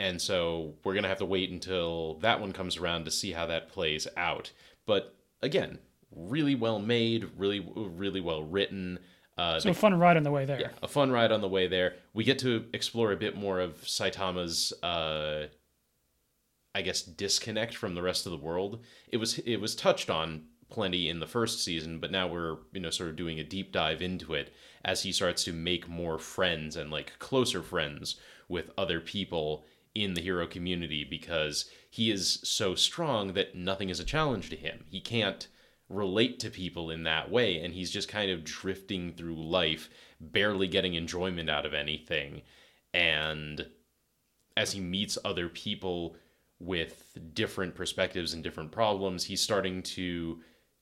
and 0.01 0.19
so 0.19 0.73
we're 0.83 0.93
going 0.93 1.03
to 1.03 1.09
have 1.09 1.19
to 1.19 1.25
wait 1.25 1.51
until 1.51 2.15
that 2.15 2.41
one 2.41 2.53
comes 2.53 2.77
around 2.77 3.05
to 3.05 3.11
see 3.11 3.31
how 3.31 3.45
that 3.45 3.69
plays 3.69 4.07
out. 4.17 4.51
But 4.87 5.15
again, 5.43 5.77
really 6.15 6.55
well 6.55 6.79
made, 6.79 7.29
really 7.37 7.59
really 7.75 8.19
well 8.19 8.43
written. 8.43 8.97
Uh, 9.37 9.59
so 9.59 9.69
the, 9.69 9.71
a 9.71 9.75
fun 9.75 9.93
ride 9.93 10.17
on 10.17 10.23
the 10.23 10.31
way 10.31 10.45
there. 10.45 10.59
Yeah, 10.59 10.69
a 10.81 10.87
fun 10.87 11.11
ride 11.11 11.31
on 11.31 11.41
the 11.41 11.47
way 11.47 11.67
there. 11.67 11.93
We 12.13 12.23
get 12.23 12.39
to 12.39 12.65
explore 12.73 13.11
a 13.11 13.15
bit 13.15 13.37
more 13.37 13.59
of 13.59 13.79
Saitama's, 13.83 14.73
uh, 14.81 15.47
I 16.73 16.81
guess, 16.81 17.03
disconnect 17.03 17.75
from 17.75 17.93
the 17.93 18.01
rest 18.01 18.25
of 18.25 18.31
the 18.31 18.39
world. 18.39 18.83
It 19.07 19.17
was 19.17 19.37
it 19.39 19.57
was 19.57 19.75
touched 19.75 20.09
on 20.09 20.45
plenty 20.69 21.09
in 21.09 21.19
the 21.19 21.27
first 21.27 21.63
season, 21.63 21.99
but 21.99 22.11
now 22.11 22.27
we're 22.27 22.57
you 22.73 22.81
know 22.81 22.89
sort 22.89 23.11
of 23.11 23.15
doing 23.15 23.39
a 23.39 23.43
deep 23.43 23.71
dive 23.71 24.01
into 24.01 24.33
it 24.33 24.51
as 24.83 25.03
he 25.03 25.11
starts 25.11 25.43
to 25.43 25.53
make 25.53 25.87
more 25.87 26.17
friends 26.17 26.75
and 26.75 26.89
like 26.89 27.19
closer 27.19 27.61
friends 27.61 28.15
with 28.49 28.71
other 28.79 28.99
people 28.99 29.63
in 29.93 30.13
the 30.13 30.21
hero 30.21 30.47
community 30.47 31.03
because 31.03 31.69
he 31.89 32.11
is 32.11 32.39
so 32.43 32.75
strong 32.75 33.33
that 33.33 33.55
nothing 33.55 33.89
is 33.89 33.99
a 33.99 34.05
challenge 34.05 34.49
to 34.49 34.55
him. 34.55 34.85
He 34.89 35.01
can't 35.01 35.47
relate 35.91 36.39
to 36.39 36.49
people 36.49 36.89
in 36.89 37.03
that 37.03 37.29
way 37.29 37.59
and 37.59 37.73
he's 37.73 37.91
just 37.91 38.07
kind 38.07 38.31
of 38.31 38.43
drifting 38.43 39.13
through 39.13 39.35
life 39.35 39.89
barely 40.19 40.67
getting 40.67 40.93
enjoyment 40.93 41.49
out 41.49 41.65
of 41.65 41.73
anything 41.73 42.41
and 42.93 43.67
as 44.55 44.71
he 44.71 44.79
meets 44.79 45.17
other 45.25 45.49
people 45.49 46.15
with 46.59 47.17
different 47.33 47.75
perspectives 47.75 48.33
and 48.33 48.43
different 48.43 48.71
problems 48.71 49.25
he's 49.25 49.41
starting 49.41 49.81
to 49.81 50.39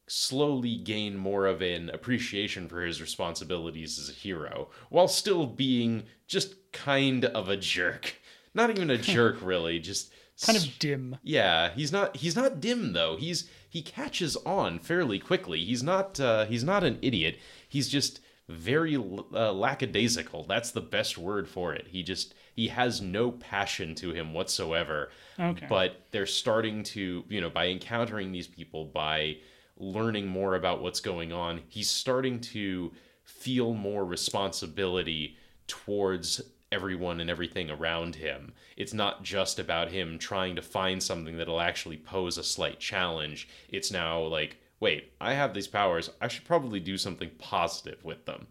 slowly 0.08 0.76
gain 0.76 1.16
more 1.16 1.46
of 1.46 1.62
an 1.62 1.90
appreciation 1.90 2.68
for 2.68 2.82
his 2.82 3.02
responsibilities 3.02 3.98
as 4.00 4.10
a 4.10 4.14
hero 4.20 4.70
while 4.90 5.08
still 5.08 5.46
being 5.46 6.04
just 6.28 6.56
kind 6.72 7.26
of 7.26 7.50
a 7.50 7.58
jerk 7.58 8.16
not 8.54 8.70
even 8.70 8.90
a 8.90 8.98
jerk 9.14 9.38
really 9.42 9.80
just 9.80 10.12
kind 10.42 10.58
of 10.58 10.80
dim 10.80 11.18
yeah 11.22 11.70
he's 11.76 11.92
not 11.92 12.16
he's 12.16 12.36
not 12.36 12.62
dim 12.62 12.94
though 12.94 13.18
he's 13.18 13.50
he 13.70 13.84
catches 13.84 14.36
on 14.38 14.80
fairly 14.80 15.20
quickly. 15.20 15.64
He's 15.64 15.84
not 15.84 16.20
uh, 16.20 16.46
he's 16.46 16.64
not 16.64 16.84
an 16.84 16.98
idiot. 17.02 17.38
He's 17.68 17.88
just 17.88 18.20
very 18.48 18.96
uh, 18.96 19.54
lackadaisical. 19.54 20.46
That's 20.46 20.72
the 20.72 20.82
best 20.82 21.20
word 21.20 21.48
for 21.48 21.74
it. 21.74 21.88
He 21.90 22.02
just 22.02 22.34
he 22.56 22.68
has 22.70 23.00
no 23.00 23.32
passion 23.32 23.94
to 23.96 24.12
him 24.12 24.34
whatsoever. 24.34 25.10
Okay. 25.40 25.68
But 25.70 26.08
they're 26.12 26.26
starting 26.26 26.82
to, 26.84 27.24
you 27.30 27.40
know, 27.40 27.52
by 27.52 27.68
encountering 27.68 28.32
these 28.32 28.48
people, 28.48 28.86
by 28.86 29.38
learning 29.78 30.28
more 30.28 30.56
about 30.56 30.82
what's 30.82 31.00
going 31.00 31.32
on, 31.32 31.62
he's 31.68 31.90
starting 31.90 32.40
to 32.40 32.92
feel 33.24 33.76
more 33.76 34.04
responsibility 34.04 35.38
towards 35.68 36.42
everyone 36.72 37.20
and 37.20 37.30
everything 37.30 37.70
around 37.70 38.16
him. 38.16 38.54
It's 38.78 38.94
not 38.94 39.24
just 39.24 39.60
about 39.60 39.92
him 39.92 40.20
trying 40.20 40.56
to 40.56 40.62
find 40.62 41.02
something 41.02 41.38
that'll 41.38 41.62
actually 41.62 41.98
pose 41.98 42.38
a 42.38 42.44
slight 42.44 42.80
challenge. 42.80 43.48
It's 43.70 43.92
now 43.92 44.22
like, 44.22 44.58
wait, 44.80 45.14
I 45.20 45.34
have 45.34 45.54
these 45.54 45.68
powers. 45.68 46.10
I 46.22 46.28
should 46.28 46.46
probably 46.46 46.80
do 46.80 46.98
something 46.98 47.32
positive 47.40 48.04
with 48.04 48.26
them. 48.26 48.48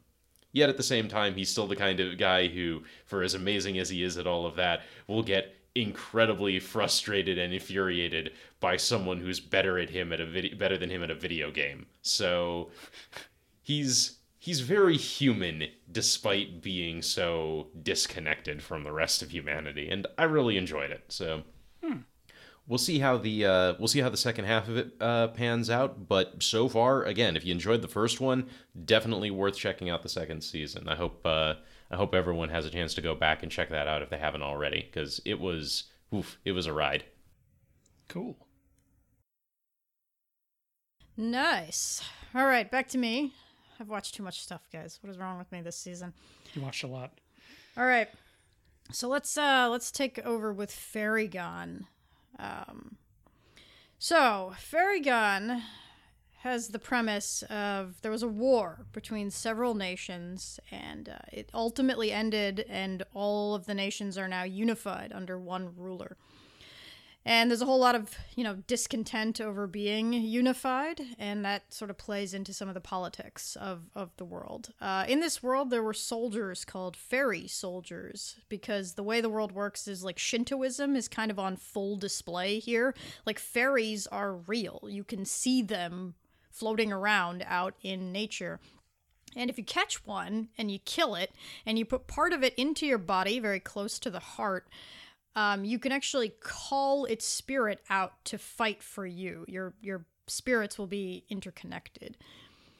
Yet 0.52 0.68
at 0.68 0.76
the 0.76 0.82
same 0.82 1.08
time, 1.08 1.34
he's 1.34 1.50
still 1.50 1.66
the 1.66 1.76
kind 1.76 2.00
of 2.00 2.18
guy 2.18 2.48
who, 2.48 2.82
for 3.06 3.22
as 3.22 3.34
amazing 3.34 3.78
as 3.78 3.88
he 3.90 4.02
is 4.02 4.16
at 4.16 4.26
all 4.26 4.46
of 4.46 4.56
that, 4.56 4.82
will 5.06 5.22
get 5.22 5.54
incredibly 5.74 6.58
frustrated 6.58 7.38
and 7.38 7.52
infuriated 7.52 8.32
by 8.58 8.76
someone 8.76 9.18
who's 9.20 9.38
better 9.38 9.78
at 9.78 9.90
him 9.90 10.12
at 10.12 10.20
a 10.20 10.26
video 10.26 10.56
better 10.56 10.76
than 10.76 10.90
him 10.90 11.02
at 11.02 11.10
a 11.10 11.14
video 11.14 11.50
game. 11.50 11.86
So 12.02 12.70
he's 13.62 14.17
he's 14.48 14.60
very 14.60 14.96
human 14.96 15.64
despite 15.92 16.62
being 16.62 17.02
so 17.02 17.66
disconnected 17.82 18.62
from 18.62 18.82
the 18.82 18.90
rest 18.90 19.20
of 19.20 19.30
humanity 19.30 19.90
and 19.90 20.06
i 20.16 20.24
really 20.24 20.56
enjoyed 20.56 20.90
it 20.90 21.04
so. 21.08 21.42
Hmm. 21.84 21.98
we'll 22.66 22.78
see 22.78 22.98
how 22.98 23.18
the 23.18 23.44
uh, 23.44 23.74
we'll 23.78 23.88
see 23.88 24.00
how 24.00 24.08
the 24.08 24.16
second 24.16 24.46
half 24.46 24.66
of 24.66 24.78
it 24.78 24.92
uh, 25.02 25.28
pans 25.28 25.68
out 25.68 26.08
but 26.08 26.42
so 26.42 26.66
far 26.66 27.02
again 27.02 27.36
if 27.36 27.44
you 27.44 27.52
enjoyed 27.52 27.82
the 27.82 27.88
first 27.88 28.22
one 28.22 28.46
definitely 28.86 29.30
worth 29.30 29.54
checking 29.54 29.90
out 29.90 30.02
the 30.02 30.08
second 30.08 30.40
season. 30.40 30.88
I 30.88 30.94
hope 30.94 31.26
uh, 31.26 31.56
i 31.90 31.96
hope 31.96 32.14
everyone 32.14 32.48
has 32.48 32.64
a 32.64 32.70
chance 32.70 32.94
to 32.94 33.02
go 33.02 33.14
back 33.14 33.42
and 33.42 33.52
check 33.52 33.68
that 33.68 33.86
out 33.86 34.00
if 34.00 34.08
they 34.08 34.16
haven't 34.16 34.42
already 34.42 34.88
because 34.90 35.20
it 35.26 35.38
was 35.38 35.84
oof, 36.14 36.38
it 36.46 36.52
was 36.52 36.64
a 36.64 36.72
ride. 36.72 37.04
Cool. 38.08 38.34
Nice. 41.18 42.02
All 42.34 42.46
right 42.46 42.70
back 42.70 42.88
to 42.88 42.96
me 42.96 43.34
I've 43.80 43.88
watched 43.88 44.14
too 44.14 44.22
much 44.22 44.40
stuff, 44.42 44.68
guys. 44.72 44.98
What 45.02 45.10
is 45.10 45.18
wrong 45.18 45.38
with 45.38 45.50
me 45.52 45.60
this 45.60 45.76
season? 45.76 46.12
You 46.54 46.62
watched 46.62 46.84
a 46.84 46.88
lot. 46.88 47.12
All 47.76 47.86
right. 47.86 48.08
So 48.90 49.08
let's 49.08 49.36
uh 49.36 49.68
let's 49.70 49.90
take 49.90 50.18
over 50.24 50.52
with 50.52 50.72
Fairy 50.72 51.28
Gone. 51.28 51.86
Um 52.38 52.96
so, 54.00 54.54
Fairy 54.58 55.00
Gone 55.00 55.62
has 56.42 56.68
the 56.68 56.78
premise 56.78 57.42
of 57.50 58.00
there 58.02 58.12
was 58.12 58.22
a 58.22 58.28
war 58.28 58.86
between 58.92 59.28
several 59.28 59.74
nations 59.74 60.60
and 60.70 61.08
uh, 61.08 61.18
it 61.32 61.50
ultimately 61.52 62.12
ended 62.12 62.64
and 62.68 63.02
all 63.12 63.56
of 63.56 63.66
the 63.66 63.74
nations 63.74 64.16
are 64.16 64.28
now 64.28 64.44
unified 64.44 65.12
under 65.12 65.36
one 65.36 65.74
ruler. 65.76 66.16
And 67.28 67.50
there's 67.50 67.60
a 67.60 67.66
whole 67.66 67.78
lot 67.78 67.94
of, 67.94 68.08
you 68.36 68.42
know, 68.42 68.54
discontent 68.66 69.38
over 69.38 69.66
being 69.66 70.14
unified, 70.14 71.02
and 71.18 71.44
that 71.44 71.74
sort 71.74 71.90
of 71.90 71.98
plays 71.98 72.32
into 72.32 72.54
some 72.54 72.68
of 72.68 72.74
the 72.74 72.80
politics 72.80 73.54
of, 73.60 73.82
of 73.94 74.16
the 74.16 74.24
world. 74.24 74.72
Uh, 74.80 75.04
in 75.06 75.20
this 75.20 75.42
world, 75.42 75.68
there 75.68 75.82
were 75.82 75.92
soldiers 75.92 76.64
called 76.64 76.96
fairy 76.96 77.46
soldiers, 77.46 78.36
because 78.48 78.94
the 78.94 79.02
way 79.02 79.20
the 79.20 79.28
world 79.28 79.52
works 79.52 79.86
is 79.86 80.02
like 80.02 80.18
Shintoism 80.18 80.96
is 80.96 81.06
kind 81.06 81.30
of 81.30 81.38
on 81.38 81.58
full 81.58 81.96
display 81.96 82.60
here. 82.60 82.94
Like, 83.26 83.38
fairies 83.38 84.06
are 84.06 84.34
real, 84.34 84.88
you 84.88 85.04
can 85.04 85.26
see 85.26 85.60
them 85.60 86.14
floating 86.50 86.90
around 86.90 87.44
out 87.46 87.74
in 87.82 88.10
nature. 88.10 88.58
And 89.36 89.50
if 89.50 89.58
you 89.58 89.64
catch 89.64 90.06
one 90.06 90.48
and 90.56 90.70
you 90.70 90.78
kill 90.78 91.14
it, 91.14 91.32
and 91.66 91.78
you 91.78 91.84
put 91.84 92.06
part 92.06 92.32
of 92.32 92.42
it 92.42 92.54
into 92.54 92.86
your 92.86 92.96
body, 92.96 93.38
very 93.38 93.60
close 93.60 93.98
to 93.98 94.08
the 94.08 94.18
heart, 94.18 94.66
um, 95.38 95.64
you 95.64 95.78
can 95.78 95.92
actually 95.92 96.30
call 96.40 97.04
its 97.04 97.24
spirit 97.24 97.80
out 97.88 98.24
to 98.24 98.38
fight 98.38 98.82
for 98.82 99.06
you. 99.06 99.44
Your 99.46 99.72
your 99.80 100.04
spirits 100.26 100.76
will 100.76 100.88
be 100.88 101.24
interconnected. 101.28 102.16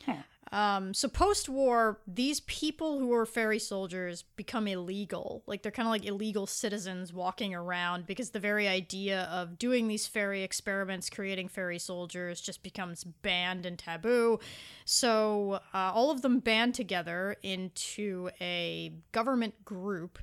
Huh. 0.05 0.23
Um, 0.51 0.93
so 0.93 1.09
post 1.09 1.49
war, 1.49 2.01
these 2.07 2.41
people 2.41 2.99
who 2.99 3.13
are 3.13 3.27
fairy 3.27 3.61
soldiers 3.61 4.25
become 4.35 4.67
illegal. 4.67 5.45
Like 5.47 5.63
they're 5.63 5.71
kind 5.71 5.87
of 5.87 5.93
like 5.93 6.05
illegal 6.05 6.49
citizens 6.49 7.13
walking 7.13 7.55
around 7.55 8.07
because 8.07 8.31
the 8.31 8.41
very 8.41 8.67
idea 8.67 9.29
of 9.31 9.57
doing 9.57 9.87
these 9.87 10.09
fairy 10.09 10.43
experiments, 10.43 11.11
creating 11.11 11.49
fairy 11.49 11.79
soldiers, 11.79 12.41
just 12.41 12.65
becomes 12.65 13.05
banned 13.05 13.67
and 13.67 13.79
taboo. 13.79 14.41
So 14.85 15.61
uh, 15.73 15.93
all 15.95 16.11
of 16.11 16.23
them 16.23 16.41
band 16.41 16.75
together 16.75 17.37
into 17.43 18.31
a 18.41 18.95
government 19.13 19.65
group 19.65 20.19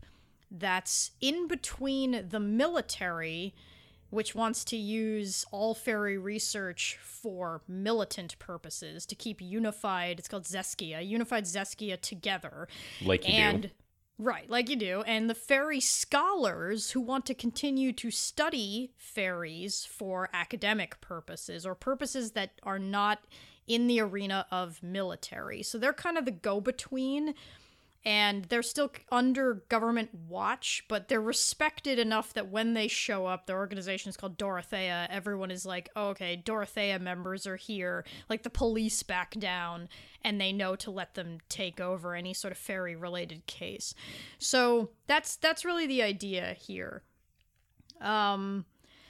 that's 0.59 1.11
in 1.21 1.47
between 1.47 2.29
the 2.29 2.39
military, 2.39 3.53
which 4.09 4.35
wants 4.35 4.63
to 4.65 4.77
use 4.77 5.45
all 5.51 5.73
fairy 5.73 6.17
research 6.17 6.97
for 7.01 7.61
militant 7.67 8.37
purposes 8.39 9.05
to 9.07 9.15
keep 9.15 9.41
unified. 9.41 10.19
It's 10.19 10.27
called 10.27 10.45
Zeskia, 10.45 11.05
unified 11.05 11.45
Zeskia 11.45 11.99
together. 11.99 12.67
Like 13.03 13.27
you 13.27 13.33
and, 13.33 13.61
do. 13.63 13.69
Right, 14.17 14.49
like 14.49 14.69
you 14.69 14.77
do. 14.77 15.01
And 15.01 15.29
the 15.29 15.35
fairy 15.35 15.81
scholars 15.81 16.91
who 16.91 17.01
want 17.01 17.25
to 17.25 17.33
continue 17.33 17.91
to 17.93 18.11
study 18.11 18.93
fairies 18.97 19.85
for 19.85 20.29
academic 20.31 21.01
purposes 21.01 21.65
or 21.65 21.75
purposes 21.75 22.31
that 22.31 22.51
are 22.63 22.79
not 22.79 23.25
in 23.67 23.87
the 23.87 23.99
arena 23.99 24.45
of 24.51 24.81
military. 24.81 25.63
So 25.63 25.77
they're 25.77 25.91
kind 25.91 26.17
of 26.17 26.25
the 26.25 26.31
go 26.31 26.61
between 26.61 27.33
and 28.05 28.45
they're 28.45 28.61
still 28.61 28.91
under 29.11 29.63
government 29.67 30.11
watch, 30.13 30.83
but 30.87 31.07
they're 31.07 31.19
respected 31.19 31.97
enough 31.97 32.33
that 32.33 32.49
when 32.51 32.75
they 32.75 32.87
show 32.87 33.25
up, 33.25 33.47
the 33.47 33.53
organization 33.53 34.09
is 34.09 34.17
called 34.17 34.37
Dorothea. 34.37 35.07
Everyone 35.09 35.49
is 35.49 35.65
like, 35.65 35.89
oh, 35.95 36.09
okay, 36.09 36.35
Dorothea 36.35 36.99
members 36.99 37.47
are 37.47 37.55
here. 37.55 38.05
Like 38.29 38.43
the 38.43 38.51
police 38.51 39.01
back 39.01 39.31
down, 39.31 39.89
and 40.23 40.39
they 40.39 40.53
know 40.53 40.75
to 40.75 40.91
let 40.91 41.15
them 41.15 41.39
take 41.49 41.81
over 41.81 42.13
any 42.13 42.33
sort 42.33 42.51
of 42.51 42.59
fairy 42.59 42.95
related 42.95 43.47
case. 43.47 43.95
So 44.37 44.91
that's 45.07 45.35
that's 45.37 45.65
really 45.65 45.87
the 45.87 46.03
idea 46.03 46.53
here. 46.53 47.01
Um, 48.01 48.65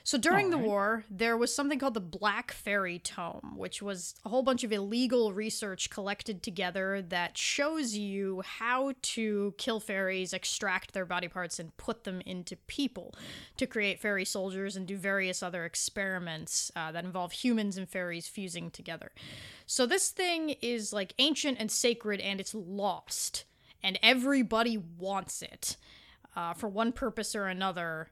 so 0.06 0.20
during 0.20 0.51
the 0.51 0.58
war, 0.60 1.03
there 1.10 1.36
was 1.36 1.51
something 1.53 1.80
called 1.80 1.95
the 1.95 1.99
Black 1.99 2.51
Fairy 2.51 2.99
Tome, 2.99 3.56
which 3.58 3.82
was 3.82 4.14
a 4.24 4.30
whole 4.30 4.43
bunch 4.43 4.64
of 4.64 4.72
illegal 4.72 5.34
research 5.34 5.89
collected 5.89 6.43
together 6.43 7.01
that 7.01 7.39
shows 7.39 7.95
you 7.95 8.43
how 8.45 8.93
to 9.01 9.56
kill 9.58 9.80
fairies, 9.80 10.32
extract 10.32 10.93
their 10.93 11.08
body 11.08 11.28
parts, 11.28 11.58
and 11.58 11.76
put 11.78 12.03
them 12.03 12.22
into 12.24 12.56
people 12.56 13.16
to 13.58 13.66
create 13.66 13.99
fairy 13.99 14.26
soldiers 14.26 14.76
and 14.76 14.86
do 14.86 14.95
various 14.95 15.41
other 15.41 15.66
experiments 15.66 16.72
uh, 16.76 16.91
that 16.91 17.03
involve 17.03 17.32
humans 17.32 17.76
and 17.76 17.89
fairies 17.89 18.28
fusing 18.28 18.70
together. 18.70 19.12
So 19.66 19.88
this 19.88 20.12
thing 20.12 20.51
is 20.62 20.93
like 20.93 21.16
ancient 21.18 21.58
and 21.60 21.72
sacred, 21.72 22.20
and 22.20 22.39
it's 22.39 22.53
lost, 22.53 23.45
and 23.82 23.97
everybody 24.03 24.78
wants 24.78 25.41
it 25.41 25.78
uh, 26.36 26.53
for 26.53 26.70
one 26.70 26.91
purpose 26.91 27.36
or 27.36 27.47
another. 27.47 28.10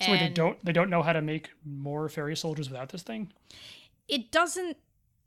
So 0.00 0.12
wait, 0.12 0.20
they 0.20 0.28
don't 0.28 0.64
they 0.64 0.72
don't 0.72 0.90
know 0.90 1.02
how 1.02 1.12
to 1.12 1.20
make 1.22 1.50
more 1.64 2.08
fairy 2.08 2.36
soldiers 2.36 2.70
without 2.70 2.90
this 2.90 3.02
thing? 3.02 3.32
it 4.08 4.30
doesn't 4.30 4.78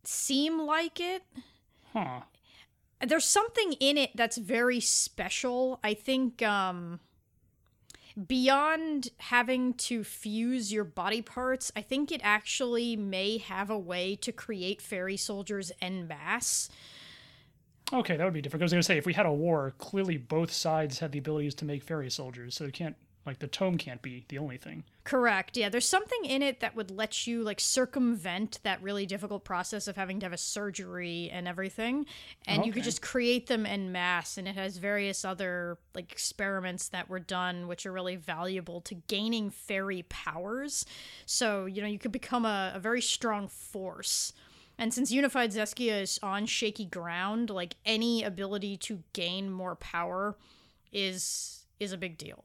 seem 0.03 0.59
like 0.59 0.99
it. 0.99 1.23
Huh. 1.93 2.21
There's 3.05 3.25
something 3.25 3.73
in 3.73 3.97
it 3.97 4.11
that's 4.15 4.37
very 4.37 4.79
special. 4.79 5.79
I 5.83 5.93
think 5.93 6.41
um 6.41 6.99
beyond 8.27 9.09
having 9.19 9.73
to 9.73 10.03
fuse 10.03 10.73
your 10.73 10.83
body 10.83 11.21
parts, 11.21 11.71
I 11.75 11.81
think 11.81 12.11
it 12.11 12.21
actually 12.23 12.95
may 12.95 13.37
have 13.37 13.69
a 13.69 13.79
way 13.79 14.15
to 14.17 14.31
create 14.31 14.81
fairy 14.81 15.17
soldiers 15.17 15.71
en 15.81 16.07
masse. 16.07 16.69
Okay, 17.93 18.15
that 18.17 18.23
would 18.23 18.33
be 18.33 18.41
different. 18.41 18.63
I 18.63 18.65
was 18.65 18.71
gonna 18.73 18.83
say 18.83 18.97
if 18.97 19.05
we 19.05 19.13
had 19.13 19.25
a 19.25 19.31
war, 19.31 19.73
clearly 19.77 20.17
both 20.17 20.51
sides 20.51 20.99
had 20.99 21.11
the 21.11 21.19
abilities 21.19 21.55
to 21.55 21.65
make 21.65 21.83
fairy 21.83 22.09
soldiers, 22.09 22.55
so 22.55 22.65
it 22.65 22.73
can't 22.73 22.95
like 23.25 23.39
the 23.39 23.47
tome 23.47 23.77
can't 23.77 24.01
be 24.01 24.25
the 24.29 24.37
only 24.37 24.57
thing. 24.57 24.83
Correct. 25.03 25.55
Yeah, 25.55 25.69
there's 25.69 25.87
something 25.87 26.25
in 26.25 26.41
it 26.41 26.59
that 26.59 26.75
would 26.75 26.89
let 26.89 27.27
you 27.27 27.43
like 27.43 27.59
circumvent 27.59 28.59
that 28.63 28.81
really 28.81 29.05
difficult 29.05 29.43
process 29.43 29.87
of 29.87 29.95
having 29.95 30.19
to 30.19 30.25
have 30.25 30.33
a 30.33 30.37
surgery 30.37 31.29
and 31.31 31.47
everything, 31.47 32.05
and 32.47 32.65
you 32.65 32.71
could 32.71 32.83
just 32.83 33.01
create 33.01 33.47
them 33.47 33.65
en 33.65 33.91
masse. 33.91 34.37
And 34.37 34.47
it 34.47 34.55
has 34.55 34.77
various 34.77 35.23
other 35.23 35.77
like 35.93 36.11
experiments 36.11 36.89
that 36.89 37.09
were 37.09 37.19
done, 37.19 37.67
which 37.67 37.85
are 37.85 37.91
really 37.91 38.15
valuable 38.15 38.81
to 38.81 38.95
gaining 38.95 39.49
fairy 39.49 40.03
powers. 40.09 40.85
So 41.25 41.65
you 41.65 41.81
know 41.81 41.87
you 41.87 41.99
could 41.99 42.11
become 42.11 42.45
a, 42.45 42.73
a 42.75 42.79
very 42.79 43.01
strong 43.01 43.47
force. 43.47 44.33
And 44.79 44.91
since 44.91 45.11
Unified 45.11 45.51
Zeskia 45.51 46.01
is 46.01 46.19
on 46.23 46.47
shaky 46.47 46.85
ground, 46.85 47.51
like 47.51 47.75
any 47.85 48.23
ability 48.23 48.77
to 48.77 49.03
gain 49.13 49.51
more 49.51 49.75
power 49.75 50.37
is 50.91 51.65
is 51.79 51.93
a 51.93 51.97
big 51.97 52.17
deal. 52.17 52.43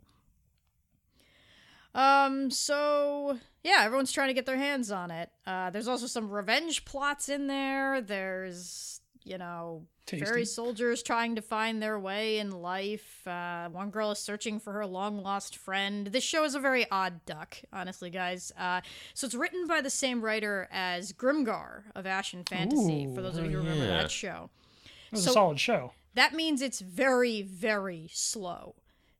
Um, 1.96 2.50
so 2.50 3.38
yeah, 3.64 3.82
everyone's 3.82 4.12
trying 4.12 4.28
to 4.28 4.34
get 4.34 4.46
their 4.46 4.58
hands 4.58 4.92
on 4.92 5.10
it. 5.10 5.30
Uh, 5.46 5.70
there's 5.70 5.88
also 5.88 6.06
some 6.06 6.30
revenge 6.30 6.84
plots 6.84 7.28
in 7.28 7.46
there. 7.48 8.00
There's, 8.00 9.00
you 9.24 9.38
know, 9.38 9.86
fairy 10.06 10.44
soldiers 10.44 11.02
trying 11.02 11.34
to 11.34 11.42
find 11.42 11.82
their 11.82 11.98
way 11.98 12.38
in 12.38 12.50
life. 12.50 13.26
Uh, 13.26 13.68
one 13.70 13.90
girl 13.90 14.12
is 14.12 14.18
searching 14.18 14.60
for 14.60 14.72
her 14.74 14.86
long 14.86 15.22
lost 15.22 15.56
friend. 15.56 16.08
This 16.08 16.22
show 16.22 16.44
is 16.44 16.54
a 16.54 16.60
very 16.60 16.88
odd 16.90 17.24
duck, 17.24 17.56
honestly, 17.72 18.10
guys. 18.10 18.52
Uh, 18.58 18.82
so 19.14 19.26
it's 19.26 19.34
written 19.34 19.66
by 19.66 19.80
the 19.80 19.90
same 19.90 20.22
writer 20.22 20.68
as 20.70 21.12
Grimgar 21.12 21.84
of 21.94 22.06
Ashen 22.06 22.44
Fantasy, 22.44 23.08
for 23.14 23.22
those 23.22 23.36
of 23.36 23.46
you 23.46 23.52
who 23.52 23.56
oh, 23.56 23.60
remember 23.62 23.86
that 23.86 24.10
show. 24.10 24.50
It 24.84 25.12
was 25.12 25.24
So- 25.24 25.30
a 25.30 25.34
solid 25.34 25.60
show. 25.60 25.92
That 26.14 26.34
means 26.34 26.62
it's 26.62 26.80
very, 26.80 27.42
very 27.42 28.08
slow. 28.12 28.74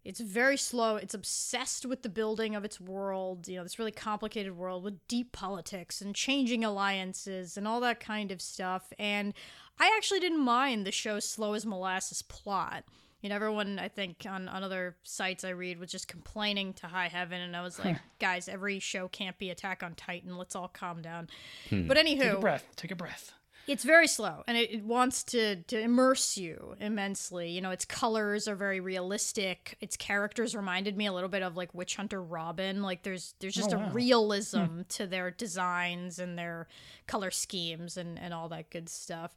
It's 0.06 0.20
very 0.20 0.56
slow. 0.56 0.96
It's 0.96 1.14
obsessed 1.14 1.84
with 1.84 2.02
the 2.02 2.08
building 2.08 2.54
of 2.54 2.64
its 2.64 2.80
world, 2.80 3.48
you 3.48 3.56
know, 3.56 3.64
this 3.64 3.78
really 3.78 3.90
complicated 3.90 4.56
world 4.56 4.84
with 4.84 5.06
deep 5.08 5.32
politics 5.32 6.00
and 6.00 6.14
changing 6.14 6.64
alliances 6.64 7.56
and 7.56 7.66
all 7.66 7.80
that 7.80 7.98
kind 7.98 8.30
of 8.30 8.40
stuff. 8.40 8.92
And 8.98 9.34
I 9.80 9.92
actually 9.96 10.20
didn't 10.20 10.40
mind 10.40 10.86
the 10.86 10.92
show's 10.92 11.28
slow 11.28 11.54
as 11.54 11.66
molasses 11.66 12.22
plot. 12.22 12.84
You 13.20 13.30
know, 13.30 13.34
everyone 13.34 13.80
I 13.80 13.88
think 13.88 14.24
on, 14.28 14.48
on 14.48 14.62
other 14.62 14.96
sites 15.02 15.42
I 15.42 15.48
read 15.50 15.80
was 15.80 15.90
just 15.90 16.06
complaining 16.06 16.74
to 16.74 16.86
high 16.86 17.08
heaven, 17.08 17.40
and 17.40 17.56
I 17.56 17.62
was 17.62 17.78
like, 17.78 17.96
guys, 18.20 18.48
every 18.48 18.78
show 18.78 19.08
can't 19.08 19.36
be 19.38 19.50
Attack 19.50 19.82
on 19.82 19.94
Titan. 19.94 20.36
Let's 20.36 20.54
all 20.54 20.68
calm 20.68 21.02
down. 21.02 21.28
Hmm. 21.68 21.88
But 21.88 21.96
anywho, 21.96 22.20
Take 22.20 22.32
a 22.32 22.38
breath. 22.38 22.66
Take 22.76 22.90
a 22.92 22.96
breath. 22.96 23.32
It's 23.66 23.84
very 23.84 24.06
slow 24.06 24.44
and 24.46 24.56
it, 24.56 24.70
it 24.72 24.84
wants 24.84 25.22
to 25.24 25.56
to 25.62 25.78
immerse 25.80 26.36
you 26.36 26.76
immensely. 26.80 27.50
You 27.50 27.60
know 27.60 27.70
its 27.70 27.84
colors 27.84 28.46
are 28.48 28.54
very 28.56 28.80
realistic. 28.80 29.76
Its 29.80 29.96
characters 29.96 30.54
reminded 30.54 30.96
me 30.96 31.06
a 31.06 31.12
little 31.12 31.28
bit 31.28 31.42
of 31.42 31.56
like 31.56 31.74
witch 31.74 31.96
hunter 31.96 32.22
robin. 32.22 32.82
Like 32.82 33.02
there's 33.02 33.34
there's 33.40 33.54
just 33.54 33.72
Oh, 33.72 33.76
a 33.76 33.78
wow. 33.78 33.90
realism 33.92 34.82
to 34.90 35.06
their 35.06 35.30
designs 35.30 36.18
and 36.18 36.38
their 36.38 36.68
color 37.06 37.30
schemes 37.30 37.96
and 37.96 38.18
and 38.18 38.32
all 38.32 38.48
that 38.50 38.70
good 38.70 38.88
stuff. 38.88 39.34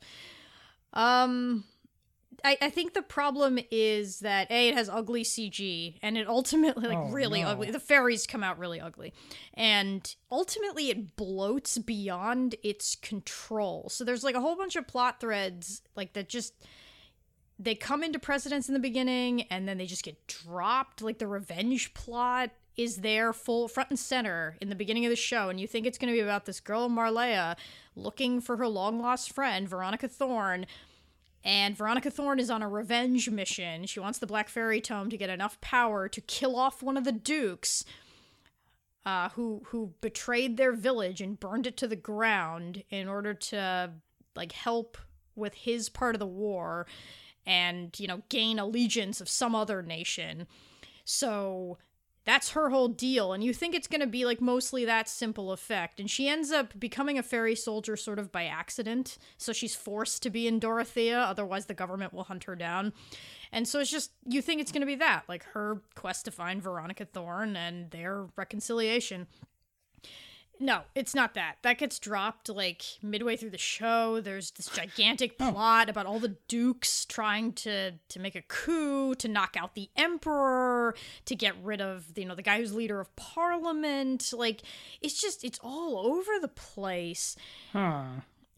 Um 0.93 1.63
I, 2.43 2.57
I 2.61 2.69
think 2.69 2.93
the 2.93 3.01
problem 3.01 3.59
is 3.71 4.19
that 4.19 4.49
a 4.51 4.69
it 4.69 4.75
has 4.75 4.89
ugly 4.89 5.23
CG 5.23 5.97
and 6.01 6.17
it 6.17 6.27
ultimately 6.27 6.87
like 6.87 6.97
Oh, 6.97 7.09
really 7.11 7.41
no. 7.41 7.49
ugly. 7.49 7.71
The 7.71 7.79
fairies 7.79 8.25
come 8.27 8.43
out 8.43 8.57
really 8.59 8.79
ugly, 8.79 9.13
and 9.53 10.15
ultimately 10.31 10.89
it 10.89 11.15
bloats 11.15 11.83
beyond 11.83 12.55
its 12.63 12.95
control. 12.95 13.89
So 13.89 14.03
there's 14.03 14.23
like 14.23 14.35
a 14.35 14.41
whole 14.41 14.55
bunch 14.55 14.75
of 14.75 14.87
plot 14.87 15.19
threads 15.19 15.81
like 15.95 16.13
that 16.13 16.29
just 16.29 16.53
they 17.57 17.75
come 17.75 18.03
into 18.03 18.19
precedence 18.19 18.69
in 18.69 18.73
the 18.73 18.79
beginning 18.79 19.41
and 19.43 19.67
then 19.67 19.77
they 19.77 19.85
just 19.85 20.03
get 20.03 20.27
dropped. 20.27 21.01
Like 21.01 21.17
the 21.19 21.27
revenge 21.27 21.93
plot 21.93 22.51
is 22.77 22.97
there 22.97 23.33
full 23.33 23.67
front 23.67 23.89
and 23.89 23.99
center 23.99 24.55
in 24.61 24.69
the 24.69 24.75
beginning 24.75 25.05
of 25.05 25.09
the 25.09 25.15
show, 25.17 25.49
and 25.49 25.59
you 25.59 25.67
think 25.67 25.85
it's 25.85 25.97
going 25.97 26.13
to 26.13 26.15
be 26.17 26.21
about 26.21 26.45
this 26.45 26.61
girl 26.61 26.89
Marlea 26.89 27.57
looking 27.95 28.39
for 28.39 28.55
her 28.55 28.67
long 28.67 29.01
lost 29.01 29.33
friend 29.33 29.67
Veronica 29.67 30.07
Thorne. 30.07 30.65
And 31.43 31.77
Veronica 31.77 32.11
Thorne 32.11 32.39
is 32.39 32.49
on 32.49 32.61
a 32.61 32.69
revenge 32.69 33.29
mission. 33.29 33.85
She 33.85 33.99
wants 33.99 34.19
the 34.19 34.27
Black 34.27 34.49
Fairy 34.49 34.81
Tome 34.81 35.09
to 35.09 35.17
get 35.17 35.29
enough 35.29 35.59
power 35.61 36.09
to 36.09 36.21
kill 36.21 36.55
off 36.55 36.83
one 36.83 36.97
of 36.97 37.05
the 37.05 37.11
dukes 37.11 37.85
uh, 39.05 39.29
who 39.29 39.61
who 39.67 39.93
betrayed 40.01 40.57
their 40.57 40.73
village 40.73 41.21
and 41.21 41.39
burned 41.39 41.65
it 41.65 41.77
to 41.77 41.87
the 41.87 41.95
ground 41.95 42.83
in 42.89 43.07
order 43.07 43.33
to 43.33 43.91
like 44.35 44.51
help 44.51 44.97
with 45.35 45.53
his 45.53 45.89
part 45.89 46.15
of 46.15 46.19
the 46.19 46.27
war 46.27 46.85
and 47.45 47.97
you 47.99 48.07
know 48.07 48.21
gain 48.29 48.59
allegiance 48.59 49.21
of 49.21 49.29
some 49.29 49.55
other 49.55 49.81
nation. 49.81 50.45
So 51.05 51.77
that's 52.29 52.51
her 52.51 52.69
whole 52.69 52.87
deal 52.87 53.33
and 53.33 53.43
you 53.43 53.51
think 53.51 53.73
it's 53.73 53.87
going 53.87 54.01
to 54.01 54.07
be 54.07 54.23
like 54.23 54.39
mostly 54.39 54.85
that 54.85 55.09
simple 55.09 55.51
effect 55.51 55.99
and 55.99 56.11
she 56.11 56.27
ends 56.27 56.51
up 56.51 56.79
becoming 56.79 57.17
a 57.17 57.23
fairy 57.23 57.55
soldier 57.55 57.97
sort 57.97 58.19
of 58.19 58.31
by 58.31 58.45
accident 58.45 59.17
so 59.37 59.51
she's 59.51 59.75
forced 59.75 60.21
to 60.21 60.29
be 60.29 60.47
in 60.47 60.59
dorothea 60.59 61.19
otherwise 61.19 61.65
the 61.65 61.73
government 61.73 62.13
will 62.13 62.25
hunt 62.25 62.43
her 62.43 62.55
down. 62.55 62.93
And 63.51 63.67
so 63.67 63.79
it's 63.79 63.89
just 63.89 64.11
you 64.25 64.41
think 64.41 64.61
it's 64.61 64.71
going 64.71 64.81
to 64.81 64.87
be 64.87 64.95
that 64.95 65.23
like 65.27 65.43
her 65.53 65.81
quest 65.95 66.25
to 66.25 66.31
find 66.31 66.61
veronica 66.61 67.05
thorne 67.05 67.55
and 67.55 67.89
their 67.89 68.27
reconciliation 68.35 69.27
no, 70.61 70.81
it's 70.93 71.15
not 71.15 71.35
that. 71.35 71.55
That 71.61 71.77
gets 71.77 71.99
dropped 71.99 72.49
like 72.49 72.83
midway 73.01 73.37
through 73.37 73.51
the 73.51 73.57
show. 73.57 74.19
There's 74.19 74.51
this 74.51 74.69
oh. 74.71 74.75
gigantic 74.75 75.35
oh. 75.39 75.51
plot 75.51 75.89
about 75.89 76.05
all 76.05 76.19
the 76.19 76.35
dukes 76.49 77.05
trying 77.05 77.53
to 77.53 77.93
to 78.09 78.19
make 78.19 78.35
a 78.35 78.41
coup 78.41 79.15
to 79.15 79.27
knock 79.29 79.55
out 79.57 79.73
the 79.75 79.89
emperor, 79.95 80.95
to 81.25 81.35
get 81.35 81.53
rid 81.63 81.79
of 81.79 82.05
you 82.17 82.25
know 82.25 82.35
the 82.35 82.41
guy 82.41 82.57
who's 82.59 82.73
leader 82.73 82.99
of 82.99 83.15
parliament. 83.15 84.33
Like 84.33 84.61
it's 85.01 85.19
just 85.19 85.45
it's 85.45 85.59
all 85.63 85.97
over 85.97 86.31
the 86.41 86.49
place 86.49 87.37
Huh. 87.71 88.03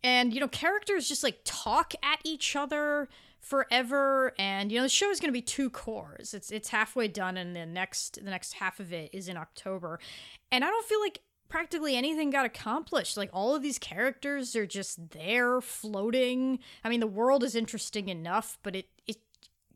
and 0.03 0.33
you 0.33 0.39
know 0.39 0.47
characters 0.47 1.07
just 1.07 1.23
like 1.23 1.39
talk 1.43 1.93
at 2.03 2.19
each 2.23 2.55
other 2.55 3.09
forever 3.39 4.33
and 4.37 4.71
you 4.71 4.77
know 4.77 4.83
the 4.83 4.89
show 4.89 5.09
is 5.09 5.19
going 5.19 5.29
to 5.29 5.33
be 5.33 5.41
two 5.41 5.69
cours 5.69 6.33
it's 6.33 6.51
it's 6.51 6.69
halfway 6.69 7.07
done 7.07 7.37
and 7.37 7.55
the 7.55 7.65
next 7.65 8.23
the 8.23 8.29
next 8.29 8.53
half 8.53 8.79
of 8.79 8.93
it 8.93 9.09
is 9.13 9.27
in 9.27 9.35
october 9.35 9.99
and 10.51 10.63
i 10.63 10.67
don't 10.67 10.85
feel 10.85 10.99
like 10.99 11.21
practically 11.51 11.95
anything 11.95 12.29
got 12.29 12.45
accomplished 12.45 13.17
like 13.17 13.29
all 13.33 13.53
of 13.53 13.61
these 13.61 13.77
characters 13.77 14.55
are 14.55 14.65
just 14.65 15.09
there 15.11 15.59
floating 15.61 16.57
i 16.83 16.89
mean 16.89 16.99
the 16.99 17.07
world 17.07 17.43
is 17.43 17.55
interesting 17.55 18.09
enough 18.09 18.57
but 18.63 18.75
it 18.75 18.87
it, 19.05 19.17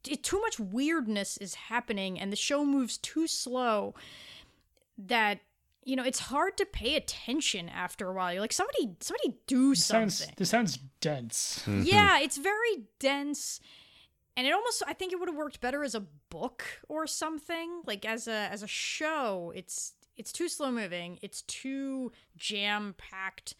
it 0.08 0.24
too 0.24 0.40
much 0.42 0.60
weirdness 0.60 1.38
is 1.38 1.56
happening 1.56 2.20
and 2.20 2.32
the 2.32 2.36
show 2.38 2.64
moves 2.66 2.98
too 2.98 3.28
slow 3.28 3.94
that 4.98 5.40
you 5.84 5.96
know 5.96 6.04
it's 6.04 6.20
hard 6.20 6.58
to 6.58 6.66
pay 6.66 6.96
attention 6.96 7.70
after 7.70 8.08
a 8.10 8.14
while 8.14 8.32
you're 8.32 8.42
like 8.42 8.54
somebody 8.54 8.96
somebody 9.02 9.36
do 9.46 9.70
This 9.72 9.86
something 9.86 10.10
sounds 10.10 10.32
this 10.38 10.50
sounds 10.50 10.80
dense. 11.02 11.62
Hmm. 11.66 11.82
yeah, 11.84 12.20
it's 12.20 12.38
very 12.38 12.86
dense. 13.00 13.60
and 14.36 14.48
it 14.48 14.54
almost 14.54 14.82
I 14.88 14.94
think 14.94 15.12
it 15.14 15.20
would 15.20 15.30
have 15.30 15.38
worked 15.38 15.62
better 15.62 15.84
as 15.84 15.94
a 15.94 16.04
book 16.30 16.64
or 16.90 17.06
something. 17.06 17.82
Like 17.86 18.04
as 18.06 18.28
a 18.28 18.50
as 18.52 18.64
a 18.64 18.68
show, 18.68 19.52
it's 19.56 19.94
it's 20.18 20.32
too 20.32 20.50
slow 20.50 20.72
moving. 20.72 21.20
It's 21.22 21.42
too 21.44 22.12
jam 22.38 22.96
packed 22.98 23.56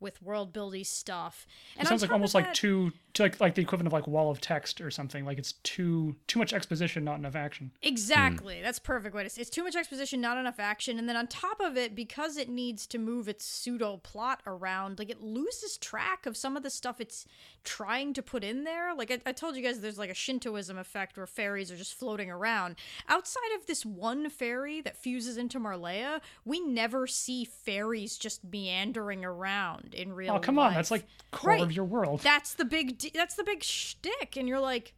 with 0.00 0.20
world 0.22 0.52
building 0.52 0.84
stuff. 0.84 1.46
And 1.76 1.86
it 1.86 1.88
sounds 1.88 2.02
like 2.02 2.10
almost 2.10 2.32
that, 2.32 2.46
like 2.46 2.54
too, 2.54 2.92
too, 3.12 3.24
like 3.24 3.40
like 3.40 3.54
the 3.54 3.62
equivalent 3.62 3.86
of 3.86 3.92
like 3.92 4.06
wall 4.06 4.30
of 4.30 4.40
text 4.40 4.80
or 4.80 4.90
something. 4.90 5.24
Like 5.24 5.38
it's 5.38 5.52
too 5.62 6.16
too 6.26 6.38
much 6.38 6.52
exposition, 6.52 7.04
not 7.04 7.18
enough 7.18 7.36
action. 7.36 7.70
Exactly. 7.82 8.56
Mm. 8.56 8.62
That's 8.62 8.78
perfect 8.78 9.14
way 9.14 9.22
to 9.22 9.30
say. 9.30 9.42
It's 9.42 9.50
too 9.50 9.64
much 9.64 9.76
exposition, 9.76 10.20
not 10.20 10.38
enough 10.38 10.58
action, 10.58 10.98
and 10.98 11.08
then 11.08 11.16
on 11.16 11.26
top 11.26 11.60
of 11.60 11.76
it, 11.76 11.94
because 11.94 12.36
it 12.36 12.48
needs 12.48 12.86
to 12.88 12.98
move 12.98 13.28
its 13.28 13.44
pseudo 13.44 13.98
plot 13.98 14.40
around, 14.46 14.98
like 14.98 15.10
it 15.10 15.20
loses 15.20 15.76
track 15.76 16.26
of 16.26 16.36
some 16.36 16.56
of 16.56 16.62
the 16.62 16.70
stuff 16.70 17.00
it's 17.00 17.26
trying 17.64 18.14
to 18.14 18.22
put 18.22 18.42
in 18.42 18.64
there. 18.64 18.94
Like 18.94 19.10
I, 19.10 19.20
I 19.26 19.32
told 19.32 19.56
you 19.56 19.62
guys, 19.62 19.80
there's 19.80 19.98
like 19.98 20.10
a 20.10 20.14
Shintoism 20.14 20.78
effect 20.78 21.16
where 21.16 21.26
fairies 21.26 21.70
are 21.70 21.76
just 21.76 21.94
floating 21.94 22.30
around. 22.30 22.76
Outside 23.08 23.54
of 23.56 23.66
this 23.66 23.84
one 23.84 24.30
fairy 24.30 24.80
that 24.80 24.96
fuses 24.96 25.36
into 25.36 25.60
Marleya, 25.60 26.20
we 26.44 26.60
never 26.60 27.06
see 27.06 27.44
fairies 27.44 28.16
just 28.16 28.44
meandering 28.44 29.24
around 29.24 29.89
in 29.94 30.12
real. 30.12 30.34
Oh 30.34 30.38
come 30.38 30.56
life. 30.56 30.68
on, 30.68 30.74
that's 30.74 30.90
like 30.90 31.06
core 31.30 31.52
right. 31.52 31.60
of 31.60 31.72
your 31.72 31.84
world. 31.84 32.20
That's 32.20 32.54
the 32.54 32.64
big. 32.64 33.00
That's 33.14 33.34
the 33.34 33.44
big 33.44 33.62
shtick, 33.62 34.36
and 34.36 34.48
you're 34.48 34.60
like, 34.60 34.94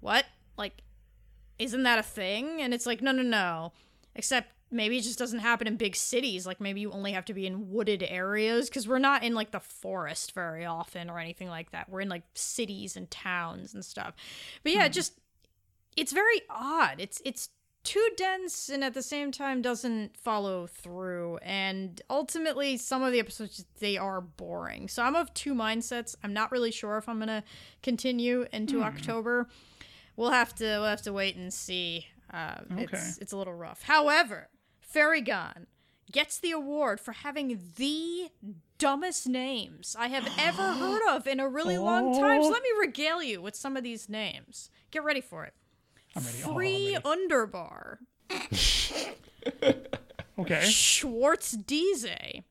what? 0.00 0.24
Like, 0.56 0.82
isn't 1.58 1.82
that 1.82 1.98
a 1.98 2.02
thing? 2.02 2.60
And 2.60 2.74
it's 2.74 2.86
like, 2.86 3.02
no, 3.02 3.12
no, 3.12 3.22
no. 3.22 3.72
Except 4.14 4.52
maybe 4.70 4.98
it 4.98 5.02
just 5.02 5.18
doesn't 5.18 5.38
happen 5.38 5.66
in 5.66 5.76
big 5.76 5.96
cities. 5.96 6.46
Like 6.46 6.60
maybe 6.60 6.80
you 6.80 6.90
only 6.90 7.12
have 7.12 7.24
to 7.26 7.34
be 7.34 7.46
in 7.46 7.70
wooded 7.70 8.02
areas 8.02 8.68
because 8.68 8.86
we're 8.86 8.98
not 8.98 9.22
in 9.22 9.34
like 9.34 9.50
the 9.50 9.60
forest 9.60 10.32
very 10.32 10.64
often 10.64 11.08
or 11.10 11.18
anything 11.18 11.48
like 11.48 11.70
that. 11.70 11.88
We're 11.88 12.00
in 12.00 12.08
like 12.08 12.24
cities 12.34 12.96
and 12.96 13.10
towns 13.10 13.74
and 13.74 13.84
stuff. 13.84 14.14
But 14.62 14.72
yeah, 14.72 14.86
hmm. 14.86 14.92
just 14.92 15.14
it's 15.96 16.12
very 16.12 16.42
odd. 16.50 16.96
It's 16.98 17.22
it's 17.24 17.48
too 17.88 18.06
dense 18.18 18.68
and 18.68 18.84
at 18.84 18.92
the 18.92 19.02
same 19.02 19.32
time 19.32 19.62
doesn't 19.62 20.14
follow 20.14 20.66
through 20.66 21.38
and 21.38 22.02
ultimately 22.10 22.76
some 22.76 23.02
of 23.02 23.12
the 23.12 23.18
episodes 23.18 23.64
they 23.80 23.96
are 23.96 24.20
boring 24.20 24.88
so 24.88 25.02
i'm 25.02 25.14
of 25.14 25.32
two 25.32 25.54
mindsets 25.54 26.14
i'm 26.22 26.34
not 26.34 26.52
really 26.52 26.70
sure 26.70 26.98
if 26.98 27.08
i'm 27.08 27.18
gonna 27.18 27.42
continue 27.82 28.44
into 28.52 28.80
mm. 28.80 28.84
october 28.84 29.48
we'll 30.16 30.30
have 30.30 30.54
to 30.54 30.64
we'll 30.64 30.84
have 30.84 31.00
to 31.00 31.14
wait 31.14 31.34
and 31.34 31.50
see 31.50 32.06
uh, 32.34 32.56
okay. 32.72 32.82
it's 32.82 33.16
it's 33.18 33.32
a 33.32 33.36
little 33.38 33.54
rough 33.54 33.82
however 33.84 34.48
Fairy 34.82 35.22
Gone 35.22 35.66
gets 36.12 36.38
the 36.38 36.50
award 36.50 37.00
for 37.00 37.12
having 37.12 37.58
the 37.76 38.28
dumbest 38.76 39.26
names 39.26 39.96
i 39.98 40.08
have 40.08 40.28
ever 40.38 40.72
heard 40.74 41.08
of 41.08 41.26
in 41.26 41.40
a 41.40 41.48
really 41.48 41.78
oh. 41.78 41.84
long 41.84 42.20
time 42.20 42.42
so 42.42 42.50
let 42.50 42.62
me 42.62 42.68
regale 42.78 43.22
you 43.22 43.40
with 43.40 43.56
some 43.56 43.78
of 43.78 43.82
these 43.82 44.10
names 44.10 44.70
get 44.90 45.04
ready 45.04 45.20
for 45.20 45.44
it. 45.44 45.54
Free 46.20 46.98
oh, 47.04 47.10
ready. 47.10 47.28
Underbar. 47.28 47.98
okay. 50.38 50.64
Schwartz 50.64 51.52
Dize. 51.52 52.42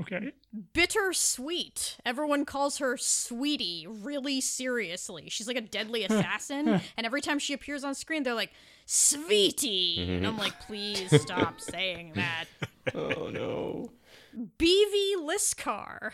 Okay. 0.00 0.32
Bittersweet. 0.72 1.98
Everyone 2.06 2.44
calls 2.44 2.78
her 2.78 2.96
Sweetie 2.96 3.86
really 3.86 4.40
seriously. 4.40 5.28
She's 5.28 5.46
like 5.46 5.56
a 5.56 5.62
deadly 5.62 6.04
assassin, 6.08 6.80
and 6.96 7.06
every 7.06 7.20
time 7.20 7.38
she 7.38 7.52
appears 7.52 7.84
on 7.84 7.94
screen, 7.94 8.22
they're 8.22 8.34
like, 8.34 8.52
Sweetie. 8.86 9.98
Mm-hmm. 10.00 10.12
And 10.12 10.26
I'm 10.26 10.38
like, 10.38 10.58
please 10.60 11.20
stop 11.22 11.60
saying 11.60 12.12
that. 12.14 12.46
Oh 12.94 13.28
no. 13.28 13.90
BV 14.58 15.16
Liskar. 15.18 16.12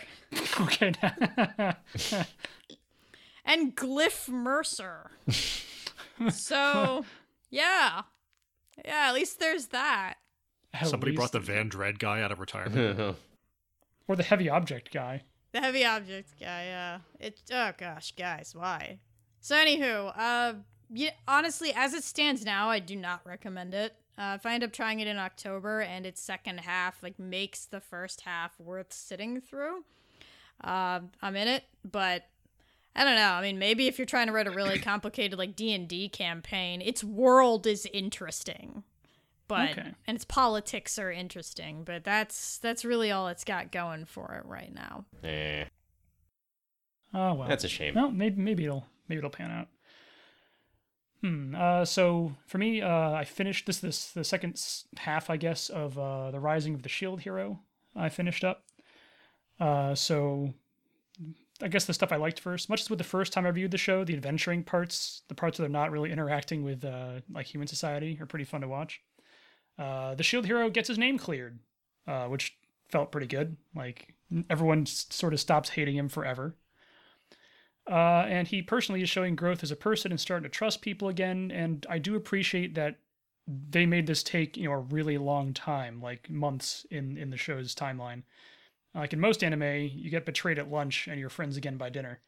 Okay. 0.61 0.93
and 3.45 3.77
Glyph 3.77 4.29
Mercer 4.29 5.11
so, 6.31 7.05
yeah. 7.51 8.03
Yeah, 8.85 9.09
at 9.09 9.14
least 9.14 9.39
there's 9.39 9.67
that. 9.67 10.14
At 10.73 10.89
Somebody 10.89 11.12
least. 11.12 11.33
brought 11.33 11.33
the 11.33 11.53
Vandread 11.53 11.99
guy 11.99 12.21
out 12.21 12.33
of 12.33 12.41
retirement. 12.41 13.17
or 14.09 14.17
the 14.17 14.23
heavy 14.23 14.49
object 14.49 14.93
guy. 14.93 15.23
The 15.53 15.61
heavy 15.61 15.85
object 15.85 16.39
guy, 16.39 16.64
yeah. 16.64 16.99
It 17.19 17.41
oh 17.53 17.73
gosh, 17.79 18.12
guys, 18.12 18.53
why? 18.55 18.99
So 19.41 19.57
anywho, 19.57 20.12
uh 20.14 20.55
yeah, 20.93 21.11
honestly, 21.27 21.73
as 21.75 21.95
it 21.95 22.05
stands 22.05 22.45
now, 22.45 22.69
I 22.69 22.79
do 22.79 22.95
not 22.95 23.21
recommend 23.25 23.75
it. 23.75 23.95
Uh, 24.19 24.37
if 24.39 24.47
I 24.47 24.55
end 24.55 24.64
up 24.64 24.73
trying 24.73 25.01
it 25.01 25.09
in 25.09 25.19
October 25.19 25.81
and 25.81 26.07
its 26.07 26.21
second 26.21 26.61
half 26.61 27.03
like 27.03 27.19
makes 27.19 27.67
the 27.67 27.81
first 27.81 28.23
half 28.23 28.59
worth 28.61 28.93
sitting 28.93 29.41
through, 29.41 29.85
uh, 30.62 31.01
I'm 31.23 31.37
in 31.37 31.49
it. 31.49 31.64
But 31.91 32.27
I 32.97 33.05
don't 33.05 33.16
know. 33.16 33.32
I 33.32 33.42
mean, 33.42 33.59
maybe 33.59 33.86
if 33.86 33.99
you're 33.99 34.07
trying 34.07 34.26
to 34.28 34.32
write 34.32 34.47
a 34.47 34.51
really 34.51 34.78
complicated 34.80 35.38
like 35.38 35.55
D 35.55 35.72
and 35.74 35.86
D 35.86 36.09
campaign, 36.09 36.80
its 36.80 37.05
world 37.05 37.66
is 37.66 37.86
interesting, 37.92 38.82
but 39.49 39.70
okay. 39.72 39.92
and 40.07 40.16
its 40.16 40.24
politics 40.24 40.99
are 40.99 41.12
interesting. 41.12 41.84
But 41.84 42.05
that's 42.05 42.57
that's 42.59 42.84
really 42.84 43.12
all 43.12 43.28
it's 43.28 43.44
got 43.44 43.70
going 43.70 44.07
for 44.07 44.34
it 44.34 44.49
right 44.49 44.74
now. 44.74 45.05
Eh. 45.22 45.64
Oh 47.12 47.34
well, 47.34 47.49
that's 47.49 47.64
a 47.64 47.68
shame. 47.68 47.94
No, 47.94 48.11
maybe 48.11 48.40
maybe 48.40 48.64
it'll 48.64 48.86
maybe 49.09 49.18
it'll 49.18 49.30
pan 49.30 49.51
out. 49.51 49.68
Hmm. 51.22 51.55
Uh, 51.55 51.84
so 51.84 52.34
for 52.47 52.57
me, 52.57 52.80
uh, 52.80 53.12
I 53.12 53.24
finished 53.24 53.66
this 53.66 53.80
this 53.80 54.11
the 54.12 54.24
second 54.24 54.59
half, 54.97 55.28
I 55.28 55.36
guess, 55.36 55.68
of 55.68 55.99
uh, 55.99 56.30
the 56.30 56.40
Rising 56.40 56.74
of 56.74 56.82
the 56.82 56.88
Shield 56.88 57.20
Hero. 57.20 57.61
I 57.94 58.09
finished 58.09 58.42
up. 58.42 58.64
Uh, 59.61 59.94
so 59.94 60.55
I 61.63 61.69
guess 61.69 61.87
the 61.87 61.95
stuff 61.95 62.13
I 62.13 62.17
liked 62.17 62.41
first, 62.41 62.69
much 62.69 62.83
as 62.83 62.91
with 62.91 62.99
the 62.99 63.05
first 63.05 63.33
time 63.33 63.47
I 63.47 63.51
viewed 63.51 63.71
the 63.71 63.79
show, 63.79 64.05
the 64.05 64.15
adventuring 64.15 64.63
parts, 64.63 65.23
the 65.29 65.35
parts 65.35 65.59
that 65.59 65.65
are 65.65 65.69
not 65.69 65.91
really 65.91 66.13
interacting 66.13 66.63
with 66.63 66.85
uh, 66.85 67.21
like 67.33 67.47
human 67.47 67.67
society, 67.67 68.19
are 68.21 68.27
pretty 68.27 68.45
fun 68.45 68.61
to 68.61 68.69
watch. 68.69 69.01
Uh, 69.79 70.15
the 70.15 70.23
shield 70.23 70.47
hero 70.47 70.69
gets 70.71 70.89
his 70.89 70.99
name 70.99 71.19
cleared, 71.19 71.59
uh, 72.07 72.27
which 72.27 72.57
felt 72.89 73.13
pretty 73.13 73.27
good. 73.27 73.57
Like 73.75 74.15
everyone 74.51 74.87
sort 74.87 75.33
of 75.33 75.41
stops 75.41 75.71
hating 75.71 75.97
him 75.97 76.09
forever. 76.09 76.55
Uh, 77.89 78.27
and 78.29 78.49
he 78.49 78.63
personally 78.63 79.03
is 79.03 79.09
showing 79.09 79.37
growth 79.37 79.63
as 79.63 79.71
a 79.71 79.77
person 79.77 80.11
and 80.11 80.21
starting 80.21 80.43
to 80.43 80.49
trust 80.49 80.83
people 80.83 81.09
again. 81.09 81.51
And 81.53 81.87
I 81.89 81.99
do 81.99 82.17
appreciate 82.17 82.75
that 82.75 82.97
they 83.47 83.87
made 83.87 84.07
this 84.07 84.23
take 84.23 84.57
you 84.57 84.65
know 84.65 84.73
a 84.73 84.79
really 84.79 85.19
long 85.19 85.55
time, 85.55 86.01
like 86.03 86.29
months 86.29 86.85
in 86.91 87.17
in 87.17 87.31
the 87.31 87.37
show's 87.37 87.75
timeline. 87.75 88.23
Like 88.97 89.12
in 89.12 89.20
most 89.20 89.44
anime, 89.44 89.90
you 89.92 90.11
get 90.11 90.24
betrayed 90.24 90.59
at 90.59 90.70
lunch 90.70 91.07
and 91.07 91.20
you're 91.20 91.28
friends 91.28 91.57
again 91.57 91.76
by 91.76 91.90
dinner. 91.90 92.20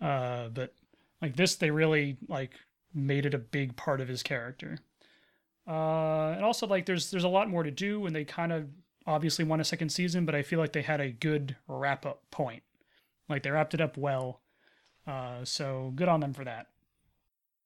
Uh, 0.00 0.48
but 0.48 0.74
like 1.20 1.36
this, 1.36 1.56
they 1.56 1.70
really 1.70 2.16
like 2.28 2.52
made 2.94 3.26
it 3.26 3.34
a 3.34 3.38
big 3.38 3.76
part 3.76 4.00
of 4.00 4.08
his 4.08 4.22
character. 4.22 4.78
Uh, 5.66 6.32
and 6.36 6.44
also 6.44 6.66
like 6.66 6.86
there's 6.86 7.10
there's 7.10 7.24
a 7.24 7.28
lot 7.28 7.48
more 7.48 7.62
to 7.62 7.70
do, 7.70 8.06
and 8.06 8.14
they 8.14 8.24
kind 8.24 8.52
of 8.52 8.68
obviously 9.06 9.44
want 9.44 9.60
a 9.60 9.64
second 9.64 9.90
season, 9.90 10.24
but 10.24 10.34
I 10.34 10.42
feel 10.42 10.58
like 10.58 10.72
they 10.72 10.82
had 10.82 11.00
a 11.00 11.10
good 11.10 11.56
wrap 11.66 12.06
up 12.06 12.22
point. 12.30 12.62
Like 13.28 13.42
they 13.42 13.50
wrapped 13.50 13.74
it 13.74 13.80
up 13.80 13.96
well. 13.96 14.40
Uh, 15.06 15.44
so 15.44 15.92
good 15.96 16.08
on 16.08 16.20
them 16.20 16.32
for 16.32 16.44
that. 16.44 16.68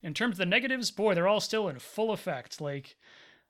In 0.01 0.13
terms 0.13 0.35
of 0.35 0.37
the 0.39 0.45
negatives, 0.45 0.89
boy, 0.89 1.13
they're 1.13 1.27
all 1.27 1.39
still 1.39 1.67
in 1.67 1.79
full 1.79 2.11
effect. 2.11 2.61
Like 2.61 2.95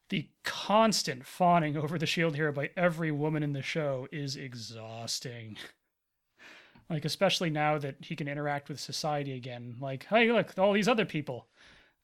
the 0.09 0.29
constant 0.43 1.25
fawning 1.25 1.75
over 1.75 1.97
the 1.97 2.05
shield 2.05 2.35
hero 2.35 2.51
by 2.51 2.69
every 2.77 3.11
woman 3.11 3.43
in 3.43 3.53
the 3.53 3.61
show 3.61 4.07
is 4.11 4.35
exhausting. 4.35 5.57
like 6.89 7.05
especially 7.05 7.49
now 7.49 7.77
that 7.77 7.95
he 7.99 8.15
can 8.15 8.27
interact 8.27 8.69
with 8.69 8.79
society 8.79 9.33
again. 9.33 9.75
Like, 9.79 10.05
hey, 10.05 10.31
look, 10.31 10.57
all 10.57 10.73
these 10.73 10.87
other 10.87 11.05
people, 11.05 11.47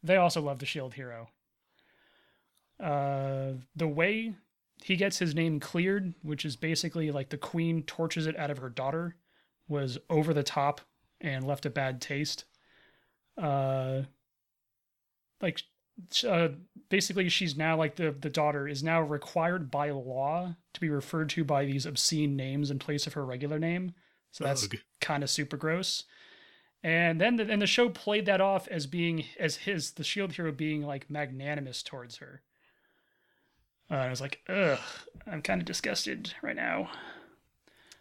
they 0.01 0.18
also 0.18 0.41
love 0.41 0.60
the 0.60 0.66
shield 0.66 0.93
hero. 0.93 1.30
Uh, 2.80 3.54
the 3.76 3.88
way 3.88 4.36
he 4.84 4.95
gets 4.97 5.20
his 5.20 5.34
name 5.34 5.60
cleared, 5.60 6.14
which 6.22 6.43
is 6.43 6.56
basically 6.56 7.12
like 7.12 7.30
the 7.30 7.38
queen 7.38 7.84
torches 7.84 8.28
it 8.28 8.38
out 8.38 8.51
of 8.51 8.58
her 8.58 8.70
daughter, 8.70 9.16
was 9.70 9.97
over 10.10 10.34
the 10.34 10.43
top 10.43 10.82
and 11.22 11.47
left 11.47 11.66
a 11.66 11.70
bad 11.70 12.01
taste. 12.01 12.43
Uh, 13.41 14.01
like 15.41 15.64
uh, 16.28 16.50
basically 16.89 17.30
she's 17.30 17.58
now 17.58 17.78
like 17.78 17.96
the 17.96 18.12
the 18.12 18.30
daughter 18.30 18.68
is 18.68 18.84
now 18.84 19.02
required 19.02 19.70
by 19.72 19.91
law 19.91 20.56
to 20.74 20.82
be 20.82 20.89
referred 20.89 21.30
to 21.30 21.44
by 21.44 21.66
these 21.66 21.86
obscene 21.86 22.36
names 22.36 22.72
in 22.72 22.80
place 22.80 23.08
of 23.08 23.14
her 23.14 23.26
regular 23.26 23.60
name. 23.60 23.94
So 24.32 24.44
that's 24.44 24.68
kind 25.00 25.24
of 25.24 25.30
super 25.30 25.58
gross. 25.58 26.06
And 26.84 27.22
then 27.22 27.38
the, 27.38 27.50
and 27.50 27.62
the 27.62 27.68
show 27.68 27.88
played 27.89 28.26
that 28.26 28.41
off 28.41 28.68
as 28.68 28.88
being 28.88 29.26
as 29.39 29.58
his 29.58 29.91
the 29.91 30.04
shield 30.04 30.34
hero 30.34 30.52
being 30.52 30.82
like 30.82 31.10
magnanimous 31.10 31.84
towards 31.84 32.18
her. 32.18 32.41
Uh, 33.89 33.96
and 33.96 34.04
I 34.04 34.10
was 34.10 34.22
like, 34.22 34.41
ugh, 34.50 34.80
I'm 35.28 35.41
kind 35.41 35.62
of 35.62 35.66
disgusted 35.66 36.34
right 36.41 36.56
now. 36.56 36.89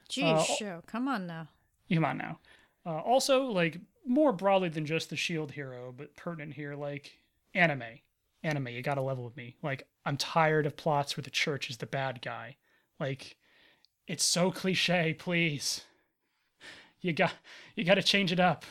Geez, 0.08 0.24
uh, 0.24 0.42
show, 0.42 0.82
come 0.86 1.06
on 1.06 1.26
now. 1.26 1.48
Come 1.92 2.04
on 2.04 2.18
now. 2.18 2.38
Uh, 2.84 2.98
also, 2.98 3.44
like 3.44 3.78
more 4.06 4.32
broadly 4.32 4.68
than 4.68 4.86
just 4.86 5.10
the 5.10 5.16
shield 5.16 5.52
hero, 5.52 5.94
but 5.96 6.16
pertinent 6.16 6.54
here, 6.54 6.74
like 6.74 7.12
anime. 7.54 8.00
Anime, 8.42 8.68
you 8.68 8.82
gotta 8.82 9.02
level 9.02 9.24
with 9.24 9.36
me. 9.36 9.56
Like, 9.62 9.86
I'm 10.04 10.16
tired 10.16 10.66
of 10.66 10.76
plots 10.76 11.16
where 11.16 11.22
the 11.22 11.30
church 11.30 11.70
is 11.70 11.76
the 11.76 11.86
bad 11.86 12.20
guy. 12.22 12.56
Like, 12.98 13.36
it's 14.06 14.24
so 14.24 14.50
cliche, 14.50 15.14
please. 15.14 15.82
You 17.00 17.12
got 17.12 17.32
you 17.76 17.84
gotta 17.84 18.02
change 18.02 18.32
it 18.32 18.40
up. 18.40 18.64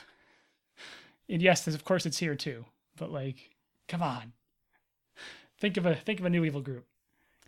And 1.29 1.41
yes, 1.41 1.67
of 1.67 1.85
course 1.85 2.05
it's 2.05 2.19
here 2.19 2.35
too. 2.35 2.65
But 2.97 3.11
like, 3.11 3.51
come 3.87 4.01
on. 4.01 4.33
Think 5.59 5.77
of 5.77 5.85
a 5.85 5.95
think 5.95 6.19
of 6.19 6.25
a 6.25 6.29
new 6.29 6.43
evil 6.45 6.61
group. 6.61 6.85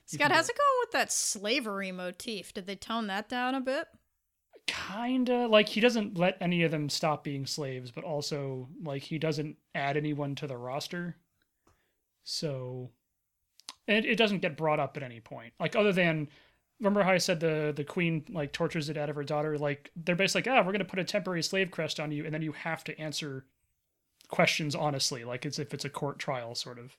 You 0.09 0.17
Scott, 0.17 0.31
how's 0.31 0.49
it 0.49 0.57
going 0.57 0.79
with 0.81 0.91
that 0.91 1.11
slavery 1.11 1.91
motif? 1.91 2.53
Did 2.53 2.67
they 2.67 2.75
tone 2.75 3.07
that 3.07 3.29
down 3.29 3.55
a 3.55 3.61
bit? 3.61 3.87
Kinda 4.67 5.47
like 5.47 5.69
he 5.69 5.81
doesn't 5.81 6.17
let 6.17 6.37
any 6.39 6.63
of 6.63 6.71
them 6.71 6.89
stop 6.89 7.23
being 7.23 7.45
slaves, 7.45 7.91
but 7.91 8.03
also 8.03 8.69
like 8.83 9.03
he 9.03 9.17
doesn't 9.17 9.57
add 9.73 9.97
anyone 9.97 10.35
to 10.35 10.47
the 10.47 10.57
roster. 10.57 11.15
So 12.23 12.91
it 13.87 14.05
it 14.05 14.17
doesn't 14.17 14.39
get 14.39 14.57
brought 14.57 14.79
up 14.79 14.97
at 14.97 15.03
any 15.03 15.19
point. 15.19 15.53
Like 15.59 15.75
other 15.75 15.91
than 15.91 16.29
remember 16.79 17.03
how 17.03 17.11
I 17.11 17.17
said 17.17 17.39
the 17.39 17.73
the 17.75 17.83
queen 17.83 18.25
like 18.29 18.51
tortures 18.51 18.89
it 18.89 18.97
out 18.97 19.09
of 19.09 19.15
her 19.15 19.23
daughter? 19.23 19.57
Like 19.57 19.91
they're 19.95 20.15
basically 20.15 20.49
like, 20.49 20.59
ah, 20.59 20.65
we're 20.65 20.71
gonna 20.71 20.85
put 20.85 20.99
a 20.99 21.03
temporary 21.03 21.43
slave 21.43 21.71
crest 21.71 21.99
on 21.99 22.11
you, 22.11 22.25
and 22.25 22.33
then 22.33 22.41
you 22.41 22.51
have 22.53 22.83
to 22.85 22.99
answer 22.99 23.45
questions 24.27 24.75
honestly, 24.75 25.23
like 25.23 25.45
as 25.45 25.59
if 25.59 25.73
it's 25.73 25.85
a 25.85 25.89
court 25.89 26.19
trial 26.19 26.55
sort 26.55 26.79
of. 26.79 26.97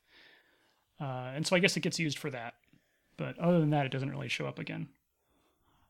Uh, 1.01 1.33
and 1.35 1.47
so 1.47 1.57
I 1.57 1.59
guess 1.59 1.77
it 1.77 1.81
gets 1.81 1.99
used 1.99 2.19
for 2.19 2.31
that. 2.31 2.55
But 3.17 3.39
other 3.39 3.61
than 3.61 3.71
that, 3.71 3.87
it 3.87 3.93
doesn't 3.93 4.11
really 4.11 4.29
show 4.29 4.47
up 4.47 4.59
again. 4.59 4.89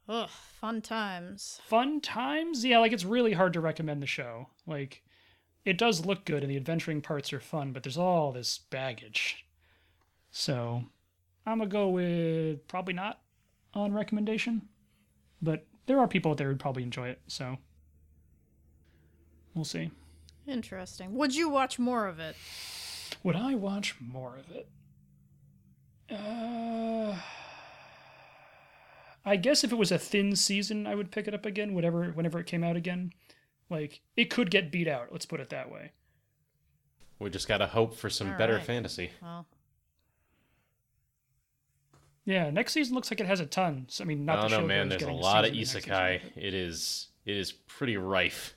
Ugh, 0.08 0.28
fun 0.28 0.82
times. 0.82 1.60
Fun 1.64 2.00
times? 2.00 2.64
Yeah, 2.64 2.78
like 2.78 2.92
it's 2.92 3.04
really 3.04 3.32
hard 3.32 3.54
to 3.54 3.60
recommend 3.60 4.02
the 4.02 4.06
show. 4.06 4.48
Like 4.66 5.02
it 5.64 5.78
does 5.78 6.04
look 6.04 6.24
good 6.24 6.42
and 6.42 6.50
the 6.50 6.56
adventuring 6.56 7.00
parts 7.00 7.32
are 7.32 7.40
fun, 7.40 7.72
but 7.72 7.82
there's 7.82 7.98
all 7.98 8.32
this 8.32 8.58
baggage. 8.70 9.46
So 10.30 10.84
I'm 11.46 11.58
gonna 11.58 11.70
go 11.70 11.88
with 11.88 12.66
probably 12.68 12.94
not 12.94 13.20
on 13.72 13.92
recommendation. 13.92 14.68
But 15.40 15.66
there 15.86 15.98
are 15.98 16.08
people 16.08 16.30
out 16.30 16.38
there 16.38 16.48
who'd 16.48 16.60
probably 16.60 16.82
enjoy 16.82 17.08
it, 17.08 17.20
so 17.26 17.58
we'll 19.54 19.64
see. 19.64 19.90
Interesting. 20.46 21.14
Would 21.14 21.34
you 21.34 21.48
watch 21.48 21.78
more 21.78 22.06
of 22.06 22.18
it? 22.18 22.36
Would 23.22 23.36
I 23.36 23.54
watch 23.54 23.96
more 24.00 24.38
of 24.38 24.50
it? 24.54 24.68
Uh, 26.10 27.16
I 29.24 29.36
guess 29.36 29.64
if 29.64 29.72
it 29.72 29.78
was 29.78 29.90
a 29.90 29.98
thin 29.98 30.36
season, 30.36 30.86
I 30.86 30.94
would 30.94 31.10
pick 31.10 31.26
it 31.26 31.34
up 31.34 31.46
again. 31.46 31.74
Whatever, 31.74 32.10
whenever 32.10 32.38
it 32.38 32.46
came 32.46 32.62
out 32.62 32.76
again, 32.76 33.12
like 33.70 34.00
it 34.16 34.26
could 34.30 34.50
get 34.50 34.70
beat 34.70 34.88
out. 34.88 35.08
Let's 35.10 35.26
put 35.26 35.40
it 35.40 35.50
that 35.50 35.70
way. 35.70 35.92
We 37.18 37.30
just 37.30 37.48
gotta 37.48 37.66
hope 37.66 37.94
for 37.94 38.10
some 38.10 38.32
All 38.32 38.38
better 38.38 38.56
right. 38.56 38.64
fantasy. 38.64 39.10
Well, 39.22 39.46
Yeah, 42.26 42.50
next 42.50 42.72
season 42.72 42.94
looks 42.94 43.10
like 43.10 43.20
it 43.20 43.26
has 43.26 43.40
a 43.40 43.46
ton. 43.46 43.84
So, 43.88 44.02
I 44.02 44.06
mean, 44.06 44.24
not 44.24 44.38
I 44.38 44.42
the 44.42 44.48
don't 44.48 44.50
show 44.56 44.60
know, 44.62 44.66
man. 44.66 44.88
There's 44.88 45.02
a 45.02 45.12
lot 45.12 45.44
of 45.44 45.52
isekai. 45.52 46.20
season, 46.22 46.32
It 46.42 46.54
is 46.54 47.08
it 47.26 47.36
is 47.36 47.52
pretty 47.52 47.96
rife. 47.96 48.56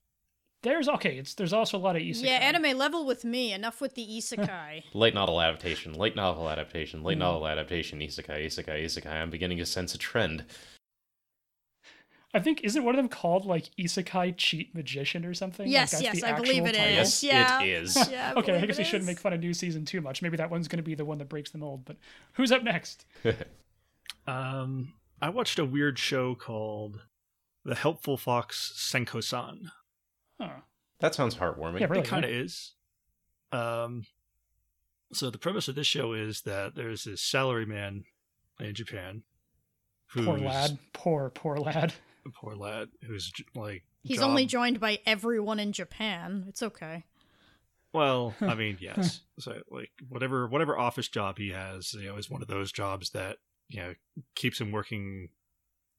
There's 0.64 0.89
okay. 0.89 1.18
It's 1.18 1.34
there's 1.36 1.53
also 1.53 1.78
a 1.78 1.80
lot 1.80 1.95
of 1.95 2.01
isekai. 2.01 2.24
yeah, 2.24 2.32
anime 2.38 2.78
level 2.78 3.05
with 3.05 3.24
me. 3.24 3.53
Enough 3.53 3.80
with 3.80 3.93
the 3.95 4.05
isekai. 4.05 4.84
Light 4.93 5.14
novel 5.14 5.39
adaptation, 5.39 5.93
light 5.93 6.16
novel 6.16 6.49
adaptation, 6.49 7.03
light 7.03 7.14
Hmm. 7.16 7.20
novel 7.20 7.47
adaptation, 7.47 7.99
isekai, 7.99 8.45
isekai, 8.45 8.84
isekai. 8.86 9.12
I'm 9.12 9.30
beginning 9.30 9.60
to 9.60 9.66
sense 9.66 9.93
a 9.93 9.97
trend. 9.97 10.45
I 12.34 12.39
think 12.39 12.61
isn't 12.63 12.84
one 12.84 12.93
of 12.93 12.97
them 12.97 13.07
called 13.09 13.45
like 13.45 13.69
isekai 13.80 14.36
cheat 14.38 14.75
magician 14.75 15.25
or 15.25 15.34
something? 15.34 15.65
Like, 15.65 15.71
yes, 15.71 15.91
that's 15.91 16.03
yes, 16.03 16.21
the 16.21 16.28
I 16.28 16.34
believe 16.34 16.63
actual 16.63 16.67
it 16.67 16.75
title? 16.78 16.99
is. 16.99 17.23
Yes, 17.23 17.23
yeah. 17.23 17.61
it 17.61 17.69
is. 17.69 18.09
Yeah, 18.11 18.34
Okay, 18.38 18.57
I 18.57 18.65
guess 18.65 18.78
we 18.78 18.84
shouldn't 18.84 19.05
make 19.05 19.19
fun 19.19 19.34
of 19.34 19.39
new 19.39 19.53
season 19.53 19.86
too 19.86 20.01
much. 20.01 20.21
Maybe 20.21 20.38
that 20.38 20.51
one's 20.51 20.67
going 20.67 20.78
to 20.78 20.84
be 20.84 20.95
the 20.95 21.05
one 21.05 21.17
that 21.19 21.30
breaks 21.30 21.51
the 21.51 21.57
mold. 21.57 21.86
But 21.86 21.97
who's 22.34 22.51
up 22.51 22.63
next? 22.63 23.05
Um, 24.28 24.93
I 25.21 25.30
watched 25.30 25.57
a 25.57 25.65
weird 25.65 25.97
show 25.97 26.36
called 26.36 26.99
The 27.63 27.75
Helpful 27.75 28.17
Fox 28.17 28.73
Senko-san. 28.75 29.71
Huh. 30.39 30.49
That 30.99 31.15
sounds 31.15 31.36
heartwarming. 31.36 31.80
Yeah, 31.80 31.88
really. 31.88 32.01
It 32.01 32.07
kind 32.07 32.25
of 32.25 32.32
is. 32.32 32.73
Um, 33.51 34.05
so 35.13 35.30
the 35.30 35.38
premise 35.38 35.67
of 35.67 35.75
this 35.75 35.88
show 35.88 36.13
is 36.13 36.41
that 36.41 36.75
there's 36.75 37.05
this 37.05 37.21
salaryman 37.21 38.03
in 38.59 38.73
Japan. 38.73 39.23
Poor 40.13 40.38
lad. 40.38 40.78
Poor, 40.93 41.30
poor 41.30 41.57
lad. 41.57 41.93
Poor 42.36 42.55
lad. 42.55 42.89
Who's 43.05 43.32
like. 43.55 43.84
He's 44.03 44.19
job- 44.19 44.30
only 44.30 44.45
joined 44.45 44.80
by 44.80 44.99
everyone 45.05 45.59
in 45.59 45.71
Japan. 45.71 46.45
It's 46.47 46.63
okay. 46.63 47.05
Well, 47.93 48.36
I 48.41 48.55
mean, 48.55 48.78
yes. 48.80 49.21
so 49.39 49.61
like 49.69 49.91
whatever 50.07 50.47
whatever 50.47 50.78
office 50.78 51.07
job 51.07 51.38
he 51.38 51.49
has, 51.51 51.93
you 51.93 52.07
know, 52.07 52.17
is 52.17 52.30
one 52.30 52.41
of 52.41 52.47
those 52.47 52.71
jobs 52.71 53.11
that 53.11 53.38
you 53.69 53.82
know 53.82 53.93
keeps 54.36 54.59
him 54.61 54.71
working 54.71 55.30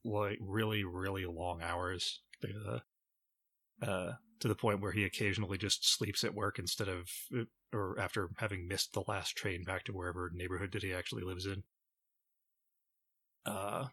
like 0.04 0.38
really 0.40 0.84
really 0.84 1.26
long 1.26 1.60
hours. 1.62 2.20
Uh, 2.44 2.78
uh, 3.84 4.12
to 4.40 4.48
the 4.48 4.54
point 4.54 4.80
where 4.80 4.92
he 4.92 5.04
occasionally 5.04 5.58
just 5.58 5.88
sleeps 5.88 6.22
at 6.24 6.34
work 6.34 6.58
instead 6.58 6.88
of 6.88 7.08
or 7.72 7.98
after 7.98 8.30
having 8.38 8.68
missed 8.68 8.92
the 8.92 9.02
last 9.08 9.36
train 9.36 9.64
back 9.64 9.84
to 9.84 9.92
wherever 9.92 10.30
neighborhood 10.32 10.72
that 10.72 10.82
he 10.82 10.92
actually 10.92 11.22
lives 11.22 11.46
in. 11.46 11.62
Uh, 13.44 13.86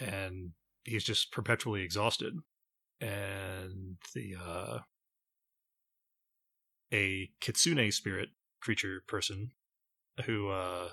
and 0.00 0.52
he's 0.88 1.04
just 1.04 1.32
perpetually 1.32 1.82
exhausted. 1.82 2.34
And 3.00 3.96
the 4.14 4.34
uh 4.36 4.78
a 6.92 7.30
kitsune 7.40 7.92
spirit 7.92 8.30
creature 8.60 9.02
person 9.06 9.50
who 10.24 10.50
uh 10.50 10.88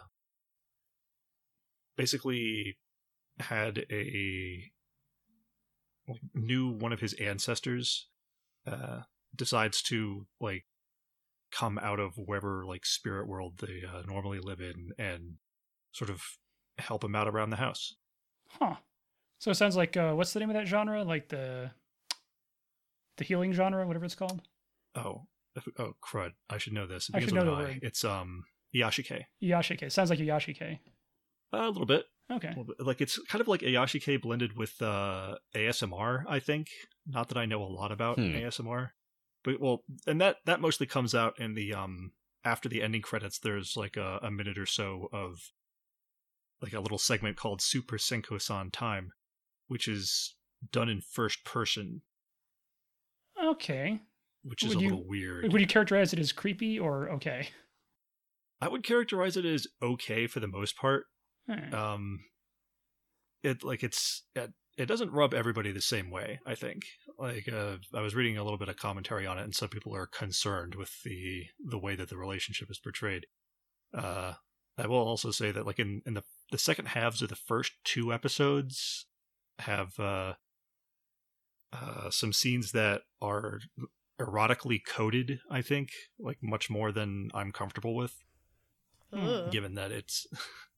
basically 1.98 2.78
had 3.40 3.86
a 3.90 4.72
like, 6.08 6.20
knew 6.34 6.70
one 6.70 6.94
of 6.94 7.00
his 7.00 7.14
ancestors 7.14 8.08
uh 8.68 9.02
decides 9.36 9.82
to 9.82 10.28
like 10.40 10.66
come 11.52 11.80
out 11.80 12.00
of 12.00 12.18
wherever 12.18 12.66
like 12.66 12.86
spirit 12.86 13.28
world 13.28 13.54
they 13.60 13.82
uh, 13.88 14.02
normally 14.06 14.40
live 14.40 14.60
in 14.60 14.92
and 15.00 15.36
sort 15.92 16.10
of 16.10 16.22
help 16.78 17.04
him 17.04 17.16
out 17.16 17.28
around 17.28 17.50
the 17.50 17.56
house 17.56 17.96
Huh. 18.60 18.76
So 19.46 19.52
it 19.52 19.56
sounds 19.56 19.76
like 19.76 19.96
uh, 19.96 20.14
what's 20.14 20.34
the 20.34 20.40
name 20.40 20.50
of 20.50 20.56
that 20.56 20.66
genre? 20.66 21.04
Like 21.04 21.30
the 21.30 21.70
the 23.18 23.24
healing 23.24 23.54
genre, 23.54 23.86
whatever 23.86 24.06
it's 24.06 24.16
called. 24.16 24.42
oh 24.96 25.28
oh 25.78 25.94
crud 26.04 26.32
i 26.50 26.58
should 26.58 26.74
know 26.74 26.88
this 26.88 27.12
I 27.14 27.20
should 27.20 27.34
know 27.36 27.46
the 27.46 27.52
word. 27.52 27.80
it's 27.84 28.04
um 28.04 28.44
yashike 28.76 29.26
Yashike. 29.42 29.92
Sounds 29.92 30.10
like 30.10 30.20
a 30.20 30.24
Yashike. 30.24 30.80
a 31.54 31.68
little 31.68 31.86
bit 31.86 32.06
Okay. 32.32 32.54
Well, 32.58 32.66
like 32.80 33.02
it's 33.02 33.20
kind 33.28 33.40
of 33.40 33.48
like 33.48 33.62
Iyashikei 33.62 34.20
blended 34.20 34.58
with 34.58 34.82
uh, 34.82 35.36
ASMR. 35.56 36.24
I 36.28 36.40
think. 36.40 36.70
Not 37.06 37.28
that 37.30 37.38
I 37.38 37.46
know 37.46 37.62
a 37.62 37.70
lot 37.70 37.92
about 37.92 38.18
Hmm. 38.18 38.32
ASMR, 38.36 38.90
but 39.44 39.60
well, 39.62 39.84
and 40.08 40.20
that 40.22 40.38
that 40.46 40.60
mostly 40.60 40.88
comes 40.88 41.14
out 41.14 41.40
in 41.40 41.54
the 41.54 41.72
um 41.76 42.14
after 42.44 42.68
the 42.68 42.82
ending 42.82 43.04
credits. 43.04 43.38
There's 43.38 43.78
like 43.78 43.96
a, 43.96 44.18
a 44.24 44.32
minute 44.32 44.58
or 44.58 44.66
so 44.66 45.08
of 45.14 45.38
like 46.64 46.74
a 46.74 46.80
little 46.80 46.98
segment 46.98 47.38
called 47.38 47.62
Super 47.62 47.98
Senko-san 47.98 48.72
Time, 48.72 49.12
which 49.68 49.88
is 49.88 50.36
done 50.72 50.90
in 50.90 51.02
first 51.02 51.44
person, 51.46 52.02
Okay. 53.42 54.00
which 54.44 54.64
is 54.64 54.70
Would 54.70 54.78
a 54.78 54.82
you- 54.82 54.90
little 54.90 55.08
weird. 55.08 55.52
Would 55.52 55.62
you 55.62 55.68
characterize 55.68 56.14
it 56.14 56.20
as 56.20 56.32
creepy 56.32 56.80
or 56.80 57.10
okay? 57.12 57.50
I 58.62 58.68
would 58.70 58.84
characterize 58.84 59.36
it 59.38 59.46
as 59.46 59.68
okay 59.82 60.28
for 60.28 60.40
the 60.40 60.48
most 60.48 60.76
part. 60.78 61.06
Eh. 61.48 61.70
um 61.76 62.22
it 63.44 63.64
like 63.64 63.84
it's 63.84 64.24
it, 64.34 64.52
it 64.80 64.88
doesn't 64.88 65.12
rub 65.12 65.32
everybody 65.32 65.72
the 65.72 65.80
same 65.80 66.10
way 66.10 66.40
i 66.48 66.56
think 66.56 66.86
like 67.20 67.48
uh, 67.48 67.78
i 67.94 68.02
was 68.02 68.16
reading 68.16 68.36
a 68.36 68.44
little 68.44 68.58
bit 68.58 68.68
of 68.68 68.78
commentary 68.78 69.28
on 69.28 69.38
it 69.38 69.44
and 69.44 69.54
some 69.54 69.70
people 69.70 69.96
are 69.96 70.08
concerned 70.08 70.74
with 70.74 70.90
the 71.04 71.44
the 71.64 71.78
way 71.78 71.96
that 71.96 72.10
the 72.10 72.18
relationship 72.18 72.72
is 72.72 72.80
portrayed 72.80 73.28
uh 73.94 74.34
i 74.80 74.88
will 74.88 74.98
also 74.98 75.30
say 75.30 75.52
that 75.52 75.68
like 75.68 75.78
in 75.78 76.02
in 76.08 76.16
the 76.16 76.24
the 76.50 76.58
second 76.58 76.88
halves 76.88 77.22
of 77.22 77.30
the 77.30 77.36
first 77.36 77.74
two 77.84 78.12
episodes 78.12 79.06
have 79.60 80.00
uh 80.00 80.34
uh 81.74 82.10
some 82.10 82.34
scenes 82.34 82.72
that 82.72 83.02
are 83.22 83.60
erotically 84.20 84.80
coded 84.86 85.40
i 85.50 85.62
think 85.62 85.90
like 86.20 86.38
much 86.42 86.70
more 86.70 86.92
than 86.92 87.30
i'm 87.34 87.52
comfortable 87.52 87.96
with. 87.96 88.24
Ugh. 89.14 89.50
given 89.52 89.76
that 89.76 89.92
it's 89.92 90.28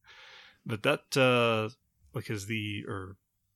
but 0.65 0.83
that 0.83 1.17
uh 1.17 1.69
because 2.13 2.45
the 2.45 2.83
or 2.87 3.15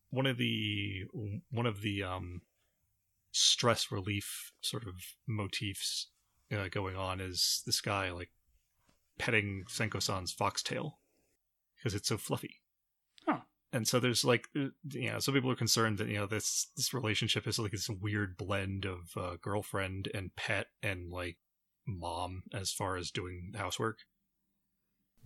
one 0.09 0.25
of 0.25 0.37
the 0.37 1.03
one 1.51 1.65
of 1.65 1.81
the 1.81 2.03
um 2.03 2.41
stress 3.31 3.91
relief 3.91 4.51
sort 4.61 4.87
of 4.87 4.95
motifs 5.27 6.07
uh, 6.53 6.67
going 6.69 6.95
on 6.95 7.21
is 7.21 7.61
this 7.65 7.79
guy 7.81 8.11
like 8.11 8.29
petting 9.17 9.63
Senko-san's 9.69 10.31
foxtail 10.31 10.99
because 11.77 11.93
it's 11.93 12.09
so 12.09 12.17
fluffy. 12.17 12.60
And 13.73 13.87
so 13.87 13.99
there's 13.99 14.25
like 14.25 14.47
uh, 14.55 14.67
you 14.89 15.11
know 15.11 15.19
some 15.19 15.33
people 15.33 15.51
are 15.51 15.55
concerned 15.55 15.97
that 15.99 16.07
you 16.09 16.17
know 16.17 16.25
this 16.27 16.67
this 16.75 16.93
relationship 16.93 17.47
is 17.47 17.57
like 17.57 17.71
this 17.71 17.89
weird 17.89 18.35
blend 18.37 18.85
of 18.85 18.99
uh, 19.15 19.35
girlfriend 19.41 20.09
and 20.13 20.35
pet 20.35 20.67
and 20.83 21.09
like 21.11 21.37
mom 21.87 22.43
as 22.53 22.71
far 22.71 22.95
as 22.97 23.11
doing 23.11 23.53
housework 23.55 23.99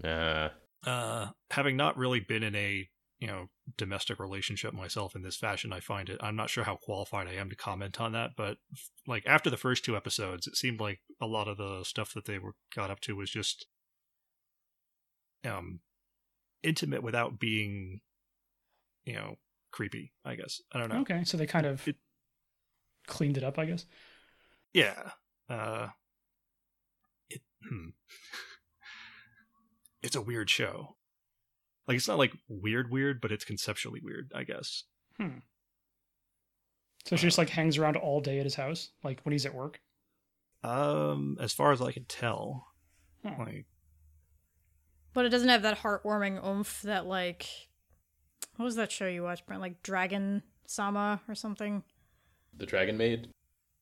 Uh, 0.04 0.50
uh, 0.86 1.28
having 1.52 1.76
not 1.78 1.98
really 1.98 2.20
been 2.20 2.44
in 2.44 2.56
a 2.56 2.88
you 3.20 3.28
know 3.28 3.48
domestic 3.78 4.20
relationship 4.20 4.74
myself 4.74 5.16
in 5.16 5.24
this 5.24 5.38
fashion. 5.38 5.74
I 5.74 5.80
find 5.80 6.10
it. 6.10 6.20
I'm 6.22 6.36
not 6.36 6.50
sure 6.50 6.66
how 6.66 6.76
qualified 6.76 7.28
I 7.28 7.34
am 7.34 7.50
to 7.50 7.56
comment 7.56 8.00
on 8.00 8.12
that, 8.12 8.32
but 8.38 8.58
like 9.08 9.24
after 9.26 9.50
the 9.50 9.58
first 9.58 9.84
two 9.86 9.96
episodes, 9.96 10.48
it 10.48 10.56
seemed 10.56 10.80
like 10.80 11.00
a 11.22 11.26
lot 11.26 11.48
of 11.48 11.58
the 11.58 11.84
stuff 11.84 12.14
that 12.14 12.26
they 12.26 12.38
were 12.38 12.54
got 12.76 12.92
up 12.92 13.00
to 13.02 13.16
was 13.16 13.32
just 13.32 13.66
um 15.46 15.80
intimate 16.64 17.04
without 17.04 17.40
being 17.40 18.02
you 19.06 19.14
know 19.14 19.36
creepy. 19.72 20.14
I 20.24 20.36
guess 20.36 20.62
I 20.72 20.80
don't 20.80 20.90
know. 20.90 21.02
Okay, 21.02 21.24
so 21.24 21.38
they 21.38 21.48
kind 21.48 21.66
of 21.66 21.86
It- 21.88 21.98
cleaned 23.08 23.38
it 23.38 23.44
up, 23.44 23.58
I 23.60 23.66
guess. 23.66 23.86
Yeah. 24.74 25.12
Uh 25.50 25.90
it 27.30 27.42
hmm. 27.68 27.90
It's 30.02 30.16
a 30.16 30.22
weird 30.22 30.50
show. 30.50 30.96
Like 31.88 31.98
it's 31.98 32.08
not 32.08 32.18
like 32.18 32.34
weird 32.48 32.92
weird, 32.92 33.22
but 33.22 33.32
it's 33.32 33.46
conceptually 33.46 34.02
weird, 34.04 34.32
I 34.36 34.44
guess. 34.44 34.84
Hmm. 35.18 35.40
So 37.06 37.16
she 37.16 37.28
just 37.28 37.38
like 37.38 37.50
hangs 37.50 37.78
around 37.78 37.98
all 37.98 38.22
day 38.22 38.40
at 38.40 38.46
his 38.46 38.56
house, 38.56 38.90
like 39.04 39.22
when 39.24 39.32
he's 39.34 39.46
at 39.46 39.54
work. 39.54 39.80
Um 40.64 41.38
as 41.40 41.54
far 41.54 41.72
as 41.72 41.82
I 41.82 41.92
can 41.92 42.06
tell, 42.06 42.68
Hmm. 43.24 43.42
like 43.42 43.66
But 45.14 45.26
it 45.26 45.30
doesn't 45.30 45.50
have 45.50 45.62
that 45.64 45.80
heartwarming 45.80 46.44
oomph 46.46 46.82
that 46.84 47.06
like 47.06 47.48
what 48.56 48.66
was 48.66 48.76
that 48.76 48.92
show 48.92 49.08
you 49.08 49.24
watched, 49.24 49.46
Brent? 49.46 49.62
Like 49.62 49.84
Dragon 49.84 50.44
Sama 50.66 51.22
or 51.28 51.36
something? 51.36 51.84
The 52.58 52.66
Dragon 52.66 52.98
Maid. 52.98 53.30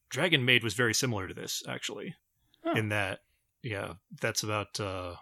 Dragon 0.09 0.45
Maid 0.45 0.63
was 0.63 0.73
very 0.73 0.93
similar 0.93 1.27
to 1.27 1.33
this 1.33 1.63
actually. 1.67 2.15
Oh. 2.65 2.73
In 2.73 2.89
that 2.89 3.19
yeah, 3.61 3.93
that's 4.21 4.43
about 4.43 4.79
uh 4.79 5.15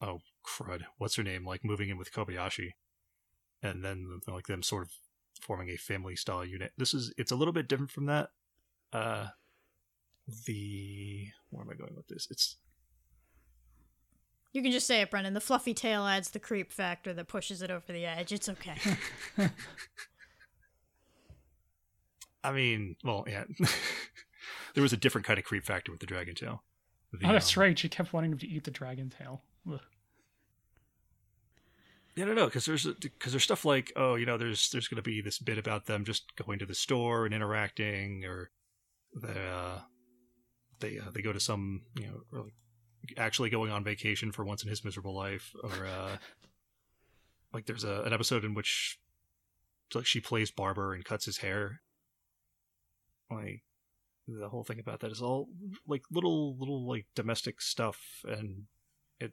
oh 0.00 0.20
crud. 0.46 0.82
What's 0.98 1.16
her 1.16 1.22
name? 1.22 1.44
Like 1.44 1.64
moving 1.64 1.88
in 1.88 1.98
with 1.98 2.12
Kobayashi. 2.12 2.70
And 3.62 3.84
then 3.84 4.20
like 4.26 4.46
them 4.46 4.62
sort 4.62 4.84
of 4.84 4.92
forming 5.40 5.68
a 5.68 5.76
family 5.76 6.16
style 6.16 6.44
unit. 6.44 6.72
This 6.76 6.94
is 6.94 7.12
it's 7.16 7.32
a 7.32 7.36
little 7.36 7.52
bit 7.52 7.68
different 7.68 7.90
from 7.90 8.06
that. 8.06 8.30
Uh 8.92 9.28
the 10.46 11.26
where 11.50 11.62
am 11.62 11.70
I 11.70 11.74
going 11.74 11.94
with 11.96 12.08
this? 12.08 12.28
It's 12.30 12.56
You 14.52 14.62
can 14.62 14.72
just 14.72 14.86
say 14.86 15.00
it, 15.00 15.10
Brendan. 15.10 15.34
The 15.34 15.40
fluffy 15.40 15.74
tail 15.74 16.06
adds 16.06 16.30
the 16.30 16.40
creep 16.40 16.72
factor 16.72 17.12
that 17.14 17.28
pushes 17.28 17.62
it 17.62 17.70
over 17.70 17.92
the 17.92 18.04
edge. 18.04 18.32
It's 18.32 18.48
okay. 18.48 18.76
I 22.42 22.52
mean, 22.52 22.96
well, 23.04 23.24
yeah. 23.28 23.44
there 24.74 24.82
was 24.82 24.92
a 24.92 24.96
different 24.96 25.26
kind 25.26 25.38
of 25.38 25.44
creep 25.44 25.64
factor 25.64 25.92
with 25.92 26.00
the 26.00 26.06
dragon 26.06 26.34
tail. 26.34 26.64
The, 27.12 27.28
oh, 27.28 27.32
that's 27.32 27.56
um, 27.56 27.60
right. 27.62 27.78
She 27.78 27.88
kept 27.88 28.12
wanting 28.12 28.32
him 28.32 28.38
to 28.38 28.48
eat 28.48 28.64
the 28.64 28.70
dragon 28.70 29.10
tail. 29.10 29.42
Ugh. 29.70 29.80
Yeah, 32.16 32.24
no, 32.24 32.34
no, 32.34 32.46
because 32.46 32.64
there's 32.64 32.86
because 32.86 33.32
there's 33.32 33.44
stuff 33.44 33.64
like 33.64 33.92
oh, 33.94 34.16
you 34.16 34.26
know, 34.26 34.36
there's 34.36 34.70
there's 34.70 34.88
going 34.88 34.96
to 34.96 35.02
be 35.02 35.20
this 35.20 35.38
bit 35.38 35.58
about 35.58 35.86
them 35.86 36.04
just 36.04 36.34
going 36.36 36.58
to 36.58 36.66
the 36.66 36.74
store 36.74 37.24
and 37.24 37.32
interacting, 37.32 38.24
or 38.24 38.50
the 39.14 39.40
uh, 39.40 39.80
they 40.80 40.98
uh, 40.98 41.10
they 41.14 41.22
go 41.22 41.32
to 41.32 41.40
some 41.40 41.82
you 41.94 42.06
know 42.06 42.22
or 42.32 42.44
like 42.44 42.54
actually 43.16 43.50
going 43.50 43.70
on 43.70 43.84
vacation 43.84 44.32
for 44.32 44.44
once 44.44 44.62
in 44.62 44.68
his 44.68 44.84
miserable 44.84 45.14
life, 45.14 45.52
or 45.62 45.86
uh, 45.86 46.16
like 47.52 47.66
there's 47.66 47.84
a, 47.84 48.02
an 48.02 48.12
episode 48.12 48.44
in 48.44 48.54
which 48.54 48.98
like 49.94 50.06
she 50.06 50.20
plays 50.20 50.50
barber 50.50 50.94
and 50.94 51.04
cuts 51.04 51.24
his 51.24 51.38
hair. 51.38 51.80
Like 53.30 53.62
the 54.28 54.48
whole 54.48 54.64
thing 54.64 54.78
about 54.78 55.00
that 55.00 55.10
is 55.12 55.20
all 55.22 55.48
like 55.86 56.02
little 56.10 56.56
little 56.56 56.86
like 56.88 57.06
domestic 57.14 57.60
stuff, 57.60 57.98
and 58.28 58.64
it 59.18 59.32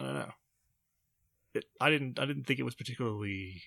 I 0.00 0.04
don't 0.04 0.14
know 0.14 0.32
it, 1.54 1.64
I 1.80 1.90
didn't 1.90 2.18
I 2.18 2.26
didn't 2.26 2.44
think 2.44 2.58
it 2.58 2.64
was 2.64 2.74
particularly 2.74 3.62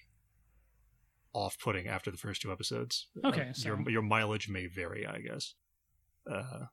off-putting 1.34 1.88
after 1.88 2.10
the 2.10 2.18
first 2.18 2.42
two 2.42 2.52
episodes. 2.52 3.08
Okay, 3.24 3.50
Uh, 3.50 3.54
so- 3.54 3.68
your 3.70 3.90
your 3.90 4.02
mileage 4.02 4.50
may 4.50 4.66
vary, 4.68 5.06
I 5.06 5.20
guess. 5.20 5.54
Uh, 6.30 6.66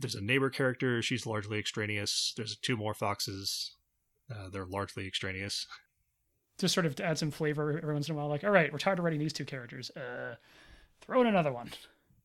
there's 0.00 0.14
a 0.14 0.20
neighbor 0.20 0.50
character; 0.50 1.02
she's 1.02 1.26
largely 1.26 1.58
extraneous. 1.58 2.32
There's 2.36 2.56
two 2.56 2.76
more 2.76 2.94
foxes; 2.94 3.76
uh, 4.30 4.48
they're 4.50 4.66
largely 4.66 5.06
extraneous. 5.06 5.66
Just 6.58 6.74
sort 6.74 6.86
of 6.86 6.94
to 6.96 7.04
add 7.04 7.18
some 7.18 7.30
flavor 7.30 7.78
every 7.78 7.94
once 7.94 8.08
in 8.08 8.14
a 8.14 8.18
while. 8.18 8.28
Like, 8.28 8.44
all 8.44 8.50
right, 8.50 8.72
we're 8.72 8.78
tired 8.78 8.98
of 8.98 9.04
writing 9.04 9.20
these 9.20 9.32
two 9.32 9.44
characters. 9.44 9.90
Uh, 9.90 10.36
throw 11.00 11.20
in 11.20 11.26
another 11.26 11.52
one. 11.52 11.70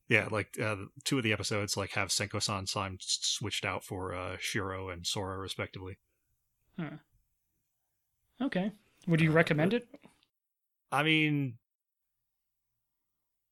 Yeah, 0.08 0.28
like 0.30 0.58
uh, 0.60 0.76
two 1.04 1.18
of 1.18 1.24
the 1.24 1.32
episodes 1.32 1.76
like 1.76 1.92
have 1.92 2.08
Senko-san 2.08 2.66
sign 2.66 2.98
switched 3.00 3.64
out 3.64 3.84
for 3.84 4.12
uh, 4.14 4.36
Shiro 4.40 4.88
and 4.88 5.06
Sora, 5.06 5.38
respectively. 5.38 5.98
Huh. 6.78 6.96
Okay. 8.42 8.72
Would 9.06 9.20
you 9.20 9.30
recommend 9.30 9.74
it? 9.74 9.86
I 10.90 11.02
mean, 11.02 11.58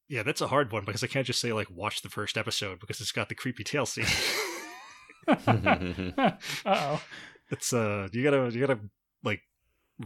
yeah, 0.09 0.23
that's 0.23 0.41
a 0.41 0.49
hard 0.49 0.73
one 0.73 0.85
because 0.85 1.05
I 1.05 1.07
can't 1.07 1.27
just 1.27 1.41
say 1.41 1.53
like 1.53 1.69
watch 1.71 2.03
the 2.03 2.09
first 2.09 2.37
episode 2.37 2.81
because 2.81 3.01
it's 3.01 3.13
got 3.13 3.29
the 3.29 3.35
creepy 3.35 3.65
tail 3.65 3.87
scene. 3.87 4.07
uh 5.29 6.31
oh. 6.65 7.03
it's 7.51 7.75
uh 7.75 8.09
you 8.13 8.23
gotta 8.23 8.51
you 8.51 8.61
gotta 8.67 8.79
like 9.23 9.43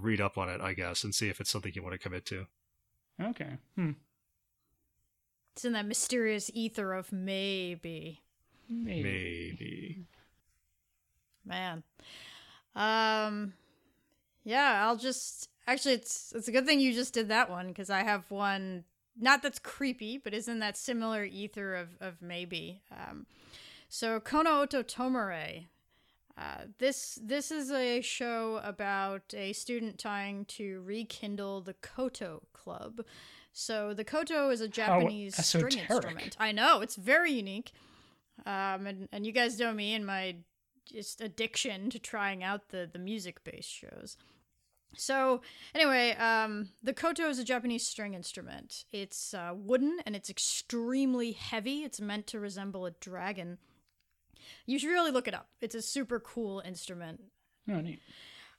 read 0.01 0.21
up 0.21 0.37
on 0.37 0.49
it 0.49 0.61
i 0.61 0.73
guess 0.73 1.05
and 1.05 1.15
see 1.15 1.29
if 1.29 1.41
it's 1.41 1.49
something 1.49 1.71
you 1.77 1.83
want 1.83 1.93
to 1.93 1.99
commit 1.99 2.27
to 2.27 2.47
Okay. 3.21 3.59
Hmm. 3.77 3.91
it's 5.53 5.65
in 5.65 5.75
that 5.75 5.87
mysterious 5.87 6.51
ether 6.55 6.93
of 6.93 7.13
maybe. 7.13 8.21
Maybe. 8.69 9.03
maybe 9.03 10.05
Man. 11.45 11.83
Um 12.75 13.53
yeah, 14.45 14.85
I'll 14.85 14.97
just 14.97 15.51
actually 15.67 15.95
it's 15.95 16.33
it's 16.35 16.49
a 16.49 16.53
good 16.53 16.67
thing 16.67 16.81
you 16.81 16.93
just 16.93 17.15
did 17.15 17.29
that 17.29 17.51
one 17.51 17.69
because 17.69 17.91
I 17.91 18.03
have 18.03 18.31
one 18.31 18.85
not 19.19 19.43
that's 19.43 19.59
creepy, 19.59 20.19
but 20.19 20.35
is 20.35 20.49
in 20.49 20.59
that 20.61 20.77
similar 20.77 21.25
ether 21.25 21.75
of, 21.75 21.89
of 22.01 22.23
maybe. 22.23 22.83
Um 22.91 23.27
so 23.89 24.21
Kono 24.21 24.63
Oto 24.63 24.83
Tomare. 24.83 25.67
Uh, 26.39 26.65
this 26.79 27.19
this 27.23 27.51
is 27.51 27.71
a 27.71 28.01
show 28.01 28.59
about 28.65 29.35
a 29.35 29.53
student 29.53 29.99
trying 29.99 30.47
to 30.47 30.81
rekindle 30.81 31.61
the 31.61 31.75
Koto 31.75 32.43
Club. 32.55 33.03
So 33.53 33.93
the 33.93 34.05
Koto 34.05 34.49
is 34.49 34.63
a 34.63 34.69
Japanese 34.69 35.37
string 35.45 35.79
instrument. 35.79 36.37
I 36.41 36.53
know 36.53 36.81
it's 36.81 36.97
very 36.97 37.33
unique. 37.33 37.73
Um, 38.47 38.87
and, 38.87 39.09
and 39.13 39.27
you 39.27 39.33
guys 39.33 39.59
know 39.61 39.75
me 39.75 39.95
and 39.95 40.07
my 40.07 40.37
just 40.91 41.21
addiction 41.21 41.91
to 41.91 41.99
trying 41.99 42.43
out 42.43 42.71
the 42.71 42.89
the 42.91 42.99
music 42.99 43.45
based 43.45 43.71
shows. 43.71 44.17
So 44.95 45.41
anyway, 45.75 46.13
um, 46.17 46.69
the 46.83 46.93
koto 46.93 47.29
is 47.29 47.39
a 47.39 47.45
Japanese 47.45 47.87
string 47.87 48.15
instrument. 48.15 48.85
It's 48.93 49.33
uh, 49.35 49.53
wooden 49.57 49.99
and 50.07 50.15
it's 50.15 50.29
extremely 50.31 51.33
heavy. 51.33 51.83
It's 51.85 52.01
meant 52.01 52.27
to 52.29 52.41
resemble 52.41 52.87
a 52.87 52.91
dragon. 52.91 53.59
You 54.67 54.79
should 54.79 54.91
really 54.91 55.11
look 55.11 55.29
it 55.29 55.35
up. 55.35 55.49
It's 55.61 55.75
a 55.75 55.83
super 55.83 56.21
cool 56.21 56.61
instrument. 56.65 57.21
Oh, 57.71 57.81
neat. 57.81 58.01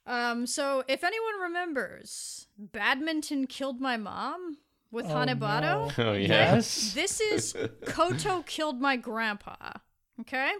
Um, 0.06 0.46
so 0.46 0.84
if 0.88 1.02
anyone 1.04 1.40
remembers, 1.40 2.46
badminton 2.58 3.46
killed 3.46 3.80
my 3.80 3.96
mom 3.96 4.58
with 4.90 5.06
Oh, 5.06 5.14
Hanebado. 5.14 5.96
no. 5.98 6.04
Oh. 6.04 6.12
Yes. 6.14 6.92
This 6.94 7.20
is 7.20 7.56
Koto 7.86 8.42
killed 8.42 8.80
my 8.80 8.96
grandpa. 8.96 9.56
Okay. 10.20 10.52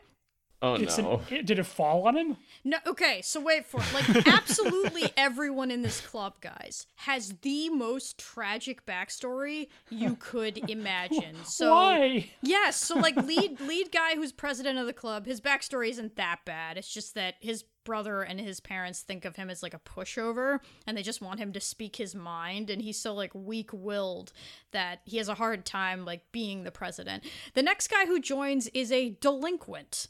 Oh 0.64 0.74
It's 0.76 0.96
an- 0.96 1.20
it- 1.30 1.44
did 1.46 1.58
it 1.58 1.64
fall 1.66 2.06
on 2.08 2.16
him? 2.16 2.36
No, 2.64 2.78
okay, 2.86 3.20
so 3.22 3.38
wait 3.40 3.66
for 3.66 3.80
it. 3.80 3.92
Like, 3.92 4.26
absolutely 4.34 5.12
everyone 5.16 5.70
in 5.70 5.82
this 5.82 6.00
club, 6.00 6.40
guys, 6.40 6.86
has 6.96 7.34
the 7.42 7.68
most 7.68 8.16
tragic 8.16 8.86
backstory 8.86 9.68
you 9.90 10.16
could 10.18 10.58
imagine. 10.70 11.36
So, 11.44 11.70
Why? 11.72 12.30
yes, 12.40 12.76
so 12.76 12.96
like 12.96 13.16
lead 13.24 13.60
lead 13.60 13.92
guy 13.92 14.14
who's 14.14 14.32
president 14.32 14.78
of 14.78 14.86
the 14.86 14.92
club, 14.94 15.26
his 15.26 15.40
backstory 15.42 15.90
isn't 15.90 16.16
that 16.16 16.40
bad. 16.46 16.78
It's 16.78 16.92
just 16.92 17.14
that 17.14 17.34
his 17.40 17.64
brother 17.84 18.22
and 18.22 18.40
his 18.40 18.60
parents 18.60 19.02
think 19.02 19.26
of 19.26 19.36
him 19.36 19.50
as 19.50 19.62
like 19.62 19.74
a 19.74 19.78
pushover, 19.78 20.60
and 20.86 20.96
they 20.96 21.02
just 21.02 21.20
want 21.20 21.38
him 21.38 21.52
to 21.52 21.60
speak 21.60 21.96
his 21.96 22.14
mind, 22.14 22.70
and 22.70 22.80
he's 22.80 22.98
so 22.98 23.12
like 23.12 23.34
weak 23.34 23.68
willed 23.74 24.32
that 24.70 25.00
he 25.04 25.18
has 25.18 25.28
a 25.28 25.34
hard 25.34 25.66
time 25.66 26.06
like 26.06 26.22
being 26.32 26.64
the 26.64 26.70
president. 26.70 27.24
The 27.52 27.62
next 27.62 27.88
guy 27.88 28.06
who 28.06 28.18
joins 28.20 28.68
is 28.68 28.90
a 28.90 29.10
delinquent. 29.20 30.06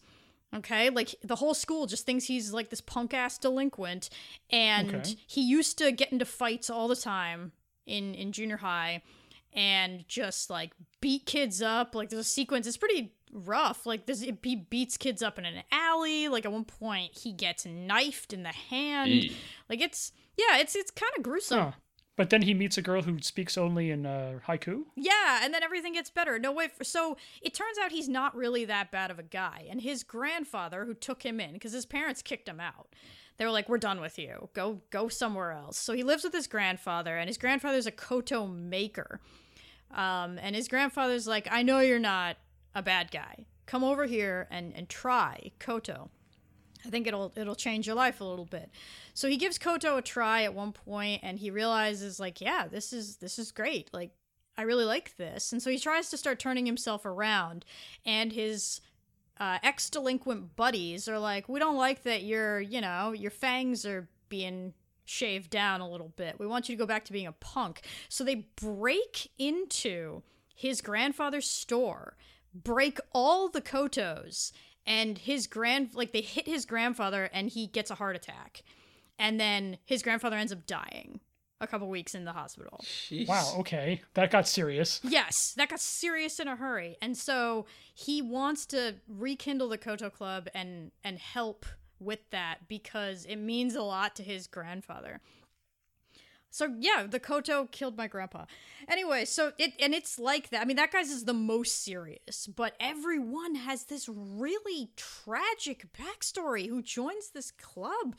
Okay, 0.55 0.89
like 0.91 1.15
the 1.23 1.37
whole 1.37 1.55
school 1.55 1.87
just 1.87 2.07
thinks 2.07 2.25
he's 2.25 2.53
like 2.53 2.71
this 2.71 2.81
punk 2.81 3.13
ass 3.13 3.39
delinquent, 3.39 4.09
and 4.51 4.95
Okay. 4.95 5.17
he 5.27 5.41
used 5.43 5.79
to 5.79 5.91
get 5.91 6.13
into 6.13 6.25
fights 6.25 6.71
all 6.71 6.87
the 6.89 6.97
time 6.97 7.53
in 7.87 8.15
in 8.15 8.31
junior 8.33 8.59
high, 8.59 9.03
and 9.53 10.07
just 10.09 10.51
like 10.51 10.73
beat 11.01 11.27
kids 11.27 11.61
up. 11.61 11.95
Like 11.95 12.09
there's 12.11 12.21
a 12.21 12.25
sequence, 12.25 12.67
it's 12.67 12.77
pretty 12.77 13.13
rough. 13.33 13.85
Like 13.85 14.07
this, 14.07 14.21
he 14.21 14.31
beats 14.57 14.97
kids 14.97 15.23
up 15.23 15.39
in 15.41 15.45
an 15.45 15.65
alley. 15.73 16.29
Like 16.29 16.45
at 16.45 16.53
one 16.53 16.65
point, 16.65 17.17
he 17.19 17.33
gets 17.33 17.67
knifed 17.67 18.33
in 18.33 18.45
the 18.45 18.51
hand. 18.53 19.11
Eee. 19.11 19.37
Like 19.69 19.81
it's 19.81 20.13
yeah, 20.37 20.59
it's 20.59 20.77
it's 20.77 20.91
kind 20.93 21.13
of 21.17 21.23
gruesome. 21.25 21.59
Oh. 21.59 21.73
But 22.17 22.31
then 22.31 22.43
he 22.43 22.55
meets 22.55 22.79
a 22.79 22.83
girl 22.83 23.03
who 23.03 23.21
speaks 23.21 23.59
only 23.59 23.91
in 23.91 24.07
uh, 24.07 24.39
haiku. 24.47 24.85
Yeah, 24.95 25.41
and 25.43 25.53
then 25.53 25.65
everything 25.65 25.95
gets 25.95 26.11
better. 26.11 26.39
No 26.39 26.53
way. 26.53 26.69
So 26.83 27.17
it 27.43 27.55
turns 27.55 27.77
out 27.79 27.91
he's 27.91 28.09
not 28.09 28.37
really 28.37 28.65
that 28.67 28.93
bad 28.93 29.11
of 29.11 29.19
a 29.19 29.25
guy. 29.25 29.67
And 29.69 29.81
his 29.81 30.05
grandfather, 30.05 30.85
who 30.85 30.95
took 30.95 31.25
him 31.25 31.41
in, 31.41 31.55
because 31.55 31.73
his 31.73 31.87
parents 31.87 32.23
kicked 32.23 32.49
him 32.49 32.61
out, 32.61 32.95
they 33.37 33.45
were 33.45 33.51
like, 33.51 33.69
"We're 33.69 33.79
done 33.79 34.01
with 34.01 34.17
you. 34.17 34.49
Go 34.55 34.83
go 34.91 35.09
somewhere 35.09 35.51
else." 35.51 35.77
So 35.77 35.93
he 35.93 36.05
lives 36.05 36.23
with 36.23 36.33
his 36.33 36.47
grandfather, 36.47 37.17
and 37.17 37.29
his 37.29 37.39
grandfather's 37.39 37.87
a 37.87 37.93
koto 37.93 38.47
maker. 38.47 39.21
Um, 39.91 40.39
and 40.39 40.55
his 40.55 40.69
grandfather's 40.69 41.27
like, 41.27 41.49
"I 41.51 41.63
know 41.63 41.81
you're 41.81 41.99
not 41.99 42.37
a 42.77 42.83
bad 42.83 43.11
guy. 43.11 43.47
Come 43.67 43.83
over 43.83 44.07
here 44.07 44.47
and 44.51 44.73
and 44.77 44.89
try 44.89 45.51
koto. 45.59 46.11
I 46.85 46.91
think 46.91 47.07
it'll 47.07 47.33
it'll 47.37 47.55
change 47.55 47.87
your 47.87 47.97
life 47.97 48.21
a 48.21 48.25
little 48.25 48.45
bit." 48.45 48.71
So 49.15 49.29
he 49.29 49.37
gives 49.37 49.59
koto 49.59 49.97
a 49.97 50.03
try 50.03 50.43
at 50.43 50.55
one 50.55 50.73
point, 50.73 51.23
and 51.23 51.39
he 51.39 51.51
realizes 51.51 52.21
like, 52.21 52.41
"Yeah, 52.41 52.67
this 52.67 52.93
is 52.93 53.17
this 53.17 53.39
is 53.39 53.53
great. 53.53 53.91
Like, 53.93 54.11
I 54.57 54.63
really 54.63 54.85
like 54.85 55.17
this." 55.17 55.53
And 55.53 55.63
so 55.63 55.71
he 55.71 55.79
tries 55.79 56.11
to 56.11 56.17
start 56.17 56.39
turning 56.39 56.67
himself 56.67 57.05
around, 57.05 57.65
and 58.05 58.33
his 58.33 58.81
uh, 59.39 59.59
ex 59.63 59.91
delinquent 59.91 60.57
buddies 60.57 61.09
are 61.09 61.19
like, 61.19 61.49
we 61.49 61.59
don't 61.59 61.77
like 61.77 62.03
that 62.05 62.23
your, 62.23 62.61
you 62.61 62.81
know, 62.81 63.13
your 63.13 63.31
fangs 63.31 63.85
are 63.85 64.09
being 64.29 64.75
shaved 65.05 65.51
down 65.51 65.81
a 65.81 65.91
little 65.91 66.13
bit. 66.17 66.39
We 66.39 66.47
want 66.47 66.69
you 66.69 66.77
to 66.77 66.79
go 66.79 66.87
back 66.87 67.05
to 67.07 67.13
being 67.13 67.27
a 67.27 67.33
punk. 67.33 67.83
So 68.09 68.25
they 68.25 68.47
break 68.57 69.31
into 69.39 70.23
his 70.55 70.81
grandfather's 70.81 71.49
store, 71.49 72.17
break 72.55 72.99
all 73.13 73.49
the 73.49 73.61
kotos, 73.61 74.53
and 74.87 75.19
his 75.19 75.47
grand, 75.47 75.95
like, 75.95 76.13
they 76.13 76.21
hit 76.21 76.47
his 76.47 76.67
grandfather 76.67 77.31
and 77.33 77.49
he 77.49 77.67
gets 77.67 77.91
a 77.91 77.95
heart 77.95 78.17
attack. 78.17 78.63
And 79.19 79.39
then 79.39 79.79
his 79.85 80.03
grandfather 80.03 80.37
ends 80.37 80.53
up 80.53 80.67
dying 80.67 81.21
a 81.61 81.67
couple 81.67 81.89
weeks 81.89 82.15
in 82.15 82.25
the 82.25 82.33
hospital. 82.33 82.81
Jeez. 82.83 83.29
Wow, 83.29 83.55
okay. 83.61 84.03
That 84.15 84.31
got 84.31 84.47
serious. 84.47 85.01
Yes, 85.03 85.55
that 85.57 85.69
got 85.69 85.81
serious 85.81 86.39
in 86.41 86.49
a 86.49 86.57
hurry. 86.57 86.97
And 87.01 87.17
so 87.17 87.67
he 87.95 88.23
wants 88.23 88.67
to 88.67 88.97
rekindle 89.09 89.69
the 89.69 89.79
Koto 89.79 90.11
Club 90.11 90.49
and 90.55 90.91
and 91.03 91.19
help 91.19 91.65
with 92.01 92.29
that 92.31 92.69
because 92.69 93.25
it 93.25 93.37
means 93.37 93.75
a 93.75 93.83
lot 93.83 94.15
to 94.17 94.23
his 94.23 94.47
grandfather. 94.47 95.21
So 96.55 96.73
yeah, 96.79 97.05
the 97.11 97.19
Koto 97.19 97.67
killed 97.73 97.97
my 97.97 98.07
grandpa. 98.07 98.45
Anyway, 98.87 99.25
so 99.25 99.51
it 99.59 99.73
and 99.81 99.93
it's 99.93 100.21
like 100.21 100.51
that. 100.51 100.63
I 100.63 100.65
mean, 100.65 100.77
that 100.77 100.93
guy's 100.93 101.11
is 101.11 101.25
the 101.25 101.35
most 101.35 101.83
serious, 101.83 102.47
but 102.47 102.77
everyone 102.79 103.57
has 103.57 103.87
this 103.87 104.09
really 104.09 104.93
tragic 104.95 105.87
backstory 105.93 106.69
who 106.69 106.81
joins 106.81 107.31
this 107.31 107.51
club. 107.51 108.15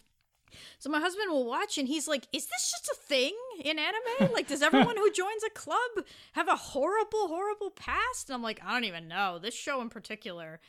So 0.80 0.90
my 0.90 1.00
husband 1.00 1.32
will 1.32 1.46
watch 1.46 1.78
and 1.78 1.88
he's 1.88 2.10
like, 2.10 2.28
"Is 2.34 2.48
this 2.48 2.72
just 2.72 2.90
a 2.92 3.02
thing 3.08 3.38
in 3.64 3.80
anime? 3.80 4.34
Like, 4.34 4.50
does 4.50 4.62
everyone 4.62 4.98
who 4.98 5.10
joins 5.14 5.44
a 5.46 5.50
club 5.52 6.06
have 6.34 6.50
a 6.50 6.58
horrible, 6.58 7.30
horrible 7.30 7.70
past?" 7.70 8.28
And 8.28 8.36
I'm 8.36 8.44
like, 8.44 8.60
"I 8.66 8.74
don't 8.74 8.84
even 8.84 9.08
know. 9.08 9.40
This 9.40 9.54
show 9.54 9.80
in 9.80 9.88
particular 9.88 10.60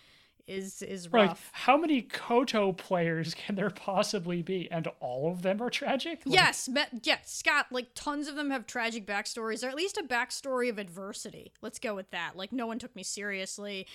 is 0.47 0.83
is 0.83 1.13
Like, 1.13 1.29
rough." 1.31 1.51
how 1.53 1.77
many 1.77 2.03
Koto 2.03 2.73
players 2.73 3.35
can 3.35 3.55
there 3.55 3.71
possibly 3.71 4.43
be? 4.43 4.71
And 4.71 4.89
all 5.01 5.31
of 5.31 5.43
them 5.43 5.63
are 5.63 5.71
tragic? 5.71 6.23
Like, 6.25 6.35
Yes, 6.35 6.69
me- 6.69 6.83
yes, 7.03 7.33
Scott. 7.33 7.67
Like 7.71 7.89
tons 7.95 8.29
of 8.29 8.37
them 8.37 8.51
have 8.51 8.67
tragic 8.67 9.07
backstories, 9.07 9.65
or 9.65 9.69
at 9.69 9.75
least 9.75 9.97
a 9.97 10.03
backstory 10.03 10.69
of 10.69 10.79
adversity. 10.79 11.53
Let's 11.63 11.79
go 11.79 11.95
with 11.95 12.11
that. 12.11 12.37
Like 12.37 12.53
no 12.53 12.67
one 12.67 12.79
took 12.79 12.95
me 12.95 13.03
seriously. 13.03 13.87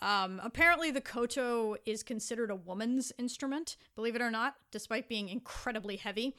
Um, 0.00 0.40
apparently, 0.42 0.90
the 0.90 1.00
koto 1.00 1.76
is 1.84 2.02
considered 2.02 2.50
a 2.50 2.56
woman's 2.56 3.12
instrument, 3.18 3.76
believe 3.94 4.16
it 4.16 4.22
or 4.22 4.30
not, 4.30 4.56
despite 4.70 5.08
being 5.08 5.28
incredibly 5.28 5.96
heavy 5.96 6.34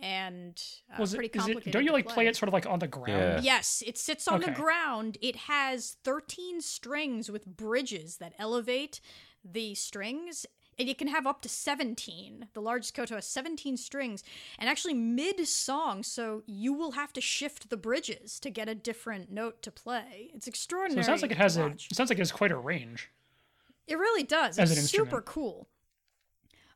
and 0.00 0.60
uh, 0.92 0.96
Was 1.00 1.14
it, 1.14 1.16
pretty 1.18 1.28
is 1.28 1.34
it, 1.44 1.46
complicated. 1.46 1.72
don't 1.72 1.84
you 1.84 1.92
like 1.92 2.08
play 2.08 2.26
it 2.26 2.36
sort 2.36 2.48
of 2.48 2.52
like 2.52 2.66
on 2.66 2.78
the 2.78 2.88
ground? 2.88 3.44
Yeah. 3.44 3.56
Yes, 3.56 3.82
it 3.86 3.98
sits 3.98 4.26
on 4.26 4.40
the 4.40 4.50
ground. 4.50 5.18
It 5.20 5.36
has 5.36 5.96
13 6.04 6.60
strings 6.60 7.30
with 7.30 7.46
bridges 7.46 8.16
that 8.16 8.32
elevate 8.38 9.00
the 9.44 9.74
strings. 9.74 10.46
And 10.78 10.88
it 10.88 10.96
can 10.96 11.08
have 11.08 11.26
up 11.26 11.42
to 11.42 11.50
17. 11.50 12.48
The 12.54 12.62
largest 12.62 12.94
koto 12.94 13.16
has 13.16 13.26
17 13.26 13.76
strings. 13.76 14.24
And 14.58 14.70
actually, 14.70 14.94
mid 14.94 15.46
song, 15.46 16.02
so 16.02 16.42
you 16.46 16.72
will 16.72 16.92
have 16.92 17.12
to 17.12 17.20
shift 17.20 17.68
the 17.68 17.76
bridges 17.76 18.40
to 18.40 18.48
get 18.48 18.70
a 18.70 18.74
different 18.74 19.30
note 19.30 19.60
to 19.62 19.70
play. 19.70 20.30
It's 20.34 20.46
extraordinary. 20.48 21.02
So 21.04 21.12
extraordinary. 21.12 21.18
it 21.18 21.20
sounds 21.20 21.22
like 21.22 21.30
it 21.30 21.36
has 21.36 21.56
a. 21.58 21.66
It 21.90 21.94
sounds 21.94 22.08
like 22.10 22.18
it 22.18 22.22
has 22.22 22.32
quite 22.32 22.50
a 22.52 22.56
range. 22.56 23.10
It 23.86 23.98
really 23.98 24.22
does. 24.22 24.58
As 24.58 24.70
It's 24.70 24.80
an 24.80 24.86
super 24.86 25.02
instrument. 25.02 25.26
cool. 25.26 25.68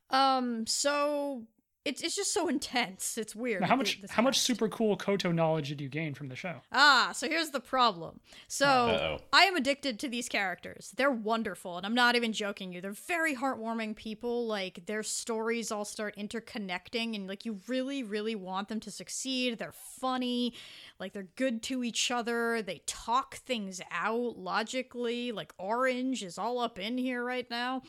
Um, 0.09 0.67
so 0.67 1.43
it's 1.87 2.01
it's 2.01 2.15
just 2.15 2.33
so 2.33 2.47
intense. 2.47 3.17
It's 3.17 3.35
weird. 3.35 3.61
Now, 3.61 3.67
how 3.67 3.75
much 3.75 4.01
this 4.01 4.11
how 4.11 4.21
much 4.21 4.39
super 4.39 4.67
cool 4.67 4.97
Koto 4.97 5.31
knowledge 5.31 5.69
did 5.69 5.79
you 5.79 5.87
gain 5.87 6.13
from 6.13 6.27
the 6.27 6.35
show? 6.35 6.55
Ah, 6.71 7.11
so 7.13 7.27
here's 7.27 7.51
the 7.51 7.59
problem. 7.59 8.19
So 8.47 8.65
Uh-oh. 8.65 9.19
I 9.31 9.43
am 9.43 9.55
addicted 9.55 9.99
to 9.99 10.09
these 10.09 10.27
characters. 10.27 10.93
They're 10.97 11.11
wonderful, 11.11 11.77
and 11.77 11.85
I'm 11.85 11.95
not 11.95 12.15
even 12.15 12.33
joking 12.33 12.73
you. 12.73 12.81
They're 12.81 12.91
very 12.91 13.35
heartwarming 13.35 13.95
people. 13.95 14.45
Like 14.47 14.85
their 14.85 15.03
stories 15.03 15.71
all 15.71 15.85
start 15.85 16.15
interconnecting, 16.17 17.15
and 17.15 17.27
like 17.27 17.45
you 17.45 17.61
really, 17.67 18.03
really 18.03 18.35
want 18.35 18.67
them 18.67 18.79
to 18.81 18.91
succeed. 18.91 19.57
They're 19.57 19.71
funny, 19.71 20.53
like 20.99 21.13
they're 21.13 21.29
good 21.35 21.63
to 21.63 21.83
each 21.83 22.11
other. 22.11 22.61
They 22.61 22.81
talk 22.85 23.35
things 23.37 23.81
out 23.91 24.37
logically. 24.37 25.31
Like 25.31 25.53
Orange 25.57 26.23
is 26.23 26.37
all 26.37 26.59
up 26.59 26.77
in 26.77 26.97
here 26.97 27.23
right 27.23 27.49
now. 27.49 27.81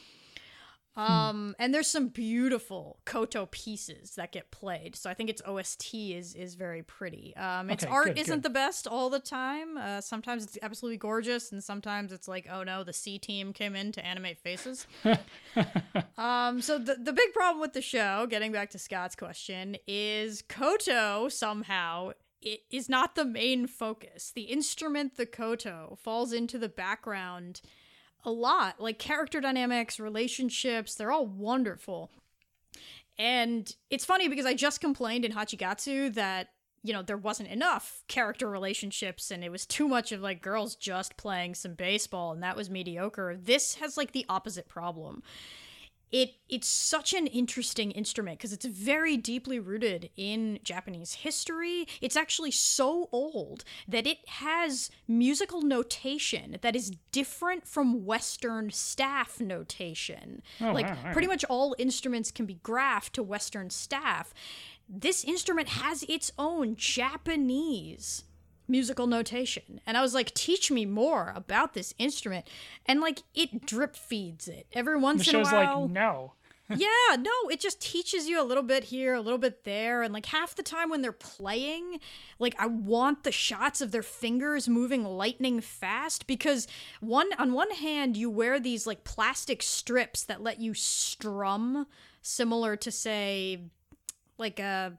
Um, 0.98 1.54
and 1.60 1.72
there's 1.72 1.86
some 1.86 2.08
beautiful 2.08 2.98
Koto 3.04 3.46
pieces 3.46 4.16
that 4.16 4.32
get 4.32 4.50
played. 4.50 4.96
So 4.96 5.08
I 5.08 5.14
think 5.14 5.30
its 5.30 5.40
OST 5.46 5.94
is 5.94 6.34
is 6.34 6.54
very 6.54 6.82
pretty. 6.82 7.36
Um, 7.36 7.70
its 7.70 7.84
Okay, 7.84 7.92
art 7.92 8.06
good, 8.06 8.18
isn't 8.18 8.36
good. 8.38 8.42
the 8.42 8.50
best 8.50 8.88
all 8.88 9.08
the 9.08 9.20
time. 9.20 9.78
Uh, 9.78 10.00
sometimes 10.00 10.42
it's 10.42 10.58
absolutely 10.60 10.98
gorgeous, 10.98 11.52
and 11.52 11.62
sometimes 11.62 12.12
it's 12.12 12.26
like, 12.26 12.48
oh 12.50 12.64
no, 12.64 12.82
the 12.82 12.92
C 12.92 13.18
team 13.18 13.52
came 13.52 13.76
in 13.76 13.92
to 13.92 14.04
animate 14.04 14.38
faces. 14.40 14.86
um, 16.18 16.60
so 16.60 16.78
the 16.78 16.96
the 16.96 17.12
big 17.12 17.32
problem 17.32 17.60
with 17.60 17.74
the 17.74 17.82
show, 17.82 18.26
getting 18.28 18.50
back 18.50 18.70
to 18.70 18.78
Scott's 18.78 19.14
question, 19.14 19.76
is 19.86 20.42
Koto 20.42 21.28
somehow 21.28 22.10
it 22.40 22.60
is 22.70 22.88
not 22.88 23.14
the 23.14 23.24
main 23.24 23.66
focus. 23.66 24.32
The 24.34 24.42
instrument, 24.42 25.16
the 25.16 25.26
koto, 25.26 25.98
falls 26.00 26.32
into 26.32 26.58
the 26.58 26.68
background 26.68 27.60
a 28.28 28.30
lot. 28.30 28.78
Like 28.78 28.98
character 28.98 29.40
dynamics, 29.40 29.98
relationships, 29.98 30.94
they're 30.94 31.10
all 31.10 31.26
wonderful. 31.26 32.10
And 33.18 33.74
it's 33.90 34.04
funny 34.04 34.28
because 34.28 34.46
I 34.46 34.54
just 34.54 34.80
complained 34.80 35.24
in 35.24 35.32
Hachigatsu 35.32 36.14
that, 36.14 36.50
you 36.84 36.92
know, 36.92 37.02
there 37.02 37.16
wasn't 37.16 37.48
enough 37.48 38.04
character 38.06 38.48
relationships 38.48 39.30
and 39.30 39.42
it 39.42 39.50
was 39.50 39.66
too 39.66 39.88
much 39.88 40.12
of 40.12 40.20
like 40.20 40.42
girls 40.42 40.76
just 40.76 41.16
playing 41.16 41.54
some 41.54 41.74
baseball 41.74 42.32
and 42.32 42.42
that 42.42 42.56
was 42.56 42.70
mediocre. 42.70 43.36
This 43.42 43.76
has 43.76 43.96
like 43.96 44.12
the 44.12 44.26
opposite 44.28 44.68
problem 44.68 45.22
it 46.10 46.34
it's 46.48 46.68
such 46.68 47.12
an 47.12 47.26
interesting 47.26 47.90
instrument 47.90 48.38
because 48.38 48.52
it's 48.52 48.64
very 48.64 49.16
deeply 49.16 49.58
rooted 49.58 50.10
in 50.16 50.58
Japanese 50.62 51.14
history. 51.14 51.86
It's 52.00 52.16
actually 52.16 52.50
so 52.50 53.08
old 53.12 53.64
that 53.86 54.06
it 54.06 54.18
has 54.28 54.90
musical 55.06 55.60
notation 55.62 56.56
that 56.62 56.74
is 56.74 56.92
different 57.12 57.66
from 57.66 58.06
Western 58.06 58.70
staff 58.70 59.40
notation. 59.40 60.42
Oh, 60.60 60.72
like 60.72 60.88
wow, 60.88 61.12
pretty 61.12 61.28
much 61.28 61.44
all 61.48 61.74
instruments 61.78 62.30
can 62.30 62.46
be 62.46 62.56
graphed 62.56 63.10
to 63.12 63.22
Western 63.22 63.70
staff. 63.70 64.32
This 64.88 65.22
instrument 65.24 65.68
has 65.68 66.02
its 66.04 66.32
own 66.38 66.74
Japanese 66.76 68.24
musical 68.68 69.06
notation. 69.06 69.80
And 69.86 69.96
I 69.96 70.02
was 70.02 70.14
like, 70.14 70.34
teach 70.34 70.70
me 70.70 70.84
more 70.86 71.32
about 71.34 71.74
this 71.74 71.94
instrument. 71.98 72.48
And 72.86 73.00
like 73.00 73.22
it 73.34 73.66
drip 73.66 73.96
feeds 73.96 74.48
it 74.48 74.66
every 74.72 74.94
The 74.94 75.00
once 75.00 75.28
in 75.28 75.34
a 75.34 75.38
while. 75.38 75.46
It 75.46 75.50
show's 75.50 75.52
while. 75.52 75.82
like, 75.82 75.90
no. 75.90 76.32
yeah, 76.76 77.16
no, 77.18 77.30
it 77.50 77.60
just 77.60 77.80
teaches 77.80 78.28
you 78.28 78.38
a 78.40 78.44
little 78.44 78.62
bit 78.62 78.84
here, 78.84 79.14
a 79.14 79.22
little 79.22 79.38
bit 79.38 79.64
there. 79.64 80.02
And 80.02 80.12
like 80.12 80.26
half 80.26 80.54
the 80.54 80.62
time 80.62 80.90
when 80.90 81.00
they're 81.00 81.12
playing, 81.12 81.98
like 82.38 82.54
I 82.58 82.66
want 82.66 83.24
the 83.24 83.32
shots 83.32 83.80
of 83.80 83.90
their 83.90 84.02
fingers 84.02 84.68
moving 84.68 85.02
lightning 85.02 85.62
fast 85.62 86.26
because 86.26 86.68
one 87.00 87.28
on 87.38 87.54
one 87.54 87.70
hand 87.70 88.18
you 88.18 88.28
wear 88.28 88.60
these 88.60 88.86
like 88.86 89.02
plastic 89.02 89.62
strips 89.62 90.24
that 90.24 90.42
let 90.42 90.60
you 90.60 90.74
strum 90.74 91.86
similar 92.20 92.76
to 92.76 92.90
say 92.90 93.62
like 94.36 94.60
a 94.60 94.98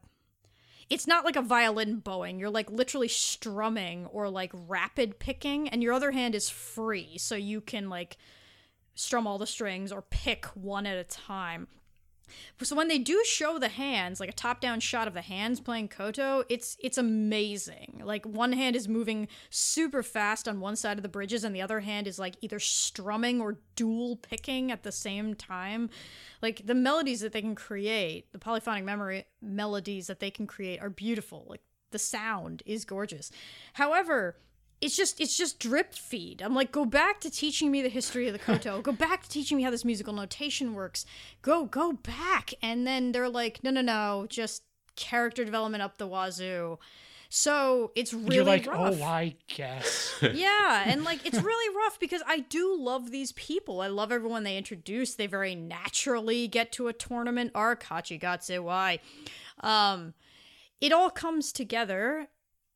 it's 0.89 1.07
not 1.07 1.25
like 1.25 1.35
a 1.35 1.41
violin 1.41 1.97
bowing. 1.97 2.39
You're 2.39 2.49
like 2.49 2.69
literally 2.71 3.07
strumming 3.07 4.07
or 4.07 4.29
like 4.29 4.51
rapid 4.53 5.19
picking, 5.19 5.69
and 5.69 5.83
your 5.83 5.93
other 5.93 6.11
hand 6.11 6.35
is 6.35 6.49
free, 6.49 7.17
so 7.17 7.35
you 7.35 7.61
can 7.61 7.89
like 7.89 8.17
strum 8.95 9.27
all 9.27 9.37
the 9.37 9.47
strings 9.47 9.91
or 9.91 10.01
pick 10.01 10.45
one 10.47 10.85
at 10.85 10.97
a 10.97 11.03
time. 11.03 11.67
So 12.61 12.75
when 12.75 12.87
they 12.87 12.99
do 12.99 13.21
show 13.25 13.59
the 13.59 13.69
hands, 13.69 14.19
like 14.19 14.29
a 14.29 14.33
top-down 14.33 14.79
shot 14.79 15.07
of 15.07 15.13
the 15.13 15.21
hands 15.21 15.59
playing 15.59 15.89
koto, 15.89 16.43
it's 16.49 16.77
it's 16.79 16.97
amazing. 16.97 18.01
Like 18.03 18.25
one 18.25 18.53
hand 18.53 18.75
is 18.75 18.87
moving 18.87 19.27
super 19.49 20.03
fast 20.03 20.47
on 20.47 20.59
one 20.59 20.75
side 20.75 20.97
of 20.97 21.03
the 21.03 21.09
bridges 21.09 21.43
and 21.43 21.55
the 21.55 21.61
other 21.61 21.79
hand 21.79 22.07
is 22.07 22.19
like 22.19 22.35
either 22.41 22.59
strumming 22.59 23.41
or 23.41 23.59
dual 23.75 24.15
picking 24.17 24.71
at 24.71 24.83
the 24.83 24.91
same 24.91 25.33
time. 25.35 25.89
Like 26.41 26.65
the 26.65 26.75
melodies 26.75 27.21
that 27.21 27.33
they 27.33 27.41
can 27.41 27.55
create, 27.55 28.31
the 28.31 28.39
polyphonic 28.39 28.83
memory 28.83 29.25
melodies 29.41 30.07
that 30.07 30.19
they 30.19 30.31
can 30.31 30.47
create 30.47 30.81
are 30.81 30.89
beautiful. 30.89 31.45
Like 31.47 31.61
the 31.91 31.99
sound 31.99 32.63
is 32.65 32.85
gorgeous. 32.85 33.31
However, 33.73 34.37
it's 34.81 34.95
just 34.95 35.19
it's 35.19 35.35
just 35.37 35.59
drip 35.59 35.93
feed. 35.93 36.41
I'm 36.41 36.55
like, 36.55 36.71
go 36.71 36.85
back 36.85 37.19
to 37.21 37.29
teaching 37.29 37.71
me 37.71 37.81
the 37.81 37.89
history 37.89 38.27
of 38.27 38.33
the 38.33 38.39
koto. 38.47 38.81
go 38.81 38.91
back 38.91 39.23
to 39.23 39.29
teaching 39.29 39.57
me 39.57 39.63
how 39.63 39.71
this 39.71 39.85
musical 39.85 40.13
notation 40.13 40.73
works. 40.73 41.05
Go 41.41 41.65
go 41.65 41.93
back. 41.93 42.53
And 42.61 42.85
then 42.87 43.11
they're 43.11 43.29
like, 43.29 43.63
no 43.63 43.71
no 43.71 43.81
no, 43.81 44.25
just 44.29 44.63
character 44.95 45.43
development 45.45 45.83
up 45.83 45.97
the 45.97 46.07
wazoo. 46.07 46.77
So 47.31 47.91
it's 47.95 48.11
really 48.11 48.37
You're 48.37 48.43
like, 48.45 48.65
rough. 48.65 48.97
oh, 48.99 49.03
I 49.03 49.35
guess. 49.55 50.15
yeah, 50.33 50.83
and 50.87 51.03
like 51.03 51.23
it's 51.27 51.39
really 51.39 51.75
rough 51.75 51.99
because 51.99 52.23
I 52.25 52.39
do 52.39 52.75
love 52.79 53.11
these 53.11 53.33
people. 53.33 53.81
I 53.81 53.87
love 53.87 54.11
everyone 54.11 54.43
they 54.43 54.57
introduce. 54.57 55.13
They 55.13 55.27
very 55.27 55.53
naturally 55.53 56.47
get 56.47 56.71
to 56.73 56.87
a 56.87 56.93
tournament 56.93 57.51
arc. 57.53 57.83
Hachigatsu, 57.83 58.63
why? 58.63 58.99
Um, 59.59 60.15
it 60.81 60.91
all 60.91 61.11
comes 61.11 61.51
together 61.51 62.29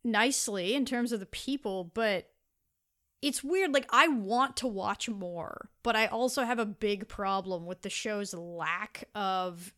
nicely 0.04 0.74
in 0.76 0.86
terms 0.86 1.12
of 1.12 1.20
the 1.20 1.26
people, 1.26 1.86
but 1.94 2.30
it's 3.22 3.44
weird. 3.44 3.74
Like 3.74 3.88
I 3.90 4.08
want 4.08 4.58
to 4.58 4.68
watch 4.68 5.08
more, 5.10 5.70
but 5.84 5.96
I 5.96 6.08
also 6.08 6.44
have 6.44 6.60
a 6.60 6.66
big 6.66 7.08
problem 7.08 7.66
with 7.66 7.82
the 7.82 7.90
show's 7.90 8.34
lack 8.34 9.06
of 9.16 9.74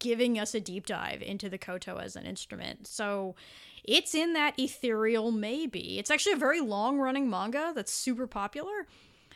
giving 0.00 0.38
us 0.38 0.54
a 0.54 0.60
deep 0.60 0.86
dive 0.86 1.22
into 1.22 1.48
the 1.48 1.58
koto 1.58 1.96
as 1.98 2.16
an 2.16 2.26
instrument. 2.26 2.88
So 2.88 3.36
it's 3.84 4.14
in 4.14 4.32
that 4.32 4.58
ethereal 4.58 5.30
maybe. 5.30 5.98
It's 6.00 6.10
actually 6.10 6.32
a 6.32 6.36
very 6.36 6.60
long 6.60 6.98
running 6.98 7.30
manga 7.30 7.72
that's 7.74 7.92
super 7.92 8.26
popular. 8.26 8.86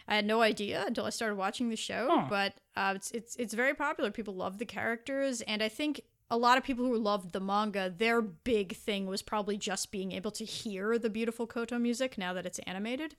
I 0.09 0.16
had 0.16 0.26
no 0.26 0.43
idea 0.43 0.84
until 0.84 1.05
I 1.07 1.11
started 1.11 1.36
watching 1.36 1.68
the 1.70 1.76
show, 1.76 2.09
Huh. 2.11 2.26
but 2.28 2.55
uh, 2.76 2.95
it's 2.97 3.12
it's 3.12 3.36
it's 3.36 3.55
very 3.55 3.72
popular. 3.74 4.11
People 4.11 4.34
love 4.34 4.59
the 4.59 4.64
characters, 4.66 5.40
and 5.43 5.62
I 5.62 5.68
think 5.68 6.01
a 6.31 6.37
lot 6.37 6.57
of 6.57 6.64
people 6.64 6.85
who 6.85 6.97
loved 6.97 7.33
the 7.33 7.41
manga, 7.41 7.93
their 7.97 8.23
big 8.23 8.77
thing 8.77 9.07
was 9.07 9.23
probably 9.23 9.57
just 9.57 9.91
being 9.91 10.12
able 10.12 10.31
to 10.33 10.45
hear 10.45 10.99
the 10.99 11.11
beautiful 11.11 11.47
koto 11.47 11.79
music 11.79 12.16
now 12.16 12.33
that 12.33 12.47
it's 12.47 12.59
animated, 12.61 13.14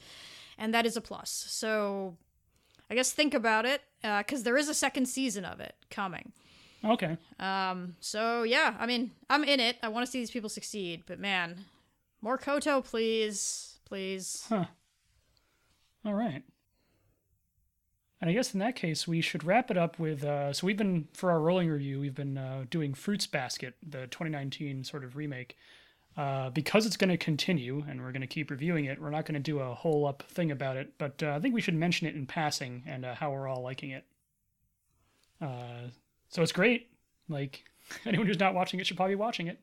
and 0.58 0.74
that 0.74 0.86
is 0.86 0.98
a 0.98 1.02
plus. 1.02 1.30
So, 1.30 2.18
I 2.90 2.96
guess 2.96 3.12
think 3.12 3.34
about 3.34 3.66
it, 3.66 3.82
because 4.02 4.44
there 4.44 4.58
is 4.58 4.70
a 4.70 4.74
second 4.74 5.08
season 5.08 5.46
of 5.46 5.60
it 5.60 5.76
coming. 5.90 6.32
Okay. 6.86 7.18
Um, 7.40 7.96
so 8.02 8.44
yeah, 8.44 8.76
I 8.80 8.86
mean, 8.86 9.12
I'm 9.30 9.44
in 9.44 9.60
it. 9.60 9.78
I 9.82 9.88
want 9.88 10.06
to 10.06 10.12
see 10.12 10.20
these 10.20 10.32
people 10.32 10.50
succeed, 10.50 11.04
but 11.06 11.18
man, 11.20 11.66
more 12.22 12.38
Koto, 12.38 12.82
please, 12.82 13.80
please. 13.86 14.46
Huh. 14.50 14.66
All 16.06 16.14
right. 16.14 16.44
And 18.24 18.30
I 18.30 18.34
guess 18.36 18.54
in 18.54 18.62
that 18.62 18.78
case, 18.78 19.06
we 19.06 19.20
should 19.20 19.44
wrap 19.44 19.70
it 19.70 19.78
up 19.78 20.00
with. 20.00 20.24
Uh, 20.24 20.54
so 20.54 20.66
we've 20.66 20.78
been 20.78 21.10
for 21.14 21.30
our 21.30 21.42
rolling 21.42 21.68
review, 21.68 22.00
we've 22.00 22.16
been 22.16 22.38
uh, 22.38 22.64
doing 22.70 22.94
Fruits 22.94 23.28
Basket, 23.28 23.76
the 23.86 24.08
2019 24.08 24.86
sort 24.86 25.04
of 25.04 25.18
remake. 25.18 25.58
Uh, 26.16 26.50
because 26.52 26.86
it's 26.86 26.96
going 26.96 27.10
to 27.10 27.18
continue, 27.18 27.84
and 27.86 28.00
we're 28.00 28.14
going 28.14 28.22
to 28.22 28.28
keep 28.28 28.50
reviewing 28.50 28.86
it. 28.86 29.02
We're 29.02 29.10
not 29.10 29.26
going 29.26 29.34
to 29.34 29.42
do 29.42 29.60
a 29.60 29.74
whole 29.74 30.06
up 30.06 30.24
thing 30.30 30.52
about 30.52 30.78
it, 30.78 30.94
but 30.98 31.22
uh, 31.22 31.32
I 31.32 31.40
think 31.42 31.54
we 31.54 31.60
should 31.60 31.74
mention 31.74 32.08
it 32.08 32.16
in 32.16 32.26
passing 32.26 32.84
and 32.86 33.04
uh, 33.04 33.14
how 33.14 33.30
we're 33.30 33.46
all 33.46 33.62
liking 33.62 33.90
it. 33.90 34.06
Uh, 35.42 35.90
so 36.30 36.42
it's 36.42 36.54
great. 36.54 36.92
Like 37.28 37.66
anyone 38.06 38.26
who's 38.26 38.40
not 38.40 38.54
watching 38.54 38.80
it 38.80 38.88
should 38.88 38.96
probably 38.96 39.16
be 39.16 39.20
watching 39.20 39.48
it. 39.48 39.60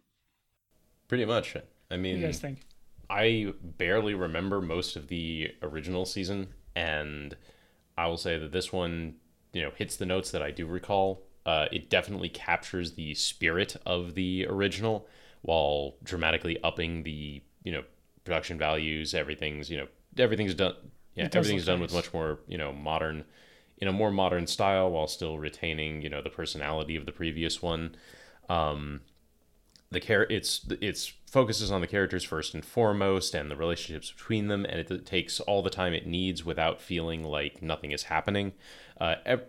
Pretty 1.09 1.25
much. 1.25 1.57
I 1.57 1.61
What 1.89 2.01
mean, 2.01 2.19
you 2.19 2.27
guys 2.27 2.41
think? 2.41 2.59
I 3.09 3.55
barely 3.79 4.13
remember 4.13 4.61
most 4.61 4.97
of 4.97 5.09
the 5.09 5.49
original 5.63 6.05
season, 6.05 6.49
and 6.77 7.35
I 7.97 8.07
will 8.07 8.17
say 8.17 8.39
that 8.39 8.53
this 8.53 8.73
one, 8.73 9.15
you 9.53 9.63
know, 9.63 9.71
hits 9.77 9.97
the 9.97 10.07
notes 10.07 10.31
that 10.31 10.43
I 10.43 10.51
do 10.51 10.67
recall. 10.67 11.23
Uh, 11.47 11.67
it 11.73 11.91
definitely 11.91 12.29
captures 12.29 12.93
the 12.93 13.15
spirit 13.15 13.77
of 13.87 14.15
the 14.15 14.47
original 14.49 15.07
while 15.43 15.95
dramatically 16.03 16.63
upping 16.63 17.03
the, 17.03 17.43
you 17.65 17.73
know, 17.73 17.83
production 18.25 18.59
values. 18.59 19.15
Everything's, 19.15 19.71
you 19.71 19.79
know, 19.79 19.87
everything's 20.19 20.55
done. 20.55 20.75
Yeah, 21.15 21.29
everything's 21.33 21.67
done 21.67 21.81
with 21.81 21.93
much 21.93 22.13
more, 22.13 22.39
you 22.47 22.57
know, 22.57 22.73
modern, 22.73 23.25
in 23.79 23.89
a 23.89 23.93
more 23.93 24.11
modern 24.11 24.47
style 24.47 24.91
while 24.91 25.09
still 25.09 25.39
retaining, 25.39 26.03
you 26.03 26.09
know, 26.09 26.23
the 26.23 26.31
personality 26.31 26.95
of 26.95 27.05
the 27.05 27.13
previous 27.13 27.61
one. 27.61 27.97
Um, 28.49 29.01
the 29.91 30.01
char- 30.01 30.27
it's 30.31 30.67
it's 30.81 31.13
focuses 31.31 31.71
on 31.71 31.81
the 31.81 31.87
characters 31.87 32.25
first 32.25 32.55
and 32.55 32.65
foremost 32.65 33.35
and 33.35 33.51
the 33.51 33.57
relationships 33.57 34.11
between 34.11 34.49
them 34.49 34.65
and 34.65 34.81
it, 34.91 35.07
takes 35.07 35.41
all 35.41 35.63
the 35.63 35.71
time 35.71 35.93
it 35.95 36.07
needs 36.07 36.45
without 36.45 36.81
feeling 36.81 37.23
like 37.25 37.63
nothing 37.63 37.93
is 37.93 38.05
happening 38.05 38.53
uh, 39.01 39.15
ev- 39.25 39.45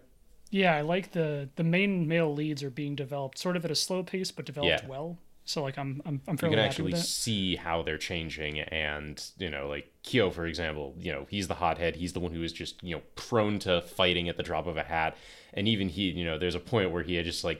Yeah, 0.50 0.76
I 0.76 0.82
like 0.82 1.12
the 1.12 1.50
the 1.56 1.64
main 1.64 2.08
male 2.08 2.34
leads 2.34 2.64
are 2.64 2.70
being 2.70 2.96
developed 2.96 3.38
sort 3.38 3.56
of 3.56 3.66
at 3.66 3.72
a 3.72 3.76
slow 3.76 4.04
pace, 4.04 4.32
but 4.32 4.46
developed 4.46 4.84
Yeah. 4.84 4.88
well. 4.88 5.18
So 5.46 5.64
like 5.64 5.78
I'm 5.78 6.02
I'm 6.06 6.22
I'm 6.28 6.34
you 6.34 6.38
fairly 6.38 6.56
can 6.56 6.64
happy 6.64 6.70
actually 6.70 6.92
it. 6.94 6.98
see 6.98 7.56
how 7.56 7.82
they're 7.82 7.98
changing 7.98 8.60
and 8.60 9.24
you 9.38 9.50
know 9.50 9.68
like 9.68 9.92
kyo 10.04 10.30
for 10.30 10.46
example 10.46 10.94
you 10.98 11.12
know 11.12 11.26
he's 11.30 11.48
the 11.48 11.56
hothead 11.56 11.96
he's 11.96 12.14
the 12.14 12.20
one 12.20 12.32
who 12.32 12.44
is 12.44 12.54
just 12.54 12.82
you 12.84 12.96
know 12.96 13.02
prone 13.16 13.58
to 13.60 13.82
fighting 13.82 14.30
at 14.30 14.38
the 14.38 14.44
drop 14.44 14.68
of 14.68 14.78
a 14.78 14.84
hat 14.84 15.18
and 15.54 15.68
even 15.68 15.90
he 15.90 16.10
you 16.12 16.24
know 16.26 16.38
there's 16.38 16.56
a 16.56 16.60
point 16.60 16.92
where 16.92 17.02
he 17.04 17.16
had 17.16 17.26
just 17.26 17.44
like 17.44 17.60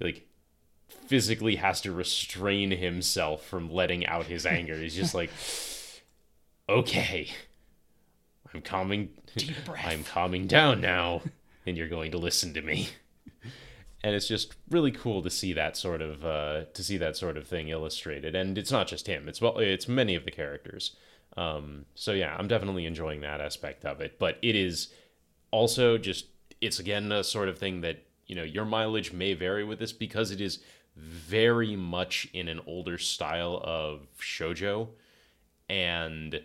like 0.00 0.26
physically 1.06 1.56
has 1.56 1.80
to 1.80 1.92
restrain 1.92 2.70
himself 2.70 3.44
from 3.44 3.72
letting 3.72 4.06
out 4.06 4.26
his 4.26 4.44
anger 4.44 4.76
he's 4.76 4.94
just 4.94 5.14
like 5.14 5.30
okay 6.68 7.28
i'm 8.52 8.60
calming 8.60 9.08
Deep 9.36 9.56
breath. 9.64 9.86
i'm 9.86 10.04
calming 10.04 10.46
down 10.46 10.80
now 10.80 11.22
and 11.66 11.76
you're 11.76 11.88
going 11.88 12.10
to 12.10 12.18
listen 12.18 12.52
to 12.54 12.62
me 12.62 12.88
and 14.02 14.14
it's 14.14 14.28
just 14.28 14.54
really 14.70 14.92
cool 14.92 15.22
to 15.22 15.30
see 15.30 15.52
that 15.52 15.76
sort 15.76 16.00
of 16.00 16.24
uh, 16.24 16.64
to 16.72 16.84
see 16.84 16.96
that 16.98 17.16
sort 17.16 17.36
of 17.36 17.46
thing 17.46 17.68
illustrated. 17.68 18.34
And 18.34 18.56
it's 18.56 18.70
not 18.70 18.86
just 18.86 19.06
him; 19.06 19.28
it's 19.28 19.40
well, 19.40 19.58
it's 19.58 19.88
many 19.88 20.14
of 20.14 20.24
the 20.24 20.30
characters. 20.30 20.94
Um, 21.36 21.86
so 21.94 22.12
yeah, 22.12 22.34
I'm 22.38 22.48
definitely 22.48 22.86
enjoying 22.86 23.20
that 23.22 23.40
aspect 23.40 23.84
of 23.84 24.00
it. 24.00 24.18
But 24.18 24.38
it 24.42 24.54
is 24.54 24.92
also 25.50 25.98
just 25.98 26.26
it's 26.60 26.78
again 26.78 27.10
a 27.10 27.24
sort 27.24 27.48
of 27.48 27.58
thing 27.58 27.80
that 27.80 28.04
you 28.26 28.36
know 28.36 28.44
your 28.44 28.64
mileage 28.64 29.12
may 29.12 29.34
vary 29.34 29.64
with 29.64 29.78
this 29.78 29.92
because 29.92 30.30
it 30.30 30.40
is 30.40 30.60
very 30.98 31.76
much 31.76 32.28
in 32.32 32.48
an 32.48 32.60
older 32.66 32.98
style 32.98 33.60
of 33.62 34.06
shojo 34.20 34.88
and 35.68 36.42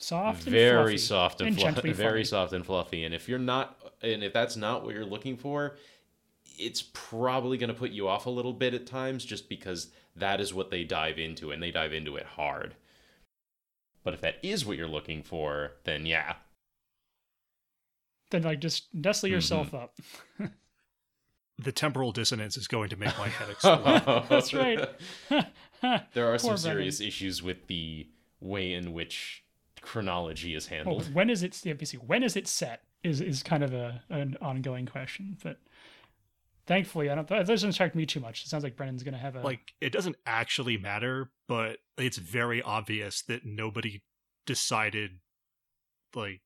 Soft 0.00 0.42
very 0.44 0.82
fluffy. 0.92 0.98
soft 0.98 1.40
and, 1.40 1.48
and 1.48 1.58
fluffy, 1.58 1.92
very 1.92 2.24
soft 2.24 2.52
and 2.52 2.64
fluffy. 2.64 3.02
And 3.04 3.12
if 3.14 3.28
you're 3.28 3.38
not, 3.40 3.76
and 4.02 4.22
if 4.22 4.32
that's 4.32 4.56
not 4.56 4.84
what 4.84 4.94
you're 4.94 5.04
looking 5.04 5.36
for, 5.36 5.76
it's 6.56 6.82
probably 6.92 7.58
going 7.58 7.68
to 7.72 7.74
put 7.74 7.90
you 7.90 8.06
off 8.06 8.26
a 8.26 8.30
little 8.30 8.52
bit 8.52 8.74
at 8.74 8.86
times, 8.86 9.24
just 9.24 9.48
because 9.48 9.88
that 10.14 10.40
is 10.40 10.54
what 10.54 10.70
they 10.70 10.84
dive 10.84 11.18
into, 11.18 11.50
and 11.50 11.60
they 11.60 11.70
dive 11.72 11.92
into 11.92 12.14
it 12.16 12.26
hard. 12.26 12.76
But 14.04 14.14
if 14.14 14.20
that 14.20 14.36
is 14.42 14.64
what 14.64 14.76
you're 14.76 14.86
looking 14.86 15.22
for, 15.24 15.72
then 15.84 16.06
yeah, 16.06 16.34
Then 18.30 18.42
like 18.42 18.60
just 18.60 18.94
nestle 18.94 19.28
yourself 19.30 19.72
Mm-hmm. 19.72 20.44
up. 20.44 20.52
The 21.58 21.72
temporal 21.72 22.12
dissonance 22.12 22.56
is 22.56 22.68
going 22.68 22.88
to 22.90 22.96
make 22.96 23.16
my 23.18 23.28
head 23.28 23.50
explode. 23.50 24.24
That's 24.28 24.54
right. 24.54 24.88
there 26.14 26.26
are 26.32 26.38
Poor 26.38 26.38
some 26.38 26.48
Brendan. 26.50 26.58
serious 26.58 27.00
issues 27.00 27.42
with 27.42 27.66
the 27.66 28.06
way 28.40 28.72
in 28.74 28.92
which 28.92 29.42
chronology 29.80 30.54
is 30.54 30.70
Well, 30.70 30.76
handled. 30.78 31.14
when 31.14 31.30
is 31.30 31.42
it? 31.42 31.60
Yeah, 31.64 31.72
basically, 31.72 32.06
when 32.06 32.22
is 32.22 32.36
it 32.36 32.46
set? 32.46 32.82
Is 33.04 33.20
is 33.20 33.42
kind 33.42 33.62
of 33.64 33.72
a 33.74 34.02
an 34.10 34.36
ongoing 34.40 34.86
question, 34.86 35.36
but 35.42 35.58
thankfully, 36.66 37.10
I 37.10 37.14
don't. 37.14 37.26
That 37.28 37.46
doesn't 37.46 37.70
attract 37.70 37.94
me 37.94 38.06
too 38.06 38.18
much. 38.20 38.42
It 38.44 38.48
sounds 38.48 38.64
like 38.64 38.76
Brendan's 38.76 39.02
gonna 39.04 39.18
have 39.18 39.36
a 39.36 39.40
like 39.40 39.72
it 39.80 39.92
doesn't 39.92 40.16
actually 40.26 40.76
matter, 40.78 41.30
but 41.48 41.78
it's 41.96 42.18
very 42.18 42.60
obvious 42.62 43.22
that 43.22 43.44
nobody 43.44 44.02
decided 44.46 45.18
like 46.14 46.40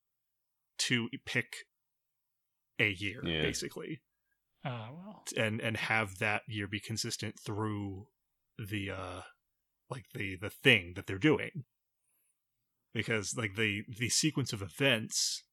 to 0.79 1.09
pick 1.25 1.53
a 2.79 2.89
year 2.91 3.21
Yeah. 3.25 3.41
basically 3.41 4.01
Ah, 4.65 4.89
well, 4.93 5.23
and 5.35 5.59
and 5.59 5.75
have 5.77 6.19
that 6.19 6.43
year 6.47 6.67
be 6.67 6.79
consistent 6.79 7.37
through 7.39 8.07
the 8.57 8.91
uh 8.91 9.21
like 9.89 10.05
the 10.13 10.35
the 10.37 10.49
thing 10.49 10.93
that 10.95 11.07
they're 11.07 11.17
doing. 11.17 11.65
Because 12.93 13.35
like 13.35 13.55
the 13.55 13.83
the 13.87 14.09
sequence 14.09 14.53
of 14.53 14.61
events 14.61 15.43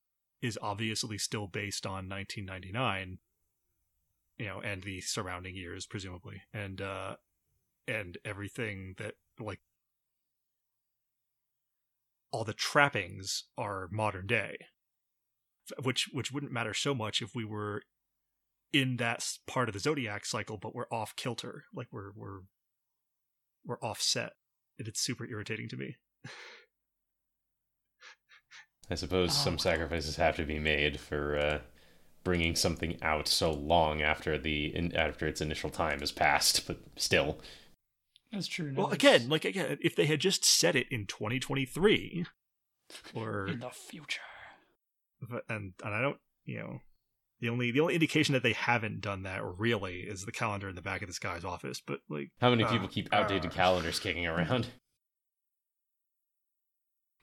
is 0.43 0.59
obviously 0.63 1.19
still 1.19 1.47
based 1.47 1.87
on 1.87 2.09
1999 2.09 3.19
you 4.39 4.47
know 4.47 4.61
and 4.61 4.83
the 4.83 5.01
surrounding 5.01 5.55
years 5.57 5.87
presumably. 5.87 6.43
And 6.53 6.81
uh 6.81 7.17
and 7.89 8.17
everything 8.25 8.95
that 8.99 9.15
like 9.39 9.61
all 12.33 12.45
the 12.45 12.55
trappings 12.55 13.45
are 13.59 13.89
modern 13.91 14.27
day. 14.27 14.57
Which 15.83 16.09
which 16.13 16.33
wouldn't 16.33 16.53
matter 16.53 16.75
so 16.75 16.95
much 16.95 17.23
if 17.23 17.35
we 17.35 17.45
were 17.45 17.83
in 18.73 18.97
that 18.99 19.27
part 19.47 19.69
of 19.69 19.73
the 19.73 19.81
zodiac 19.81 20.25
cycle 20.25 20.57
but 20.57 20.75
we're 20.75 20.87
off 20.93 21.15
kilter 21.17 21.65
like 21.75 21.89
we're 21.91 22.11
we're 22.15 22.41
we're 23.65 23.81
offset 23.81 24.33
and 24.79 24.87
it's 24.89 25.01
super 25.01 25.27
irritating 25.27 25.69
to 25.69 25.77
me 25.77 25.97
I 28.91 28.95
suppose 28.97 29.31
Oh. 29.31 29.33
some 29.45 29.59
sacrifices 29.59 30.17
have 30.17 30.37
to 30.37 30.45
be 30.45 30.59
made 30.59 30.99
for 30.99 31.39
uh, 31.39 31.59
bringing 32.25 32.57
something 32.57 32.99
out 33.03 33.29
so 33.29 33.53
long 33.53 34.03
after 34.03 34.37
the 34.37 34.75
in, 34.75 34.95
after 34.97 35.27
its 35.29 35.41
initial 35.41 35.71
time 35.71 36.01
has 36.01 36.11
passed. 36.13 36.67
But 36.67 36.81
still, 36.97 37.39
that's 38.33 38.49
true. 38.49 38.73
no, 38.73 38.79
well 38.83 38.87
that's- 38.89 39.15
again 39.17 39.29
like 39.29 39.45
again 39.45 39.79
if 39.81 39.95
they 39.95 40.07
had 40.07 40.21
just 40.21 40.45
said 40.45 40.75
it 40.75 40.89
in 40.91 41.07
2023 41.07 42.27
or 43.15 43.47
In 43.47 43.61
the 43.61 43.71
future. 43.71 44.21
but- 45.29 45.45
and 45.49 45.75
and 45.85 45.95
I 45.95 46.01
don't 46.03 46.19
you 46.45 46.59
know 46.59 46.81
the 47.41 47.49
only 47.49 47.71
the 47.71 47.81
only 47.81 47.95
indication 47.95 48.33
that 48.35 48.43
they 48.43 48.53
haven't 48.53 49.01
done 49.01 49.23
that 49.23 49.43
really 49.59 50.01
is 50.01 50.25
the 50.25 50.33
calendar 50.33 50.69
in 50.69 50.75
the 50.75 50.83
back 50.83 51.03
of 51.03 51.09
this 51.09 51.19
guy's 51.19 51.45
office. 51.45 51.81
But 51.85 52.01
like, 52.09 52.31
How 52.41 52.51
many 52.51 52.65
uh, 52.65 52.71
people 52.71 52.89
keep 52.89 53.13
outdated 53.13 53.51
uh, 53.51 53.55
calendars 53.55 53.99
kicking 53.99 54.27
around? 54.27 54.69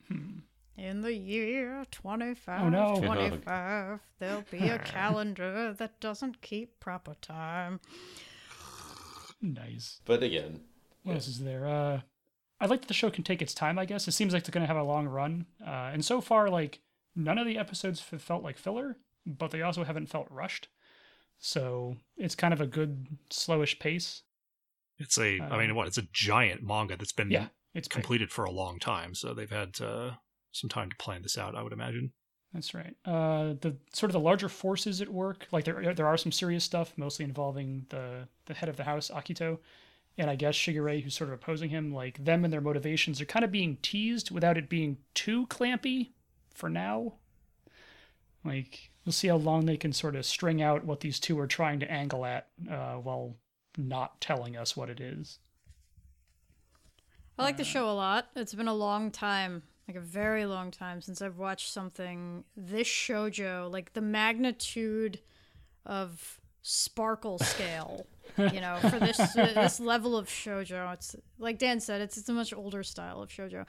Hmm. 0.07 0.39
In 0.78 1.01
the 1.01 1.13
year 1.13 1.84
25, 1.91 2.61
Oh, 2.61 2.70
no. 2.70 2.95
25, 3.01 3.99
there'll 4.20 4.43
be 4.49 4.70
a 4.70 4.80
calendar 4.86 5.74
that 5.74 5.99
doesn't 5.99 6.41
keep 6.41 6.80
proper 6.80 7.15
time. 7.15 7.82
Nice. 9.41 9.99
But 10.05 10.24
again, 10.24 10.61
What 11.03 11.15
else 11.15 11.28
is 11.28 11.39
there? 11.39 11.68
Uh, 11.68 12.01
I 12.61 12.68
like 12.68 12.82
that 12.82 12.88
the 12.88 12.93
show 12.93 13.09
can 13.09 13.24
take 13.24 13.41
its 13.41 13.53
time. 13.53 13.78
I 13.78 13.86
guess 13.86 14.07
it 14.07 14.13
seems 14.13 14.34
like 14.34 14.41
it's 14.41 14.49
going 14.49 14.63
to 14.63 14.68
have 14.74 14.78
a 14.82 14.84
long 14.84 15.07
run, 15.07 15.45
uh, 15.65 15.89
and 15.91 16.05
so 16.05 16.22
far, 16.22 16.49
like 16.49 16.80
none 17.15 17.38
of 17.38 17.45
the 17.45 17.57
episodes 17.57 18.03
have 18.11 18.22
felt 18.22 18.43
like 18.43 18.57
filler, 18.57 18.97
but 19.28 19.51
they 19.51 19.61
also 19.61 19.84
haven't 19.84 20.07
felt 20.09 20.28
rushed. 20.32 20.69
So 21.39 21.97
it's 22.17 22.36
kind 22.36 22.53
of 22.53 22.61
a 22.61 22.67
good 22.67 23.05
slowish 23.30 23.78
pace. 23.80 24.23
It's 24.97 25.17
a 25.19 25.39
I 25.39 25.45
Uh, 25.49 25.57
mean, 25.59 25.75
what? 25.75 25.88
It's 25.88 25.99
a 25.99 26.07
giant 26.13 26.63
manga 26.63 26.97
that's 26.97 27.11
been 27.11 27.30
Yeah, 27.30 27.49
it's 27.75 27.88
big. 27.88 27.93
completed 27.93 28.32
for 28.32 28.45
a 28.45 28.51
long 28.51 28.80
time, 28.80 29.13
so 29.13 29.34
they've 29.36 29.49
had 29.49 29.80
uh, 29.80 30.13
some 30.51 30.69
time 30.69 30.89
to 30.89 30.95
plan 30.97 31.21
this 31.21 31.38
out. 31.38 31.55
I 31.55 31.61
would 31.61 31.73
imagine. 31.73 32.13
That's 32.53 32.73
right. 32.73 32.95
Uh, 33.05 33.53
the 33.61 33.78
sort 33.93 34.09
of 34.09 34.13
the 34.13 34.19
larger 34.21 34.49
forces 34.49 35.01
at 35.01 35.09
work, 35.09 35.47
like 35.51 35.65
there 35.65 35.93
there 35.93 36.07
are 36.07 36.17
some 36.17 36.32
serious 36.32 36.63
stuff, 36.63 36.93
mostly 36.97 37.25
involving 37.25 37.86
the 37.89 38.28
the 38.45 38.53
head 38.55 38.69
of 38.69 38.78
the 38.78 38.86
house, 38.86 39.11
Akito, 39.13 39.59
and 40.17 40.30
I 40.32 40.36
guess 40.36 40.55
Shigure, 40.55 41.03
who's 41.03 41.13
sort 41.15 41.30
of 41.30 41.36
opposing 41.36 41.69
him. 41.69 41.93
Like 41.93 42.23
them 42.23 42.43
and 42.43 42.51
their 42.51 42.61
motivations 42.61 43.21
are 43.21 43.25
kind 43.25 43.45
of 43.45 43.51
being 43.51 43.78
teased 43.84 44.32
without 44.32 44.57
it 44.57 44.69
being 44.69 44.97
too 45.13 45.45
clampy, 45.47 46.13
for 46.55 46.69
now. 46.69 47.13
Like 48.43 48.91
we'll 49.07 49.13
see 49.13 49.29
how 49.29 49.37
long 49.37 49.65
they 49.65 49.77
can 49.77 49.93
sort 49.93 50.17
of 50.17 50.25
string 50.25 50.61
out 50.61 50.83
what 50.83 50.99
these 50.99 51.17
two 51.17 51.39
are 51.39 51.47
trying 51.47 51.79
to 51.79 51.89
angle 51.89 52.25
at, 52.25 52.49
uh, 52.69 52.95
while 52.95 53.37
not 53.77 54.19
telling 54.19 54.57
us 54.57 54.75
what 54.75 54.89
it 54.89 54.99
is. 54.99 55.39
I 57.39 57.43
like 57.43 57.55
the 57.55 57.63
show 57.63 57.89
a 57.89 57.93
lot. 57.93 58.27
It's 58.35 58.53
been 58.53 58.67
a 58.67 58.73
long 58.73 59.09
time, 59.09 59.63
like 59.87 59.95
a 59.95 60.01
very 60.01 60.45
long 60.45 60.71
time 60.71 61.01
since 61.01 61.21
I've 61.21 61.37
watched 61.37 61.71
something 61.71 62.43
this 62.57 62.87
shojo, 62.87 63.71
like 63.71 63.93
the 63.93 64.01
magnitude 64.01 65.21
of 65.85 66.41
sparkle 66.61 67.39
scale. 67.39 68.07
you 68.37 68.59
know, 68.59 68.77
for 68.81 68.99
this 68.99 69.19
uh, 69.37 69.53
this 69.55 69.79
level 69.79 70.17
of 70.17 70.27
shojo, 70.27 70.93
it's 70.93 71.15
like 71.39 71.59
Dan 71.59 71.79
said, 71.79 72.01
it's 72.01 72.17
it's 72.17 72.27
a 72.27 72.33
much 72.33 72.53
older 72.53 72.83
style 72.83 73.21
of 73.21 73.29
shojo, 73.29 73.65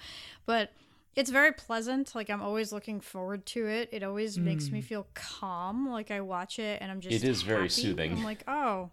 but 0.46 0.72
it's 1.18 1.30
very 1.30 1.50
pleasant. 1.50 2.14
Like 2.14 2.30
I'm 2.30 2.40
always 2.40 2.72
looking 2.72 3.00
forward 3.00 3.44
to 3.46 3.66
it. 3.66 3.88
It 3.90 4.04
always 4.04 4.38
makes 4.38 4.70
me 4.70 4.78
hmm. 4.80 4.86
feel 4.86 5.06
calm. 5.14 5.90
Like 5.90 6.12
I 6.12 6.20
watch 6.20 6.60
it 6.60 6.80
and 6.80 6.92
I'm 6.92 7.00
just 7.00 7.12
It 7.12 7.28
is 7.28 7.42
very 7.42 7.68
soothing. 7.68 8.12
I'm 8.12 8.22
like, 8.22 8.44
oh, 8.46 8.90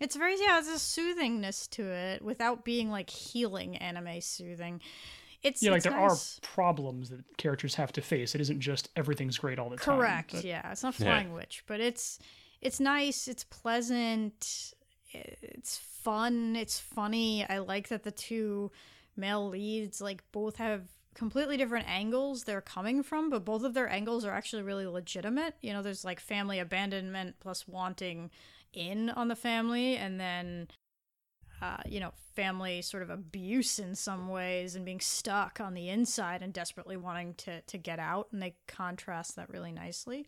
it's 0.00 0.16
very 0.16 0.34
yeah, 0.40 0.58
it's 0.58 0.68
a 0.68 0.80
soothingness 0.80 1.68
to 1.70 1.84
it 1.88 2.22
without 2.22 2.64
being 2.64 2.90
like 2.90 3.08
healing 3.08 3.76
anime 3.76 4.20
soothing. 4.20 4.80
It's 5.44 5.62
Yeah, 5.62 5.70
like 5.70 5.84
there 5.84 5.92
nice. 5.92 6.38
are 6.38 6.40
problems 6.40 7.10
that 7.10 7.20
characters 7.36 7.76
have 7.76 7.92
to 7.92 8.02
face. 8.02 8.34
It 8.34 8.40
isn't 8.40 8.58
just 8.58 8.88
everything's 8.96 9.38
great 9.38 9.60
all 9.60 9.70
the 9.70 9.76
time. 9.76 9.96
correct. 9.96 10.32
but- 10.32 10.44
Yeah, 10.44 10.72
it's 10.72 10.82
not 10.82 10.98
Yeah. 10.98 11.06
flying 11.06 11.34
witch, 11.34 11.62
but 11.68 11.78
it's 11.78 12.18
it's 12.62 12.80
nice. 12.80 13.28
It's 13.28 13.44
pleasant. 13.44 14.74
It's 15.12 15.76
fun. 15.76 16.56
It's 16.56 16.80
funny. 16.80 17.46
I 17.48 17.58
like 17.58 17.90
that 17.90 18.02
the 18.02 18.10
two 18.10 18.72
male 19.16 19.48
leads 19.48 20.00
like 20.00 20.24
both 20.32 20.56
have 20.56 20.82
completely 21.14 21.56
different 21.56 21.88
angles 21.88 22.44
they're 22.44 22.60
coming 22.60 23.02
from, 23.02 23.30
but 23.30 23.44
both 23.44 23.62
of 23.62 23.74
their 23.74 23.88
angles 23.88 24.24
are 24.24 24.32
actually 24.32 24.62
really 24.62 24.86
legitimate. 24.86 25.54
You 25.60 25.72
know, 25.72 25.82
there's 25.82 26.04
like 26.04 26.20
family 26.20 26.58
abandonment 26.58 27.36
plus 27.40 27.66
wanting 27.66 28.30
in 28.72 29.10
on 29.10 29.28
the 29.28 29.36
family, 29.36 29.96
and 29.96 30.20
then 30.20 30.68
uh, 31.62 31.78
you 31.86 32.00
know, 32.00 32.12
family 32.34 32.82
sort 32.82 33.02
of 33.02 33.10
abuse 33.10 33.78
in 33.78 33.94
some 33.94 34.28
ways 34.28 34.74
and 34.74 34.84
being 34.84 35.00
stuck 35.00 35.60
on 35.60 35.72
the 35.72 35.88
inside 35.88 36.42
and 36.42 36.52
desperately 36.52 36.96
wanting 36.96 37.34
to 37.34 37.60
to 37.62 37.78
get 37.78 37.98
out, 37.98 38.28
and 38.32 38.42
they 38.42 38.54
contrast 38.66 39.36
that 39.36 39.48
really 39.50 39.72
nicely. 39.72 40.26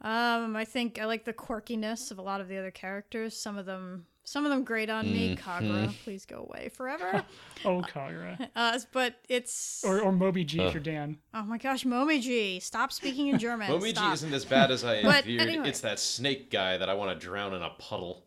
Um, 0.00 0.56
I 0.56 0.64
think 0.64 1.00
I 1.00 1.06
like 1.06 1.24
the 1.24 1.32
quirkiness 1.32 2.10
of 2.10 2.18
a 2.18 2.22
lot 2.22 2.40
of 2.40 2.48
the 2.48 2.58
other 2.58 2.70
characters. 2.70 3.36
Some 3.36 3.58
of 3.58 3.66
them, 3.66 4.06
some 4.28 4.44
of 4.44 4.50
them 4.50 4.64
grate 4.64 4.90
on 4.90 5.06
me. 5.06 5.36
Kagura, 5.36 5.94
please 6.04 6.26
go 6.26 6.46
away 6.48 6.68
forever. 6.74 7.24
Oh, 7.64 7.80
Kagura. 7.80 8.48
uh, 8.56 8.78
but 8.92 9.14
it's 9.28 9.82
or 9.84 10.00
or 10.00 10.12
Momiji 10.12 10.60
Uh. 10.60 10.70
for 10.70 10.78
Dan. 10.78 11.16
oh 11.32 11.42
my 11.44 11.56
gosh, 11.58 11.84
Momiji, 11.84 12.60
stop 12.60 12.92
speaking 12.92 13.28
in 13.28 13.38
German. 13.38 13.68
Momiji 13.70 13.90
stop. 13.96 14.12
isn't 14.14 14.34
as 14.34 14.44
bad 14.44 14.70
as 14.70 14.84
I 14.84 15.02
But 15.04 15.24
feared. 15.24 15.40
anyway. 15.48 15.68
It's 15.68 15.80
that 15.80 15.98
snake 15.98 16.50
guy 16.50 16.76
that 16.76 16.88
I 16.90 16.94
want 16.94 17.18
to 17.18 17.26
drown 17.26 17.54
in 17.54 17.62
a 17.62 17.70
puddle. 17.78 18.24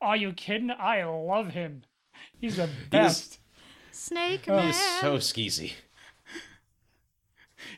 Are 0.00 0.16
you 0.16 0.32
kidding? 0.32 0.70
I 0.70 1.04
love 1.04 1.48
him. 1.50 1.82
He's 2.38 2.56
the 2.56 2.66
He 2.66 2.72
is- 2.72 2.88
best. 2.90 3.38
Snake 3.92 4.44
Oh, 4.48 4.56
He 4.56 4.62
man. 4.62 4.70
is 4.70 4.76
so 5.00 5.16
skeezy. 5.18 5.72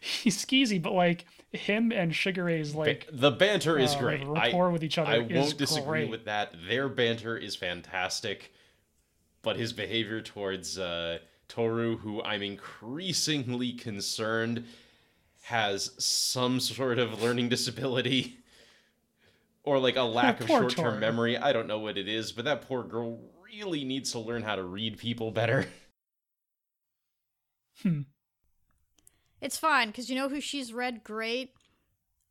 He's 0.01 0.45
skeezy, 0.45 0.81
but 0.81 0.93
like 0.93 1.25
him 1.53 1.93
and 1.93 2.15
Shigure's 2.15 2.75
like 2.75 3.07
Ba- 3.07 3.17
the 3.17 3.31
banter 3.31 3.79
is 3.79 3.95
uh, 3.95 3.99
great. 3.99 4.27
rapport 4.27 4.71
with 4.71 4.83
each 4.83 4.99
other 4.99 5.11
I 5.11 5.19
won't 5.19 5.57
disagree 5.57 6.01
great. 6.03 6.11
with 6.11 6.25
that. 6.25 6.55
Their 6.69 6.89
banter 6.89 7.37
is 7.37 7.55
fantastic, 7.57 8.53
but 9.43 9.57
his 9.57 9.73
behavior 9.73 10.21
towards 10.23 10.79
uh, 10.79 11.19
Toru, 11.49 11.99
who 11.99 12.23
I'm 12.23 12.43
increasingly 12.43 13.73
concerned 13.73 14.65
has 15.43 15.91
some 15.99 16.61
sort 16.61 16.99
of 16.99 17.21
learning 17.23 17.49
disability 17.49 18.39
or 19.65 19.79
like 19.79 19.97
a 19.97 20.03
lack 20.03 20.41
of 20.41 20.47
short-term 20.47 20.85
Toru. 20.95 21.01
memory. 21.01 21.37
I 21.37 21.53
don't 21.53 21.67
know 21.67 21.81
what 21.81 21.99
it 21.99 22.09
is, 22.09 22.33
but 22.33 22.45
that 22.47 22.63
poor 22.63 22.83
girl 22.83 23.19
really 23.55 23.85
needs 23.85 24.13
to 24.13 24.19
learn 24.19 24.43
how 24.43 24.57
to 24.57 24.63
read 24.63 24.97
people 24.99 25.31
better. 25.31 25.67
It's 29.43 29.59
fine 29.59 29.89
because 29.89 30.09
you 30.09 30.17
know 30.17 30.29
who 30.29 30.41
she's 30.41 30.73
read 30.73 31.05
great. 31.05 31.55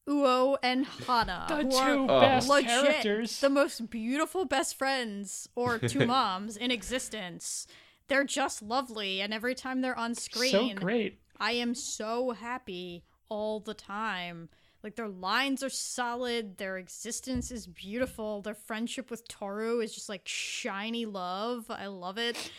Uo 0.09 0.57
and 0.63 0.85
Hana, 0.85 1.45
the 1.47 1.57
who 1.57 1.75
are 1.75 1.95
two 1.95 2.07
best 2.07 2.49
legit 2.49 2.69
characters. 2.69 3.39
the 3.39 3.49
most 3.49 3.89
beautiful 3.91 4.45
best 4.45 4.75
friends 4.75 5.47
or 5.55 5.77
two 5.77 6.05
moms 6.07 6.57
in 6.57 6.71
existence. 6.71 7.67
They're 8.07 8.23
just 8.23 8.63
lovely, 8.63 9.21
and 9.21 9.33
every 9.33 9.53
time 9.53 9.81
they're 9.81 9.97
on 9.97 10.15
screen, 10.15 10.51
so 10.51 10.73
great. 10.73 11.19
I 11.39 11.51
am 11.51 11.75
so 11.75 12.31
happy 12.31 13.03
all 13.29 13.59
the 13.59 13.75
time. 13.75 14.49
Like 14.83 14.95
their 14.95 15.07
lines 15.07 15.61
are 15.61 15.69
solid, 15.69 16.57
their 16.57 16.77
existence 16.77 17.51
is 17.51 17.67
beautiful, 17.67 18.41
their 18.41 18.55
friendship 18.55 19.11
with 19.11 19.27
Toru 19.27 19.79
is 19.81 19.93
just 19.93 20.09
like 20.09 20.23
shiny 20.25 21.05
love. 21.05 21.65
I 21.69 21.85
love 21.87 22.17
it. 22.17 22.51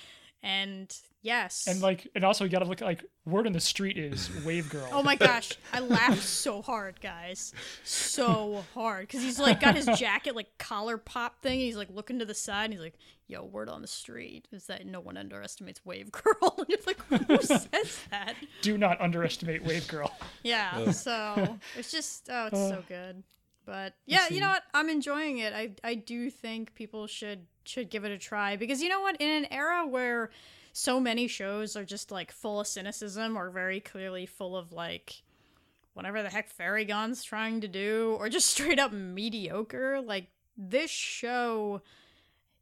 And 0.43 0.93
yes. 1.23 1.67
And 1.69 1.81
like, 1.81 2.09
and 2.14 2.25
also 2.25 2.45
you 2.45 2.51
gotta 2.51 2.64
look 2.64 2.83
at 2.83 2.85
like 2.85 3.05
word 3.25 3.47
on 3.47 3.53
the 3.53 3.61
street 3.61 3.97
is 3.97 4.31
Wave 4.45 4.69
Girl. 4.71 4.89
Oh 4.93 5.03
my 5.03 5.14
gosh, 5.14 5.53
I 5.73 5.81
laughed 5.81 6.23
so 6.23 6.63
hard, 6.63 7.01
guys. 7.01 7.53
So 7.85 8.64
hard. 8.75 9.07
Because 9.07 9.23
he's 9.23 9.39
like 9.39 9.61
got 9.61 9.77
his 9.77 9.87
jacket, 9.99 10.35
like 10.35 10.59
collar 10.59 10.99
pop 10.99 11.41
thing. 11.41 11.55
And 11.55 11.63
he's 11.63 11.77
like 11.77 11.91
looking 11.91 12.19
to 12.19 12.25
the 12.25 12.35
side 12.35 12.64
and 12.64 12.73
he's 12.75 12.83
like, 12.83 12.99
yo, 13.29 13.45
word 13.45 13.69
on 13.69 13.83
the 13.83 13.89
street 13.89 14.49
is 14.51 14.67
that 14.67 14.85
no 14.85 15.01
one 15.01 15.17
underestimates 15.17 15.85
Wave 15.85 16.11
Girl. 16.11 16.55
And 16.59 16.67
you're 16.69 16.79
like, 16.87 17.01
who 17.29 17.41
says 17.43 18.01
that? 18.11 18.35
Do 18.61 18.77
not 18.77 19.01
underestimate 19.01 19.64
Wave 19.64 19.87
Girl. 19.87 20.13
Yeah, 20.43 20.91
so 20.91 21.59
it's 21.77 21.91
just, 21.93 22.29
oh, 22.31 22.47
it's 22.47 22.59
so 22.59 22.75
uh, 22.75 22.83
good. 22.89 23.23
But 23.64 23.95
yeah, 24.07 24.27
you 24.29 24.41
know 24.41 24.49
what? 24.49 24.64
I'm 24.75 24.89
enjoying 24.89 25.39
it. 25.39 25.53
I, 25.53 25.71
I 25.85 25.95
do 25.95 26.31
think 26.31 26.75
people 26.75 27.07
should 27.07 27.47
should 27.64 27.91
give 27.91 28.05
it 28.05 28.13
a 28.13 28.18
try 28.18 28.57
because 28.57 28.83
you 28.83 28.89
know 28.89 29.01
what? 29.01 29.17
In 29.21 29.29
an 29.45 29.53
era 29.53 29.87
where 29.87 30.30
so 30.72 30.99
many 30.99 31.26
shows 31.26 31.76
are 31.76 31.84
just 31.84 32.11
like 32.11 32.33
full 32.33 32.61
of 32.61 32.67
cynicism 32.67 33.37
or 33.37 33.51
very 33.51 33.80
clearly 33.80 34.26
full 34.26 34.57
of 34.57 34.72
like 34.72 35.22
whatever 35.95 36.22
the 36.22 36.30
heck 36.30 36.49
Fairy 36.49 36.84
Gone's 36.84 37.22
trying 37.22 37.61
to 37.61 37.68
do 37.68 38.17
or 38.18 38.29
just 38.29 38.47
straight 38.51 38.79
up 38.79 38.93
mediocre, 38.93 40.01
like 40.01 40.29
this 40.57 40.91
show 40.91 41.83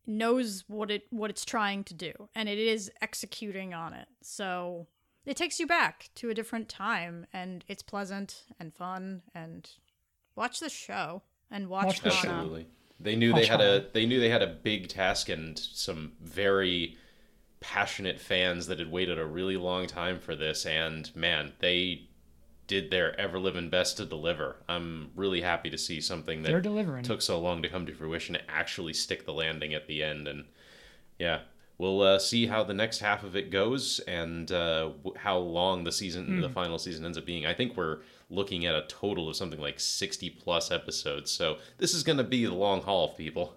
knows 0.06 0.64
what 0.66 0.90
it 0.90 1.04
what 1.10 1.30
it's 1.30 1.44
trying 1.44 1.84
to 1.84 1.94
do 1.94 2.12
and 2.34 2.48
it 2.48 2.58
is 2.58 2.90
executing 3.00 3.74
on 3.74 3.92
it. 3.92 4.08
So 4.22 4.86
it 5.24 5.36
takes 5.36 5.60
you 5.60 5.66
back 5.66 6.08
to 6.16 6.30
a 6.30 6.34
different 6.34 6.68
time 6.68 7.26
and 7.32 7.64
it's 7.68 7.82
pleasant 7.82 8.44
and 8.58 8.74
fun 8.74 9.22
and 9.34 9.68
watch 10.34 10.58
the 10.60 10.70
show 10.70 11.22
and 11.50 11.68
watch, 11.68 11.86
Watch 11.86 12.00
the 12.00 12.10
show. 12.10 12.28
Absolutely. 12.28 12.66
They 13.00 13.16
knew 13.16 13.32
I'll 13.32 13.40
they 13.40 13.46
had 13.46 13.60
a 13.60 13.86
they 13.92 14.06
knew 14.06 14.20
they 14.20 14.28
had 14.28 14.42
a 14.42 14.46
big 14.46 14.88
task 14.88 15.28
and 15.28 15.58
some 15.58 16.12
very 16.20 16.96
passionate 17.60 18.20
fans 18.20 18.66
that 18.66 18.78
had 18.78 18.90
waited 18.90 19.18
a 19.18 19.26
really 19.26 19.56
long 19.56 19.86
time 19.86 20.18
for 20.18 20.34
this 20.34 20.66
and 20.66 21.14
man, 21.14 21.52
they 21.60 22.08
did 22.66 22.90
their 22.90 23.18
ever 23.20 23.38
living 23.38 23.68
best 23.68 23.96
to 23.96 24.06
deliver. 24.06 24.56
I'm 24.68 25.10
really 25.16 25.40
happy 25.40 25.70
to 25.70 25.78
see 25.78 26.00
something 26.00 26.42
that 26.42 26.52
took 27.04 27.20
so 27.20 27.40
long 27.40 27.62
to 27.62 27.68
come 27.68 27.84
to 27.86 27.92
fruition 27.92 28.38
actually 28.48 28.92
stick 28.92 29.26
the 29.26 29.32
landing 29.32 29.74
at 29.74 29.86
the 29.88 30.02
end 30.02 30.28
and 30.28 30.44
yeah. 31.18 31.40
we'll 31.78 32.00
uh, 32.02 32.18
see 32.18 32.46
how 32.46 32.62
the 32.62 32.74
next 32.74 33.00
half 33.00 33.24
of 33.24 33.34
it 33.34 33.50
goes 33.50 33.98
and 34.06 34.52
uh, 34.52 34.90
w- 35.02 35.16
how 35.16 35.38
long 35.38 35.84
the 35.84 35.92
season, 35.92 36.40
the 36.40 36.48
final 36.48 36.78
season, 36.78 37.04
ends 37.04 37.18
up 37.18 37.26
being. 37.26 37.44
I 37.44 37.54
think 37.54 37.76
we're 37.76 37.98
looking 38.30 38.64
at 38.64 38.74
a 38.74 38.86
total 38.88 39.28
of 39.28 39.36
something 39.36 39.60
like 39.60 39.78
sixty 39.80 40.30
plus 40.30 40.70
episodes. 40.70 41.30
So 41.30 41.58
this 41.78 41.92
is 41.92 42.02
going 42.02 42.18
to 42.18 42.24
be 42.24 42.46
the 42.46 42.54
long 42.54 42.82
haul, 42.82 43.08
people. 43.10 43.56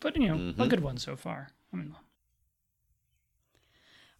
But 0.00 0.16
you 0.16 0.28
know, 0.28 0.34
a 0.34 0.38
Mhm. 0.38 0.68
good 0.68 0.80
one 0.80 0.98
so 0.98 1.16
far. 1.16 1.48
I 1.72 1.76
mean, 1.76 1.96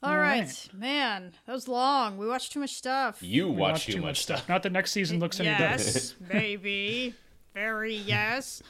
All 0.03 0.11
All 0.11 0.19
right. 0.19 0.41
right. 0.43 0.69
man, 0.75 1.33
that 1.47 1.53
was 1.53 1.67
long. 1.67 2.19
We 2.19 2.27
watched 2.27 2.53
too 2.53 2.61
much 2.61 2.75
stuff. 2.75 3.23
You 3.23 3.49
we 3.49 3.53
watch 3.57 3.73
watched 3.73 3.87
too 3.93 4.03
much 4.03 4.21
stuff. 4.23 4.47
Not 4.49 4.63
that 4.65 4.73
next 4.73 4.91
season 4.93 5.19
looks 5.19 5.41
any 5.41 5.49
better. 5.49 5.83
yes, 5.83 6.15
maybe. 6.21 7.15
Very 7.55 7.95
yes. 7.95 8.63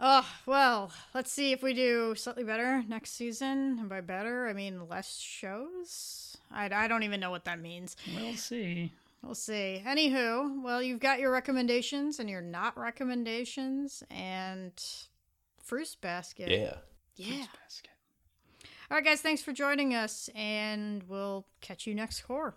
Oh, 0.00 0.26
well, 0.46 0.90
let's 1.14 1.30
see 1.30 1.52
if 1.52 1.62
we 1.62 1.74
do 1.74 2.14
slightly 2.16 2.42
better 2.42 2.82
next 2.88 3.12
season. 3.12 3.76
And 3.78 3.88
by 3.88 4.00
better, 4.00 4.48
I 4.48 4.52
mean 4.52 4.88
less 4.88 5.16
shows. 5.18 6.31
I, 6.52 6.70
I 6.72 6.88
don't 6.88 7.02
even 7.02 7.20
know 7.20 7.30
what 7.30 7.44
that 7.44 7.60
means. 7.60 7.96
We'll 8.14 8.34
see. 8.34 8.92
We'll 9.22 9.34
see. 9.34 9.82
Anywho, 9.86 10.62
well, 10.62 10.82
you've 10.82 11.00
got 11.00 11.20
your 11.20 11.30
recommendations 11.30 12.18
and 12.18 12.28
your 12.28 12.40
not 12.40 12.76
recommendations 12.76 14.02
and 14.10 14.72
Fruit 15.62 15.96
Basket. 16.00 16.50
Yeah. 16.50 16.76
Yeah. 17.16 17.46
Basket. 17.62 17.90
All 18.90 18.96
right, 18.96 19.04
guys, 19.04 19.20
thanks 19.20 19.40
for 19.40 19.52
joining 19.52 19.94
us, 19.94 20.28
and 20.34 21.02
we'll 21.04 21.46
catch 21.60 21.86
you 21.86 21.94
next 21.94 22.22
cour. 22.22 22.54